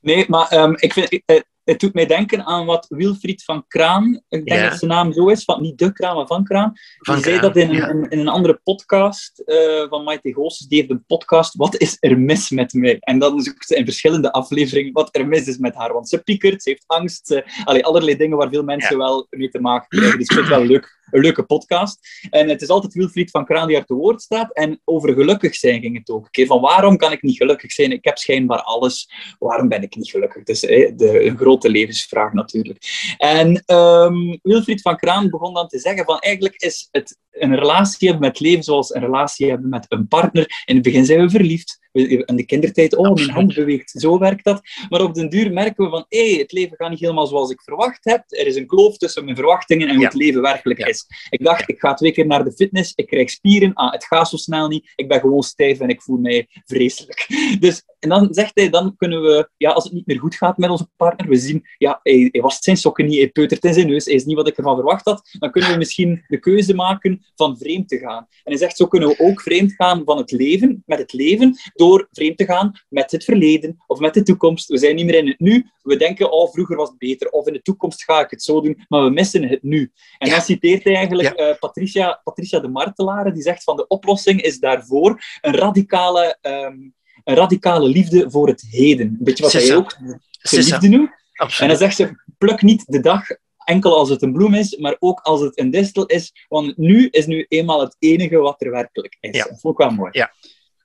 Nee, 0.00 0.24
maar 0.28 0.52
um, 0.52 0.74
ik 0.78 0.92
vind, 0.92 1.22
eh, 1.26 1.40
het 1.64 1.80
doet 1.80 1.94
mij 1.94 2.06
denken 2.06 2.44
aan 2.44 2.66
wat 2.66 2.86
Wilfried 2.88 3.44
van 3.44 3.64
Kraan, 3.68 4.22
ik 4.28 4.46
denk 4.46 4.70
dat 4.70 4.78
zijn 4.78 4.90
naam 4.90 5.12
zo 5.12 5.28
is, 5.28 5.44
van, 5.44 5.62
niet 5.62 5.78
de 5.78 5.92
Kraan, 5.92 6.16
maar 6.16 6.26
van 6.26 6.44
Kraan. 6.44 6.72
Van 6.98 7.14
die 7.14 7.24
zei 7.24 7.40
dat 7.40 7.56
in, 7.56 7.82
een, 7.82 8.08
in 8.10 8.18
een 8.18 8.28
andere 8.28 8.60
podcast 8.64 9.42
uh, 9.46 9.88
van 9.88 10.04
Maite 10.04 10.32
Goossens. 10.32 10.68
Die 10.68 10.78
heeft 10.78 10.90
een 10.90 11.04
podcast, 11.06 11.54
Wat 11.54 11.76
is 11.80 11.96
er 12.00 12.18
mis 12.18 12.50
met 12.50 12.72
mij? 12.72 12.96
En 13.00 13.18
dan 13.18 13.40
zoekt 13.40 13.66
ze 13.66 13.76
in 13.76 13.84
verschillende 13.84 14.32
afleveringen 14.32 14.92
wat 14.92 15.16
er 15.16 15.26
mis 15.26 15.46
is 15.46 15.58
met 15.58 15.74
haar. 15.74 15.92
Want 15.92 16.08
ze 16.08 16.22
piekert, 16.22 16.62
ze 16.62 16.68
heeft 16.68 16.84
angst, 16.86 17.26
ze, 17.26 17.44
allee, 17.64 17.84
allerlei 17.84 18.16
dingen 18.16 18.36
waar 18.36 18.50
veel 18.50 18.64
mensen 18.64 18.98
wel 18.98 19.26
mee 19.30 19.50
te 19.50 19.60
maken 19.60 19.88
krijgen. 19.88 20.18
Dus 20.18 20.28
ik 20.28 20.32
vind 20.32 20.48
het 20.48 20.56
wel 20.56 20.66
leuk 20.66 21.02
een 21.10 21.20
leuke 21.20 21.42
podcast. 21.42 21.98
En 22.30 22.48
het 22.48 22.62
is 22.62 22.68
altijd 22.68 22.94
Wilfried 22.94 23.30
van 23.30 23.44
Kraan 23.44 23.66
die 23.66 23.76
er 23.76 23.84
te 23.84 23.94
woord 23.94 24.22
staat. 24.22 24.52
En 24.52 24.80
over 24.84 25.12
gelukkig 25.12 25.54
zijn 25.54 25.80
ging 25.80 25.98
het 25.98 26.10
ook. 26.10 26.26
Okay? 26.26 26.46
Van 26.46 26.60
waarom 26.60 26.96
kan 26.96 27.12
ik 27.12 27.22
niet 27.22 27.36
gelukkig 27.36 27.72
zijn? 27.72 27.92
Ik 27.92 28.04
heb 28.04 28.18
schijnbaar 28.18 28.62
alles. 28.62 29.10
Waarom 29.38 29.68
ben 29.68 29.82
ik 29.82 29.96
niet 29.96 30.10
gelukkig? 30.10 30.42
Dus 30.42 30.60
de, 30.60 31.24
een 31.24 31.36
grote 31.36 31.70
levensvraag 31.70 32.32
natuurlijk. 32.32 32.78
En 33.16 33.62
um, 33.66 34.38
Wilfried 34.42 34.80
van 34.80 34.96
Kraan 34.96 35.30
begon 35.30 35.54
dan 35.54 35.68
te 35.68 35.78
zeggen 35.78 36.04
van 36.04 36.18
eigenlijk 36.18 36.54
is 36.56 36.88
het 36.90 37.18
een 37.30 37.54
relatie 37.54 38.08
hebben 38.08 38.28
met 38.28 38.40
leven 38.40 38.64
zoals 38.64 38.94
een 38.94 39.00
relatie 39.00 39.50
hebben 39.50 39.68
met 39.68 39.86
een 39.88 40.08
partner. 40.08 40.62
In 40.64 40.74
het 40.74 40.84
begin 40.84 41.04
zijn 41.04 41.20
we 41.20 41.30
verliefd. 41.30 41.82
In 41.94 42.36
de 42.36 42.44
kindertijd, 42.44 42.96
oh, 42.96 43.14
mijn 43.14 43.30
hand 43.30 43.54
beweegt. 43.54 43.90
Zo 43.90 44.18
werkt 44.18 44.44
dat. 44.44 44.60
Maar 44.88 45.02
op 45.02 45.14
den 45.14 45.28
duur 45.28 45.52
merken 45.52 45.84
we 45.84 45.90
van, 45.90 46.04
hé, 46.08 46.30
hey, 46.30 46.38
het 46.38 46.52
leven 46.52 46.76
gaat 46.76 46.90
niet 46.90 47.00
helemaal 47.00 47.26
zoals 47.26 47.50
ik 47.50 47.62
verwacht 47.62 48.04
heb. 48.04 48.24
Er 48.26 48.46
is 48.46 48.56
een 48.56 48.66
kloof 48.66 48.96
tussen 48.96 49.24
mijn 49.24 49.36
verwachtingen 49.36 49.88
en 49.88 49.94
hoe 49.94 50.04
het 50.04 50.14
leven 50.14 50.42
werkelijk 50.42 50.78
is. 50.78 51.06
Ik 51.30 51.44
dacht, 51.44 51.68
ik 51.68 51.78
ga 51.78 51.94
twee 51.94 52.12
keer 52.12 52.26
naar 52.26 52.44
de 52.44 52.52
fitness, 52.52 52.92
ik 52.94 53.06
krijg 53.06 53.30
spieren, 53.30 53.74
ah, 53.74 53.92
het 53.92 54.04
gaat 54.04 54.28
zo 54.28 54.36
snel 54.36 54.68
niet, 54.68 54.92
ik 54.94 55.08
ben 55.08 55.20
gewoon 55.20 55.42
stijf 55.42 55.80
en 55.80 55.88
ik 55.88 56.02
voel 56.02 56.16
mij 56.16 56.48
vreselijk. 56.64 57.26
Dus, 57.60 57.82
en 57.98 58.08
dan 58.08 58.28
zegt 58.30 58.50
hij, 58.54 58.70
dan 58.70 58.96
kunnen 58.96 59.22
we, 59.22 59.48
ja, 59.56 59.70
als 59.70 59.84
het 59.84 59.92
niet 59.92 60.06
meer 60.06 60.18
goed 60.18 60.34
gaat 60.34 60.58
met 60.58 60.70
onze 60.70 60.88
partner, 60.96 61.28
we 61.28 61.36
zien, 61.36 61.66
ja, 61.78 62.00
hij, 62.02 62.28
hij 62.32 62.40
wast 62.40 62.64
zijn 62.64 62.76
sokken 62.76 63.06
niet, 63.06 63.18
hij 63.18 63.28
peutert 63.28 63.64
in 63.64 63.74
zijn 63.74 63.86
neus, 63.86 64.04
hij 64.04 64.14
is 64.14 64.24
niet 64.24 64.36
wat 64.36 64.48
ik 64.48 64.56
ervan 64.56 64.74
verwacht 64.74 65.04
had, 65.04 65.28
dan 65.38 65.50
kunnen 65.50 65.70
we 65.70 65.76
misschien 65.76 66.24
de 66.26 66.38
keuze 66.38 66.74
maken 66.74 67.24
van 67.34 67.58
vreemd 67.58 67.88
te 67.88 67.98
gaan. 67.98 68.26
En 68.28 68.52
hij 68.52 68.56
zegt, 68.56 68.76
zo 68.76 68.86
kunnen 68.86 69.08
we 69.08 69.18
ook 69.18 69.40
vreemd 69.40 69.72
gaan 69.72 70.02
van 70.04 70.18
het 70.18 70.30
leven, 70.30 70.82
met 70.86 70.98
het 70.98 71.12
leven, 71.12 71.56
door 71.74 71.83
vreemd 72.10 72.38
te 72.38 72.44
gaan 72.44 72.80
met 72.88 73.10
het 73.10 73.24
verleden 73.24 73.76
of 73.86 73.98
met 73.98 74.14
de 74.14 74.22
toekomst. 74.22 74.68
We 74.68 74.78
zijn 74.78 74.94
niet 74.94 75.04
meer 75.04 75.14
in 75.14 75.26
het 75.26 75.40
nu, 75.40 75.70
we 75.82 75.96
denken, 75.96 76.32
oh, 76.32 76.52
vroeger 76.52 76.76
was 76.76 76.88
het 76.88 76.98
beter, 76.98 77.28
of 77.28 77.46
in 77.46 77.52
de 77.52 77.62
toekomst 77.62 78.04
ga 78.04 78.20
ik 78.20 78.30
het 78.30 78.42
zo 78.42 78.60
doen, 78.60 78.84
maar 78.88 79.04
we 79.04 79.10
missen 79.10 79.48
het 79.48 79.62
nu. 79.62 79.92
En 80.18 80.30
dan 80.30 80.40
citeert 80.40 80.84
hij 80.84 80.94
eigenlijk 80.94 81.28
eh, 81.28 81.58
Patricia, 81.58 82.20
Patricia 82.24 82.60
de 82.60 82.68
Martelare, 82.68 83.32
die 83.32 83.42
zegt 83.42 83.62
van 83.62 83.76
de 83.76 83.86
oplossing 83.86 84.42
is 84.42 84.58
daarvoor 84.58 85.22
een 85.40 85.54
radicale, 85.54 86.38
um, 86.42 86.94
een 87.24 87.34
radicale 87.34 87.88
liefde 87.88 88.30
voor 88.30 88.48
het 88.48 88.66
heden. 88.70 89.06
Een 89.06 89.18
beetje 89.20 89.42
wat 89.42 89.52
hij 89.52 89.76
ook 89.76 89.96
de 89.98 90.18
liefde 90.50 90.88
noemt. 90.88 91.10
En 91.58 91.68
dan 91.68 91.76
zegt 91.76 91.96
ze, 91.96 92.22
pluk 92.38 92.62
niet 92.62 92.84
de 92.86 93.00
dag 93.00 93.26
enkel 93.64 93.96
als 93.96 94.08
het 94.08 94.22
een 94.22 94.32
bloem 94.32 94.54
is, 94.54 94.76
maar 94.76 94.96
ook 94.98 95.20
als 95.20 95.40
het 95.40 95.58
een 95.58 95.70
distel 95.70 96.06
is, 96.06 96.32
want 96.48 96.76
nu 96.76 97.08
is 97.08 97.26
nu 97.26 97.46
eenmaal 97.48 97.80
het 97.80 97.96
enige 97.98 98.36
wat 98.36 98.62
er 98.62 98.70
werkelijk 98.70 99.16
is. 99.20 99.36
Ja. 99.36 99.44
Dat 99.44 99.60
vond 99.60 99.80
ik 99.80 99.86
wel 99.86 99.96
mooi. 99.96 100.10
Ja. 100.12 100.32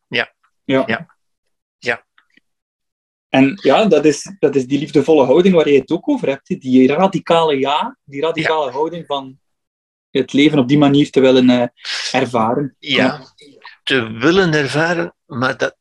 Ja. 0.07 0.33
Ja. 0.71 0.83
ja. 0.85 1.15
ja. 1.77 2.05
En 3.29 3.59
ja, 3.61 3.85
dat 3.85 4.05
is, 4.05 4.35
dat 4.39 4.55
is 4.55 4.67
die 4.67 4.79
liefdevolle 4.79 5.25
houding 5.25 5.55
waar 5.55 5.69
je 5.69 5.79
het 5.79 5.91
ook 5.91 6.09
over 6.09 6.27
hebt. 6.27 6.47
Die 6.61 6.87
radicale 6.87 7.59
ja, 7.59 7.97
die 8.03 8.21
radicale 8.21 8.71
houding 8.71 9.05
van 9.05 9.39
het 10.11 10.33
leven 10.33 10.59
op 10.59 10.67
die 10.67 10.77
manier 10.77 11.09
te 11.09 11.19
willen 11.19 11.49
uh, 11.49 11.65
ervaren. 12.11 12.75
Ja, 12.79 13.21
te 13.83 14.11
willen 14.11 14.53
ervaren, 14.53 15.13
maar 15.25 15.57
dat, 15.57 15.75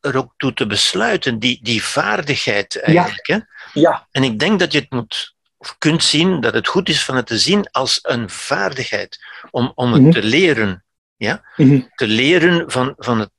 er 0.00 0.16
ook 0.16 0.34
toe 0.36 0.52
te 0.52 0.66
besluiten, 0.66 1.38
die, 1.38 1.58
die 1.62 1.84
vaardigheid 1.84 2.80
eigenlijk. 2.80 3.26
Ja. 3.26 3.48
Hè? 3.72 3.80
ja. 3.80 4.08
En 4.10 4.22
ik 4.22 4.38
denk 4.38 4.58
dat 4.58 4.72
je 4.72 4.78
het 4.78 4.90
moet, 4.90 5.34
of 5.56 5.78
kunt 5.78 6.02
zien, 6.02 6.40
dat 6.40 6.54
het 6.54 6.68
goed 6.68 6.88
is 6.88 7.04
van 7.04 7.16
het 7.16 7.26
te 7.26 7.38
zien 7.38 7.70
als 7.70 7.98
een 8.02 8.30
vaardigheid, 8.30 9.18
om, 9.50 9.72
om 9.74 9.92
het 9.92 9.98
mm 9.98 10.04
-hmm. 10.04 10.12
te 10.12 10.22
leren. 10.22 10.84
Ja? 11.16 11.44
Mm 11.56 11.68
-hmm. 11.68 11.90
Te 11.94 12.06
leren 12.06 12.70
van, 12.70 12.94
van 12.96 13.18
het, 13.18 13.30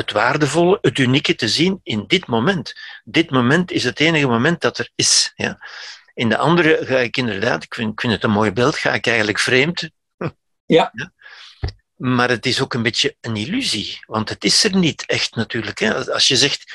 het 0.00 0.12
waardevolle, 0.12 0.78
het 0.80 0.98
unieke 0.98 1.34
te 1.34 1.48
zien 1.48 1.80
in 1.82 2.04
dit 2.06 2.26
moment. 2.26 2.74
Dit 3.04 3.30
moment 3.30 3.70
is 3.70 3.84
het 3.84 4.00
enige 4.00 4.26
moment 4.26 4.60
dat 4.60 4.78
er 4.78 4.90
is. 4.94 5.32
Ja? 5.34 5.58
In 6.14 6.28
de 6.28 6.36
andere 6.36 6.78
ga 6.82 6.98
ik 6.98 7.16
inderdaad, 7.16 7.62
ik 7.62 7.74
vind, 7.74 7.92
ik 7.92 8.00
vind 8.00 8.12
het 8.12 8.24
een 8.24 8.30
mooi 8.30 8.52
beeld, 8.52 8.76
ga 8.76 8.94
ik 8.94 9.06
eigenlijk 9.06 9.38
vreemd. 9.38 9.90
Ja. 10.70 10.90
ja. 10.92 11.12
Maar 11.96 12.28
het 12.28 12.46
is 12.46 12.60
ook 12.60 12.74
een 12.74 12.82
beetje 12.82 13.16
een 13.20 13.36
illusie, 13.36 13.98
want 14.06 14.28
het 14.28 14.44
is 14.44 14.64
er 14.64 14.76
niet 14.76 15.06
echt 15.06 15.34
natuurlijk. 15.34 15.78
Hè. 15.78 16.12
Als 16.12 16.28
je 16.28 16.36
zegt, 16.36 16.74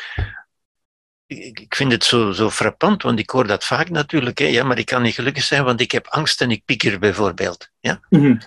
ik 1.27 1.75
vind 1.75 1.91
het 1.91 2.03
zo, 2.03 2.31
zo 2.31 2.49
frappant, 2.49 3.01
want 3.01 3.19
ik 3.19 3.29
hoor 3.29 3.47
dat 3.47 3.63
vaak 3.63 3.89
natuurlijk, 3.89 4.37
hè. 4.37 4.45
Ja, 4.45 4.63
maar 4.63 4.77
ik 4.77 4.85
kan 4.85 5.01
niet 5.01 5.13
gelukkig 5.13 5.43
zijn, 5.43 5.63
want 5.63 5.81
ik 5.81 5.91
heb 5.91 6.07
angst 6.07 6.41
en 6.41 6.51
ik 6.51 6.65
pieker 6.65 6.99
bijvoorbeeld. 6.99 7.69
Ja? 7.79 7.99
Mm 8.09 8.21
-hmm. 8.21 8.39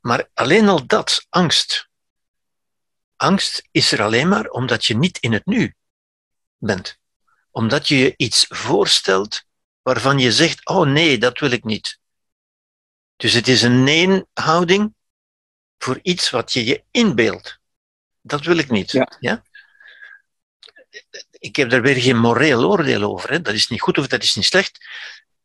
Maar 0.00 0.28
alleen 0.34 0.68
al 0.68 0.86
dat, 0.86 1.26
angst. 1.28 1.89
Angst 3.20 3.68
is 3.70 3.92
er 3.92 4.02
alleen 4.02 4.28
maar 4.28 4.48
omdat 4.48 4.84
je 4.84 4.96
niet 4.96 5.18
in 5.18 5.32
het 5.32 5.46
nu 5.46 5.74
bent. 6.56 6.98
Omdat 7.50 7.88
je 7.88 7.96
je 7.96 8.14
iets 8.16 8.46
voorstelt 8.48 9.42
waarvan 9.82 10.18
je 10.18 10.32
zegt, 10.32 10.66
oh 10.66 10.86
nee, 10.86 11.18
dat 11.18 11.38
wil 11.38 11.50
ik 11.50 11.64
niet. 11.64 11.98
Dus 13.16 13.32
het 13.32 13.48
is 13.48 13.62
een 13.62 13.84
nee-houding 13.84 14.94
voor 15.78 15.98
iets 16.02 16.30
wat 16.30 16.52
je 16.52 16.64
je 16.64 16.84
inbeeldt. 16.90 17.58
Dat 18.20 18.44
wil 18.44 18.56
ik 18.56 18.70
niet. 18.70 18.90
Ja. 18.90 19.16
ja? 19.20 19.44
Ik 21.30 21.56
heb 21.56 21.70
daar 21.70 21.82
weer 21.82 22.00
geen 22.00 22.18
moreel 22.18 22.70
oordeel 22.70 23.02
over. 23.02 23.30
Hè. 23.30 23.40
Dat 23.40 23.54
is 23.54 23.68
niet 23.68 23.80
goed 23.80 23.98
of 23.98 24.06
dat 24.06 24.22
is 24.22 24.34
niet 24.34 24.44
slecht. 24.44 24.86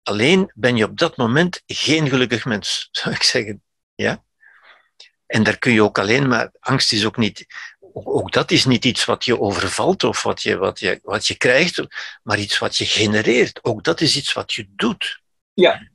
Alleen 0.04 0.52
ben 0.54 0.76
je 0.76 0.86
op 0.86 0.98
dat 0.98 1.18
moment 1.18 1.62
geen 1.66 2.10
gelukkig 2.10 2.46
mens, 2.46 2.88
zou 2.92 3.16
ik 3.16 3.24
zeggen. 3.24 3.64
Ja? 3.96 4.25
En 5.28 5.44
daar 5.44 5.58
kun 5.58 5.72
je 5.74 5.84
ook 5.84 6.00
alleen 6.00 6.28
maar, 6.28 6.50
angst 6.60 6.92
is 6.94 7.06
ook 7.06 7.18
niet, 7.18 7.46
ook 7.94 8.32
dat 8.32 8.52
is 8.52 8.66
niet 8.66 8.86
iets 8.86 9.06
wat 9.06 9.26
je 9.26 9.40
overvalt 9.40 10.04
of 10.04 10.24
wat 10.24 10.42
je, 10.42 10.58
wat, 10.58 10.80
je, 10.80 11.00
wat 11.04 11.28
je 11.28 11.36
krijgt, 11.36 11.82
maar 12.24 12.40
iets 12.40 12.58
wat 12.58 12.78
je 12.78 12.86
genereert. 12.86 13.60
Ook 13.64 13.84
dat 13.84 14.02
is 14.02 14.16
iets 14.16 14.34
wat 14.34 14.54
je 14.54 14.68
doet. 14.76 15.22
Ja. 15.54 15.88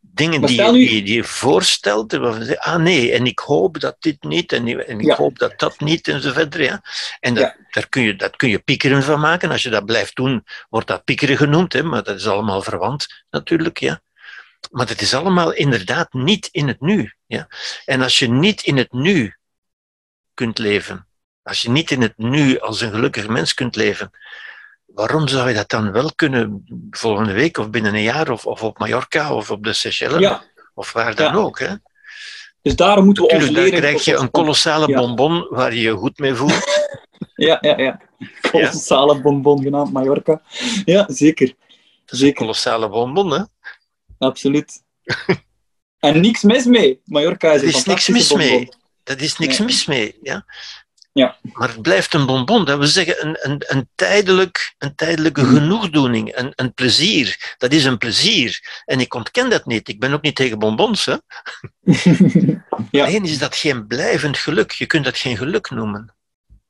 Dingen 0.00 0.40
die, 0.42 0.62
nu... 0.62 0.86
die, 0.86 1.02
die 1.02 1.14
je 1.14 1.24
voorstelt, 1.24 2.12
waarvan 2.12 2.38
je 2.40 2.44
zegt, 2.46 2.58
ah 2.58 2.76
nee, 2.76 3.12
en 3.12 3.26
ik 3.26 3.38
hoop 3.38 3.80
dat 3.80 3.96
dit 3.98 4.22
niet, 4.22 4.52
en, 4.52 4.86
en 4.86 5.00
ik 5.00 5.06
Ja. 5.06 5.16
hoop 5.16 5.38
dat 5.38 5.58
dat 5.58 5.80
niet, 5.80 6.08
en 6.08 6.20
zo 6.20 6.32
verder. 6.32 6.62
Ja. 6.62 6.82
En 7.20 7.34
dat, 7.34 7.42
Ja. 7.44 7.56
daar 7.70 7.88
kun 7.88 8.02
je, 8.02 8.16
dat 8.16 8.36
kun 8.36 8.48
je 8.48 8.58
piekeren 8.58 9.02
van 9.02 9.20
maken. 9.20 9.50
Als 9.50 9.62
je 9.62 9.70
dat 9.70 9.84
blijft 9.84 10.16
doen, 10.16 10.44
wordt 10.68 10.86
dat 10.86 11.04
piekeren 11.04 11.36
genoemd, 11.36 11.72
hè, 11.72 11.82
maar 11.82 12.02
dat 12.02 12.16
is 12.16 12.26
allemaal 12.26 12.62
verwant 12.62 13.24
natuurlijk. 13.30 13.78
Ja. 13.78 14.00
Maar 14.70 14.88
het 14.88 15.00
is 15.00 15.14
allemaal 15.14 15.52
inderdaad 15.52 16.12
niet 16.12 16.48
in 16.52 16.68
het 16.68 16.80
nu. 16.80 17.12
Ja. 17.26 17.48
En 17.84 18.02
als 18.02 18.18
je 18.18 18.28
niet 18.28 18.62
in 18.62 18.76
het 18.76 18.92
nu 18.92 19.34
kunt 20.34 20.58
leven, 20.58 21.06
als 21.42 21.62
je 21.62 21.70
niet 21.70 21.90
in 21.90 22.02
het 22.02 22.12
nu 22.18 22.58
als 22.60 22.80
een 22.80 22.90
gelukkig 22.90 23.28
mens 23.28 23.54
kunt 23.54 23.76
leven, 23.76 24.10
waarom 24.86 25.28
zou 25.28 25.48
je 25.48 25.54
dat 25.54 25.68
dan 25.70 25.92
wel 25.92 26.12
kunnen 26.14 26.64
volgende 26.90 27.32
week 27.32 27.58
of 27.58 27.70
binnen 27.70 27.94
een 27.94 28.02
jaar 28.02 28.30
of, 28.30 28.46
of 28.46 28.62
op 28.62 28.78
Mallorca 28.78 29.34
of 29.34 29.50
op 29.50 29.64
de 29.64 29.72
Seychelles 29.72 30.20
Ja. 30.20 30.42
of 30.74 30.92
waar 30.92 31.14
dan 31.14 31.32
Ja. 31.32 31.38
ook? 31.38 31.58
Hè? 31.58 31.74
Dus 32.62 32.76
daarom 32.76 33.04
moeten 33.04 33.22
we 33.22 33.28
ons 33.28 33.38
Natuurlijk, 33.38 33.64
leren... 33.66 33.80
krijg 33.88 34.04
je 34.04 34.16
een 34.16 34.30
kolossale 34.30 34.88
Ja. 34.88 34.98
bonbon 34.98 35.46
waar 35.50 35.74
je 35.74 35.80
je 35.80 35.92
goed 35.96 36.18
mee 36.18 36.34
voelt. 36.34 36.58
Ja, 37.34 37.58
ja, 37.60 37.78
ja. 37.78 38.00
Kolossale 38.50 39.20
bonbon 39.20 39.62
genaamd 39.62 39.92
Mallorca. 39.92 40.42
Ja, 40.84 41.04
zeker. 41.08 41.46
Dat 41.46 41.56
is 41.58 42.10
een 42.10 42.16
Zeker, 42.18 42.34
kolossale 42.34 42.88
bonbon, 42.88 43.30
hè? 43.32 43.42
Absoluut. 44.20 44.82
En 45.98 46.20
niks 46.20 46.42
mis 46.42 46.64
mee. 46.64 47.00
Mallorca 47.04 47.52
is 47.52 47.60
Er 47.60 47.66
een 47.68 47.74
is 47.74 47.84
niks 47.84 48.08
mis 48.08 48.32
mee. 48.32 48.68
Dat 49.02 49.20
is 49.20 49.38
niks 49.38 49.58
Nee. 49.58 49.66
mis 49.66 49.86
mee. 49.86 50.18
Ja? 50.22 50.44
Ja. 51.12 51.36
Maar 51.52 51.68
het 51.68 51.82
blijft 51.82 52.14
een 52.14 52.26
bonbon. 52.26 52.64
Dat 52.64 52.78
wil 52.78 52.86
zeggen 52.86 53.26
een, 53.26 53.36
een, 53.50 53.64
een, 53.66 53.88
tijdelijk, 53.94 54.74
een 54.78 54.94
tijdelijke 54.94 55.42
Mhm. 55.42 55.54
genoegdoening, 55.54 56.36
een, 56.36 56.52
een 56.56 56.74
plezier. 56.74 57.54
Dat 57.58 57.72
is 57.72 57.84
een 57.84 57.98
plezier. 57.98 58.82
En 58.84 59.00
ik 59.00 59.14
ontken 59.14 59.50
dat 59.50 59.66
niet. 59.66 59.88
Ik 59.88 60.00
ben 60.00 60.12
ook 60.12 60.22
niet 60.22 60.34
tegen 60.36 60.58
bonbons. 60.58 61.04
Hè? 61.04 61.16
Ja. 62.90 63.04
Alleen 63.04 63.24
is 63.24 63.38
dat 63.38 63.56
geen 63.56 63.86
blijvend 63.86 64.36
geluk. 64.38 64.70
Je 64.70 64.86
kunt 64.86 65.04
dat 65.04 65.16
geen 65.16 65.36
geluk 65.36 65.70
noemen. 65.70 66.14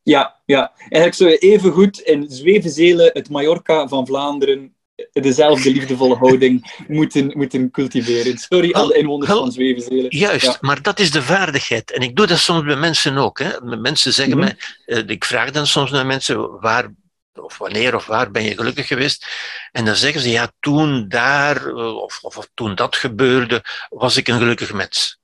Ja, 0.02 0.40
ja. 0.44 0.72
Eigenlijk 0.78 1.14
zou 1.14 1.30
je 1.30 1.38
even 1.38 1.72
goed 1.72 1.98
in 2.00 2.26
Zwevenzelen, 2.30 3.10
het 3.12 3.28
Mallorca 3.30 3.88
van 3.88 4.06
Vlaanderen, 4.06 4.74
dezelfde 5.12 5.72
liefdevolle 5.72 6.16
houding 6.16 6.72
moeten, 6.88 7.30
moeten 7.36 7.70
cultiveren. 7.70 8.38
Sorry, 8.38 8.72
alle 8.72 8.94
inwoners 8.98 9.30
van 9.30 9.52
Zwevenzelen. 9.52 10.06
Juist, 10.16 10.44
Ja. 10.44 10.56
maar 10.60 10.82
dat 10.82 10.98
is 10.98 11.10
de 11.10 11.22
vaardigheid. 11.22 11.90
En 11.92 12.00
ik 12.02 12.16
doe 12.16 12.26
dat 12.26 12.38
soms 12.38 12.64
bij 12.64 12.76
mensen 12.76 13.16
ook. 13.16 13.38
Hè. 13.38 13.60
Mensen 13.76 14.12
zeggen 14.12 14.36
Mhm. 14.38 14.44
mij, 14.44 14.56
eh, 14.96 15.08
ik 15.08 15.24
vraag 15.24 15.50
dan 15.50 15.66
soms 15.66 15.90
naar 15.90 16.06
mensen, 16.06 16.60
waar, 16.60 16.90
of 17.34 17.58
wanneer 17.58 17.94
of 17.94 18.06
waar 18.06 18.30
ben 18.30 18.42
je 18.42 18.54
gelukkig 18.54 18.86
geweest? 18.86 19.26
En 19.72 19.84
dan 19.84 19.96
zeggen 19.96 20.20
ze, 20.20 20.30
ja, 20.30 20.52
toen 20.60 21.08
daar, 21.08 21.66
eh, 21.66 21.96
of, 21.96 22.18
of, 22.22 22.36
of 22.36 22.48
toen 22.54 22.74
dat 22.74 22.96
gebeurde, 22.96 23.64
was 23.88 24.16
ik 24.16 24.28
een 24.28 24.38
gelukkig 24.38 24.72
mens. 24.72 25.18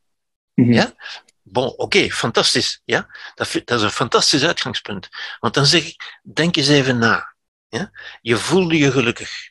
Mhm. 0.55 0.73
Ja? 0.73 0.95
Bon, 1.43 1.69
oké, 1.77 2.11
fantastisch. 2.11 2.81
Ja? 2.85 3.07
Dat, 3.35 3.53
dat 3.65 3.79
is 3.79 3.85
een 3.85 3.91
fantastisch 3.91 4.45
uitgangspunt. 4.45 5.09
Want 5.41 5.55
dan 5.55 5.67
zeg 5.67 5.87
ik, 5.87 6.21
denk 6.23 6.57
eens 6.57 6.69
even 6.69 6.99
na. 6.99 7.35
Ja? 7.69 7.91
Je 8.21 8.37
voelde 8.37 8.79
je 8.79 8.91
gelukkig. 8.91 9.51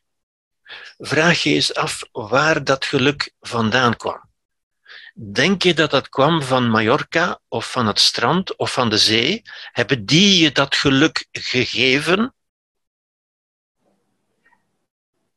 Vraag 0.98 1.44
je 1.44 1.50
eens 1.50 1.74
af 1.74 2.04
waar 2.12 2.64
dat 2.64 2.86
geluk 2.86 3.34
vandaan 3.40 3.96
kwam. 3.96 4.30
Denk 5.14 5.64
je 5.64 5.74
dat 5.74 5.92
dat 5.92 6.10
kwam 6.10 6.42
van 6.42 6.70
Mallorca 6.70 7.40
of 7.48 7.72
van 7.72 7.88
het 7.88 8.00
strand 8.00 8.56
of 8.56 8.74
van 8.74 8.90
de 8.90 8.98
zee? 8.98 9.42
Hebben 9.72 10.06
die 10.06 10.44
je 10.44 10.52
dat 10.52 10.76
geluk 10.76 11.28
gegeven? 11.32 12.36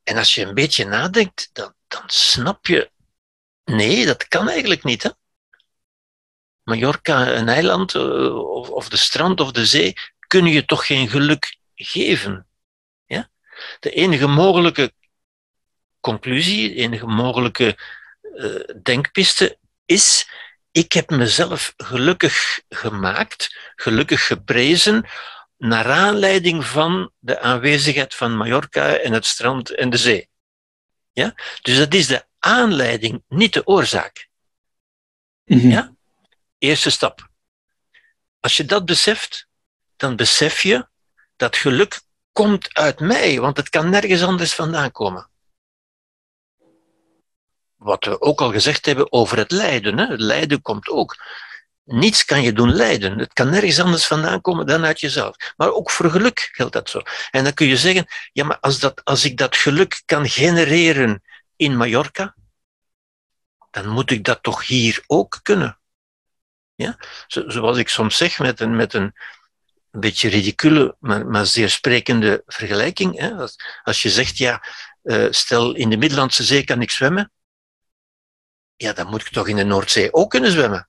En 0.02 0.16
als 0.16 0.34
je 0.34 0.44
een 0.44 0.54
beetje 0.54 0.84
nadenkt, 0.84 1.50
dan, 1.52 1.74
dan 1.88 2.02
snap 2.06 2.66
je, 2.66 2.90
nee, 3.64 4.06
dat 4.06 4.28
kan 4.28 4.48
eigenlijk 4.48 4.84
niet. 4.84 5.02
Hè? 5.02 5.10
Mallorca, 6.62 7.28
een 7.28 7.48
eiland, 7.48 7.94
eh, 7.94 8.36
of, 8.36 8.70
of 8.70 8.88
de 8.88 8.96
strand 8.96 9.40
of 9.40 9.52
de 9.52 9.66
zee, 9.66 9.94
kunnen 10.26 10.52
je 10.52 10.64
toch 10.64 10.86
geen 10.86 11.08
geluk 11.08 11.56
geven. 11.74 12.46
Ja? 13.06 13.30
De 13.80 13.90
enige 13.90 14.26
mogelijke 14.26 14.92
conclusie, 16.10 16.68
de 16.68 16.74
enige 16.74 17.06
mogelijke 17.06 17.78
eh, 18.36 18.74
denkpiste 18.82 19.58
is, 19.84 20.30
ik 20.70 20.92
heb 20.92 21.10
mezelf 21.10 21.74
gelukkig 21.76 22.60
gemaakt, 22.68 23.72
gelukkig 23.76 24.26
geprezen, 24.26 25.06
naar 25.56 25.90
aanleiding 25.90 26.64
van 26.64 27.12
de 27.18 27.40
aanwezigheid 27.40 28.14
van 28.14 28.36
Mallorca 28.36 28.96
en 28.96 29.12
het 29.12 29.26
strand 29.26 29.74
en 29.74 29.90
de 29.90 29.96
zee. 29.96 30.28
Ja? 31.12 31.34
Dus 31.62 31.76
dat 31.76 31.94
is 31.94 32.06
de 32.06 32.24
aanleiding, 32.38 33.22
niet 33.28 33.52
de 33.52 33.66
oorzaak. 33.66 34.28
Mhm. 35.44 35.68
Ja? 35.68 35.94
Eerste 36.58 36.90
stap. 36.90 37.28
Als 38.40 38.56
je 38.56 38.64
dat 38.64 38.84
beseft, 38.84 39.46
dan 39.96 40.16
besef 40.16 40.62
je 40.62 40.88
dat 41.36 41.56
geluk 41.56 42.00
komt 42.32 42.74
uit 42.74 43.00
mij, 43.00 43.40
want 43.40 43.56
het 43.56 43.68
kan 43.68 43.90
nergens 43.90 44.22
anders 44.22 44.54
vandaan 44.54 44.92
komen. 44.92 45.28
Wat 47.78 48.04
we 48.04 48.20
ook 48.20 48.40
al 48.40 48.52
gezegd 48.52 48.86
hebben 48.86 49.12
over 49.12 49.38
het 49.38 49.50
lijden. 49.50 49.98
Hè? 49.98 50.06
Lijden 50.16 50.62
komt 50.62 50.88
ook. 50.88 51.16
Niets 51.84 52.24
kan 52.24 52.42
je 52.42 52.52
doen 52.52 52.74
lijden. 52.74 53.18
Het 53.18 53.32
kan 53.32 53.50
nergens 53.50 53.80
anders 53.80 54.06
vandaan 54.06 54.40
komen 54.40 54.66
dan 54.66 54.84
uit 54.84 55.00
jezelf. 55.00 55.36
Maar 55.56 55.72
ook 55.72 55.90
voor 55.90 56.10
geluk 56.10 56.48
geldt 56.52 56.72
dat 56.72 56.90
zo. 56.90 57.00
En 57.30 57.44
dan 57.44 57.54
kun 57.54 57.66
je 57.66 57.76
zeggen, 57.76 58.06
ja, 58.32 58.44
maar 58.44 58.58
als, 58.60 58.78
dat, 58.78 59.04
als 59.04 59.24
ik 59.24 59.36
dat 59.36 59.56
geluk 59.56 60.02
kan 60.04 60.28
genereren 60.28 61.22
in 61.56 61.76
Mallorca, 61.76 62.34
dan 63.70 63.88
moet 63.88 64.10
ik 64.10 64.24
dat 64.24 64.42
toch 64.42 64.66
hier 64.66 65.02
ook 65.06 65.40
kunnen. 65.42 65.78
Ja? 66.74 66.96
Zo, 67.26 67.48
zoals 67.48 67.76
ik 67.76 67.88
soms 67.88 68.16
zeg 68.16 68.38
met 68.38 68.60
een, 68.60 68.76
met 68.76 68.94
een, 68.94 69.14
beetje 69.90 70.28
ridicule, 70.28 70.96
maar, 71.00 71.26
maar 71.26 71.46
zeer 71.46 71.70
sprekende 71.70 72.42
vergelijking. 72.46 73.18
Hè? 73.18 73.34
Als, 73.34 73.56
als 73.82 74.02
je 74.02 74.10
zegt, 74.10 74.38
ja, 74.38 74.64
uh, 75.02 75.26
stel 75.30 75.74
in 75.74 75.90
de 75.90 75.96
Middellandse 75.96 76.44
Zee 76.44 76.64
kan 76.64 76.82
ik 76.82 76.90
zwemmen, 76.90 77.32
ja, 78.78 78.92
dan 78.92 79.06
moet 79.06 79.20
ik 79.20 79.28
toch 79.28 79.48
in 79.48 79.56
de 79.56 79.64
Noordzee 79.64 80.12
ook 80.12 80.30
kunnen 80.30 80.50
zwemmen. 80.50 80.88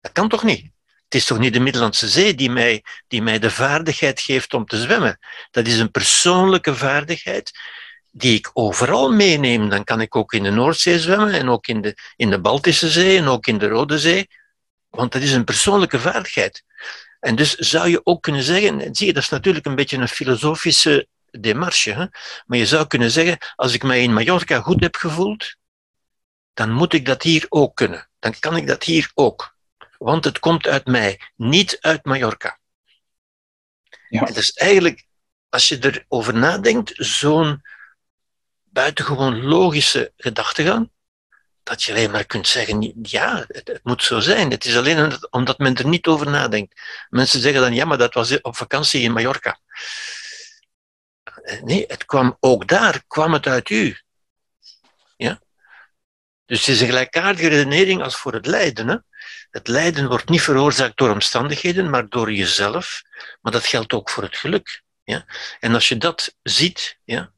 Dat 0.00 0.12
kan 0.12 0.28
toch 0.28 0.42
niet? 0.42 0.70
Het 1.04 1.14
is 1.14 1.24
toch 1.24 1.38
niet 1.38 1.52
de 1.52 1.60
Middellandse 1.60 2.08
Zee 2.08 2.34
die 2.34 2.50
mij, 2.50 2.84
die 3.08 3.22
mij 3.22 3.38
de 3.38 3.50
vaardigheid 3.50 4.20
geeft 4.20 4.54
om 4.54 4.66
te 4.66 4.80
zwemmen? 4.80 5.18
Dat 5.50 5.66
is 5.66 5.78
een 5.78 5.90
persoonlijke 5.90 6.74
vaardigheid 6.74 7.50
die 8.10 8.38
ik 8.38 8.50
overal 8.52 9.12
meeneem. 9.12 9.68
Dan 9.68 9.84
kan 9.84 10.00
ik 10.00 10.16
ook 10.16 10.32
in 10.32 10.42
de 10.42 10.50
Noordzee 10.50 11.00
zwemmen 11.00 11.32
en 11.32 11.48
ook 11.48 11.66
in 11.66 11.80
de, 11.80 11.96
in 12.16 12.30
de 12.30 12.40
Baltische 12.40 12.88
Zee 12.88 13.18
en 13.18 13.28
ook 13.28 13.46
in 13.46 13.58
de 13.58 13.68
Rode 13.68 13.98
Zee. 13.98 14.28
Want 14.90 15.12
dat 15.12 15.22
is 15.22 15.32
een 15.32 15.44
persoonlijke 15.44 15.98
vaardigheid. 15.98 16.64
En 17.20 17.36
dus 17.36 17.54
zou 17.54 17.88
je 17.88 18.00
ook 18.04 18.22
kunnen 18.22 18.42
zeggen, 18.42 18.94
zie 18.94 19.06
je, 19.06 19.12
dat 19.12 19.22
is 19.22 19.28
natuurlijk 19.28 19.66
een 19.66 19.74
beetje 19.74 19.96
een 19.96 20.08
filosofische 20.08 21.08
demarche, 21.30 22.10
maar 22.46 22.58
je 22.58 22.66
zou 22.66 22.86
kunnen 22.86 23.10
zeggen, 23.10 23.38
als 23.56 23.74
ik 23.74 23.82
mij 23.82 24.02
in 24.02 24.12
Mallorca 24.12 24.60
goed 24.60 24.80
heb 24.80 24.96
gevoeld, 24.96 25.56
dan 26.58 26.70
moet 26.72 26.92
ik 26.92 27.06
dat 27.06 27.22
hier 27.22 27.46
ook 27.48 27.76
kunnen. 27.76 28.08
Dan 28.18 28.34
kan 28.38 28.56
ik 28.56 28.66
dat 28.66 28.84
hier 28.84 29.10
ook. 29.14 29.56
Want 29.98 30.24
het 30.24 30.38
komt 30.38 30.66
uit 30.66 30.86
mij, 30.86 31.20
niet 31.36 31.78
uit 31.80 32.04
Mallorca. 32.04 32.58
Ja. 34.08 34.24
Dat 34.24 34.36
is 34.36 34.52
eigenlijk, 34.52 35.06
als 35.48 35.68
je 35.68 35.78
erover 35.80 36.34
nadenkt, 36.34 36.92
zo'n 36.96 37.62
buitengewoon 38.64 39.42
logische 39.42 40.12
gedachtegang, 40.16 40.90
dat 41.62 41.82
je 41.82 41.92
alleen 41.92 42.10
maar 42.10 42.26
kunt 42.26 42.48
zeggen, 42.48 42.98
ja, 43.02 43.44
het, 43.48 43.68
het, 43.68 43.80
moet 43.82 44.02
zo 44.02 44.20
zijn. 44.20 44.50
Het 44.50 44.64
is 44.64 44.76
alleen 44.76 45.12
omdat 45.30 45.58
men 45.58 45.76
er 45.76 45.86
niet 45.86 46.06
over 46.06 46.30
nadenkt. 46.30 46.80
Mensen 47.08 47.40
zeggen 47.40 47.60
dan, 47.60 47.74
ja, 47.74 47.84
maar 47.84 47.98
dat 47.98 48.14
was 48.14 48.40
op 48.40 48.56
vakantie 48.56 49.02
in 49.02 49.12
Mallorca. 49.12 49.60
Nee, 51.62 51.84
het 51.86 52.04
kwam 52.04 52.36
ook 52.40 52.68
daar, 52.68 53.02
kwam 53.06 53.32
het 53.32 53.46
uit 53.46 53.70
u. 53.70 53.96
Dus 56.48 56.58
het 56.58 56.68
is 56.68 56.80
een 56.80 56.86
gelijkaardige 56.86 57.48
redenering 57.48 58.02
als 58.02 58.16
voor 58.16 58.32
het 58.32 58.46
lijden. 58.46 58.88
Hè? 58.88 58.96
Het 59.50 59.68
lijden 59.68 60.08
wordt 60.08 60.28
niet 60.28 60.42
veroorzaakt 60.42 60.96
door 60.96 61.10
omstandigheden, 61.10 61.90
maar 61.90 62.08
door 62.08 62.32
jezelf. 62.32 63.02
Maar 63.40 63.52
dat 63.52 63.66
geldt 63.66 63.92
ook 63.92 64.10
voor 64.10 64.22
het 64.22 64.36
geluk. 64.36 64.82
Ja? 65.04 65.24
En 65.60 65.74
als 65.74 65.88
je 65.88 65.96
dat 65.96 66.36
ziet, 66.42 66.98
ja, 67.04 67.32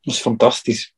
Dat 0.00 0.14
is 0.14 0.20
fantastisch. 0.20 0.94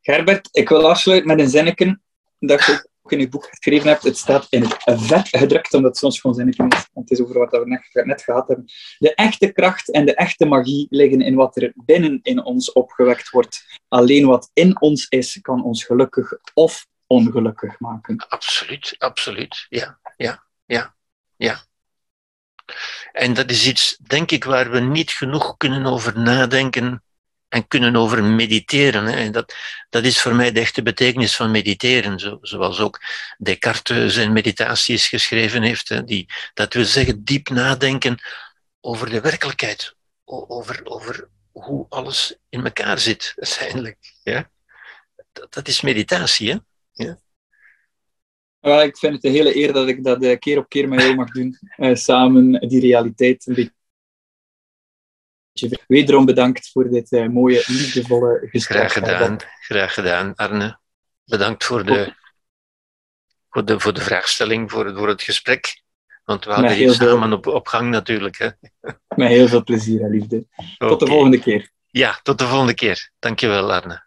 Gerbert, 0.00 0.48
ik 0.52 0.68
wil 0.68 0.88
afsluiten 0.88 1.28
met 1.28 1.38
een 1.38 1.48
zinnetje 1.48 2.00
dat 2.38 2.70
ook 2.70 2.88
in 3.12 3.18
je 3.18 3.28
boek 3.28 3.46
geschreven 3.46 3.88
hebt. 3.88 4.02
Het 4.02 4.16
staat 4.16 4.46
in 4.50 4.62
het 4.62 4.76
vet 4.84 5.28
gedrukt, 5.28 5.74
omdat 5.74 5.90
het 5.90 5.98
soms 5.98 6.20
gewoon 6.20 6.36
zinnetje 6.36 6.66
is. 6.68 6.86
Het 6.94 7.10
is 7.10 7.20
over 7.20 7.38
wat 7.38 7.50
we 7.50 7.62
net, 7.64 8.06
net 8.06 8.22
gehad 8.22 8.48
hebben. 8.48 8.66
De 8.98 9.14
echte 9.14 9.52
kracht 9.52 9.90
en 9.90 10.06
de 10.06 10.14
echte 10.14 10.46
magie 10.46 10.86
liggen 10.90 11.20
in 11.20 11.34
wat 11.34 11.56
er 11.56 11.72
binnen 11.74 12.20
in 12.22 12.44
ons 12.44 12.72
opgewekt 12.72 13.30
wordt. 13.30 13.80
Alleen 13.88 14.26
wat 14.26 14.50
in 14.52 14.80
ons 14.80 15.06
is, 15.08 15.38
kan 15.40 15.64
ons 15.64 15.84
gelukkig 15.84 16.38
of 16.54 16.86
ongelukkig 17.06 17.80
maken. 17.80 18.26
Absoluut, 18.28 18.94
absoluut. 18.98 19.66
Ja, 19.68 19.98
ja, 20.16 20.44
ja, 20.66 20.94
ja. 21.36 21.64
En 23.12 23.34
dat 23.34 23.50
is 23.50 23.66
iets, 23.66 23.96
denk 23.96 24.30
ik, 24.30 24.44
waar 24.44 24.70
we 24.70 24.80
niet 24.80 25.10
genoeg 25.10 25.56
kunnen 25.56 25.86
over 25.86 26.18
nadenken 26.18 27.02
en 27.48 27.66
kunnen 27.66 27.96
over 27.96 28.24
mediteren. 28.24 29.06
En 29.06 29.32
dat, 29.32 29.54
dat 29.90 30.04
is 30.04 30.20
voor 30.20 30.34
mij 30.34 30.52
de 30.52 30.60
echte 30.60 30.82
betekenis 30.82 31.36
van 31.36 31.50
mediteren. 31.50 32.18
Zo, 32.18 32.38
zoals 32.40 32.80
ook 32.80 33.00
Descartes 33.38 34.14
zijn 34.14 34.32
meditaties 34.32 35.08
geschreven 35.08 35.62
heeft. 35.62 36.06
Die, 36.06 36.28
dat 36.54 36.74
wil 36.74 36.84
zeggen 36.84 37.24
diep 37.24 37.48
nadenken 37.48 38.18
over 38.80 39.10
de 39.10 39.20
werkelijkheid. 39.20 39.94
Over, 40.24 40.80
over 40.84 41.28
hoe 41.52 41.86
alles 41.88 42.38
in 42.48 42.64
elkaar 42.64 42.98
zit, 42.98 43.32
uiteindelijk. 43.36 43.98
Ja? 44.22 44.50
Dat, 45.32 45.54
dat 45.54 45.68
is 45.68 45.80
meditatie, 45.80 46.50
hè? 46.50 46.56
Ja? 46.92 47.18
Ik 48.82 48.98
vind 48.98 49.14
het 49.14 49.24
een 49.24 49.32
hele 49.32 49.56
eer 49.56 49.72
dat 49.72 49.88
ik 49.88 50.04
dat 50.04 50.22
uh, 50.22 50.38
keer 50.38 50.58
op 50.58 50.68
keer 50.68 50.88
met 50.88 51.00
jou 51.00 51.14
mag 51.14 51.30
doen. 51.30 51.58
Uh, 51.76 51.94
samen 51.94 52.68
die 52.68 52.80
realiteit 52.80 53.46
een 53.46 53.54
beetje 53.54 53.75
Wederom 55.86 56.24
bedankt 56.24 56.70
voor 56.70 56.90
dit 56.90 57.12
uh, 57.12 57.28
mooie, 57.28 57.64
liefdevolle 57.66 58.48
gesprek. 58.50 58.90
Graag 58.90 58.92
gedaan, 58.92 59.36
graag 59.60 59.94
gedaan, 59.94 60.34
Arne. 60.34 60.78
Bedankt 61.24 61.64
voor 61.64 61.84
de, 61.84 62.14
voor 63.48 63.64
de, 63.64 63.80
voor 63.80 63.94
de 63.94 64.00
vraagstelling, 64.00 64.70
voor, 64.70 64.96
voor 64.96 65.08
het 65.08 65.22
gesprek. 65.22 65.82
Want 66.24 66.44
we 66.44 66.50
hadden 66.50 66.72
hier 66.72 66.92
samen 66.92 67.32
op, 67.32 67.46
op 67.46 67.66
gang 67.66 67.90
natuurlijk. 67.90 68.38
Hè. 68.38 68.48
Met 69.16 69.28
heel 69.28 69.48
veel 69.48 69.64
plezier 69.64 70.02
en 70.02 70.10
liefde. 70.10 70.46
Tot 70.78 71.00
de 71.00 71.06
volgende 71.06 71.38
keer. 71.38 71.70
Ja, 71.86 72.20
tot 72.22 72.38
de 72.38 72.46
volgende 72.46 72.74
keer. 72.74 73.10
Dankjewel, 73.18 73.72
Arne. 73.72 74.05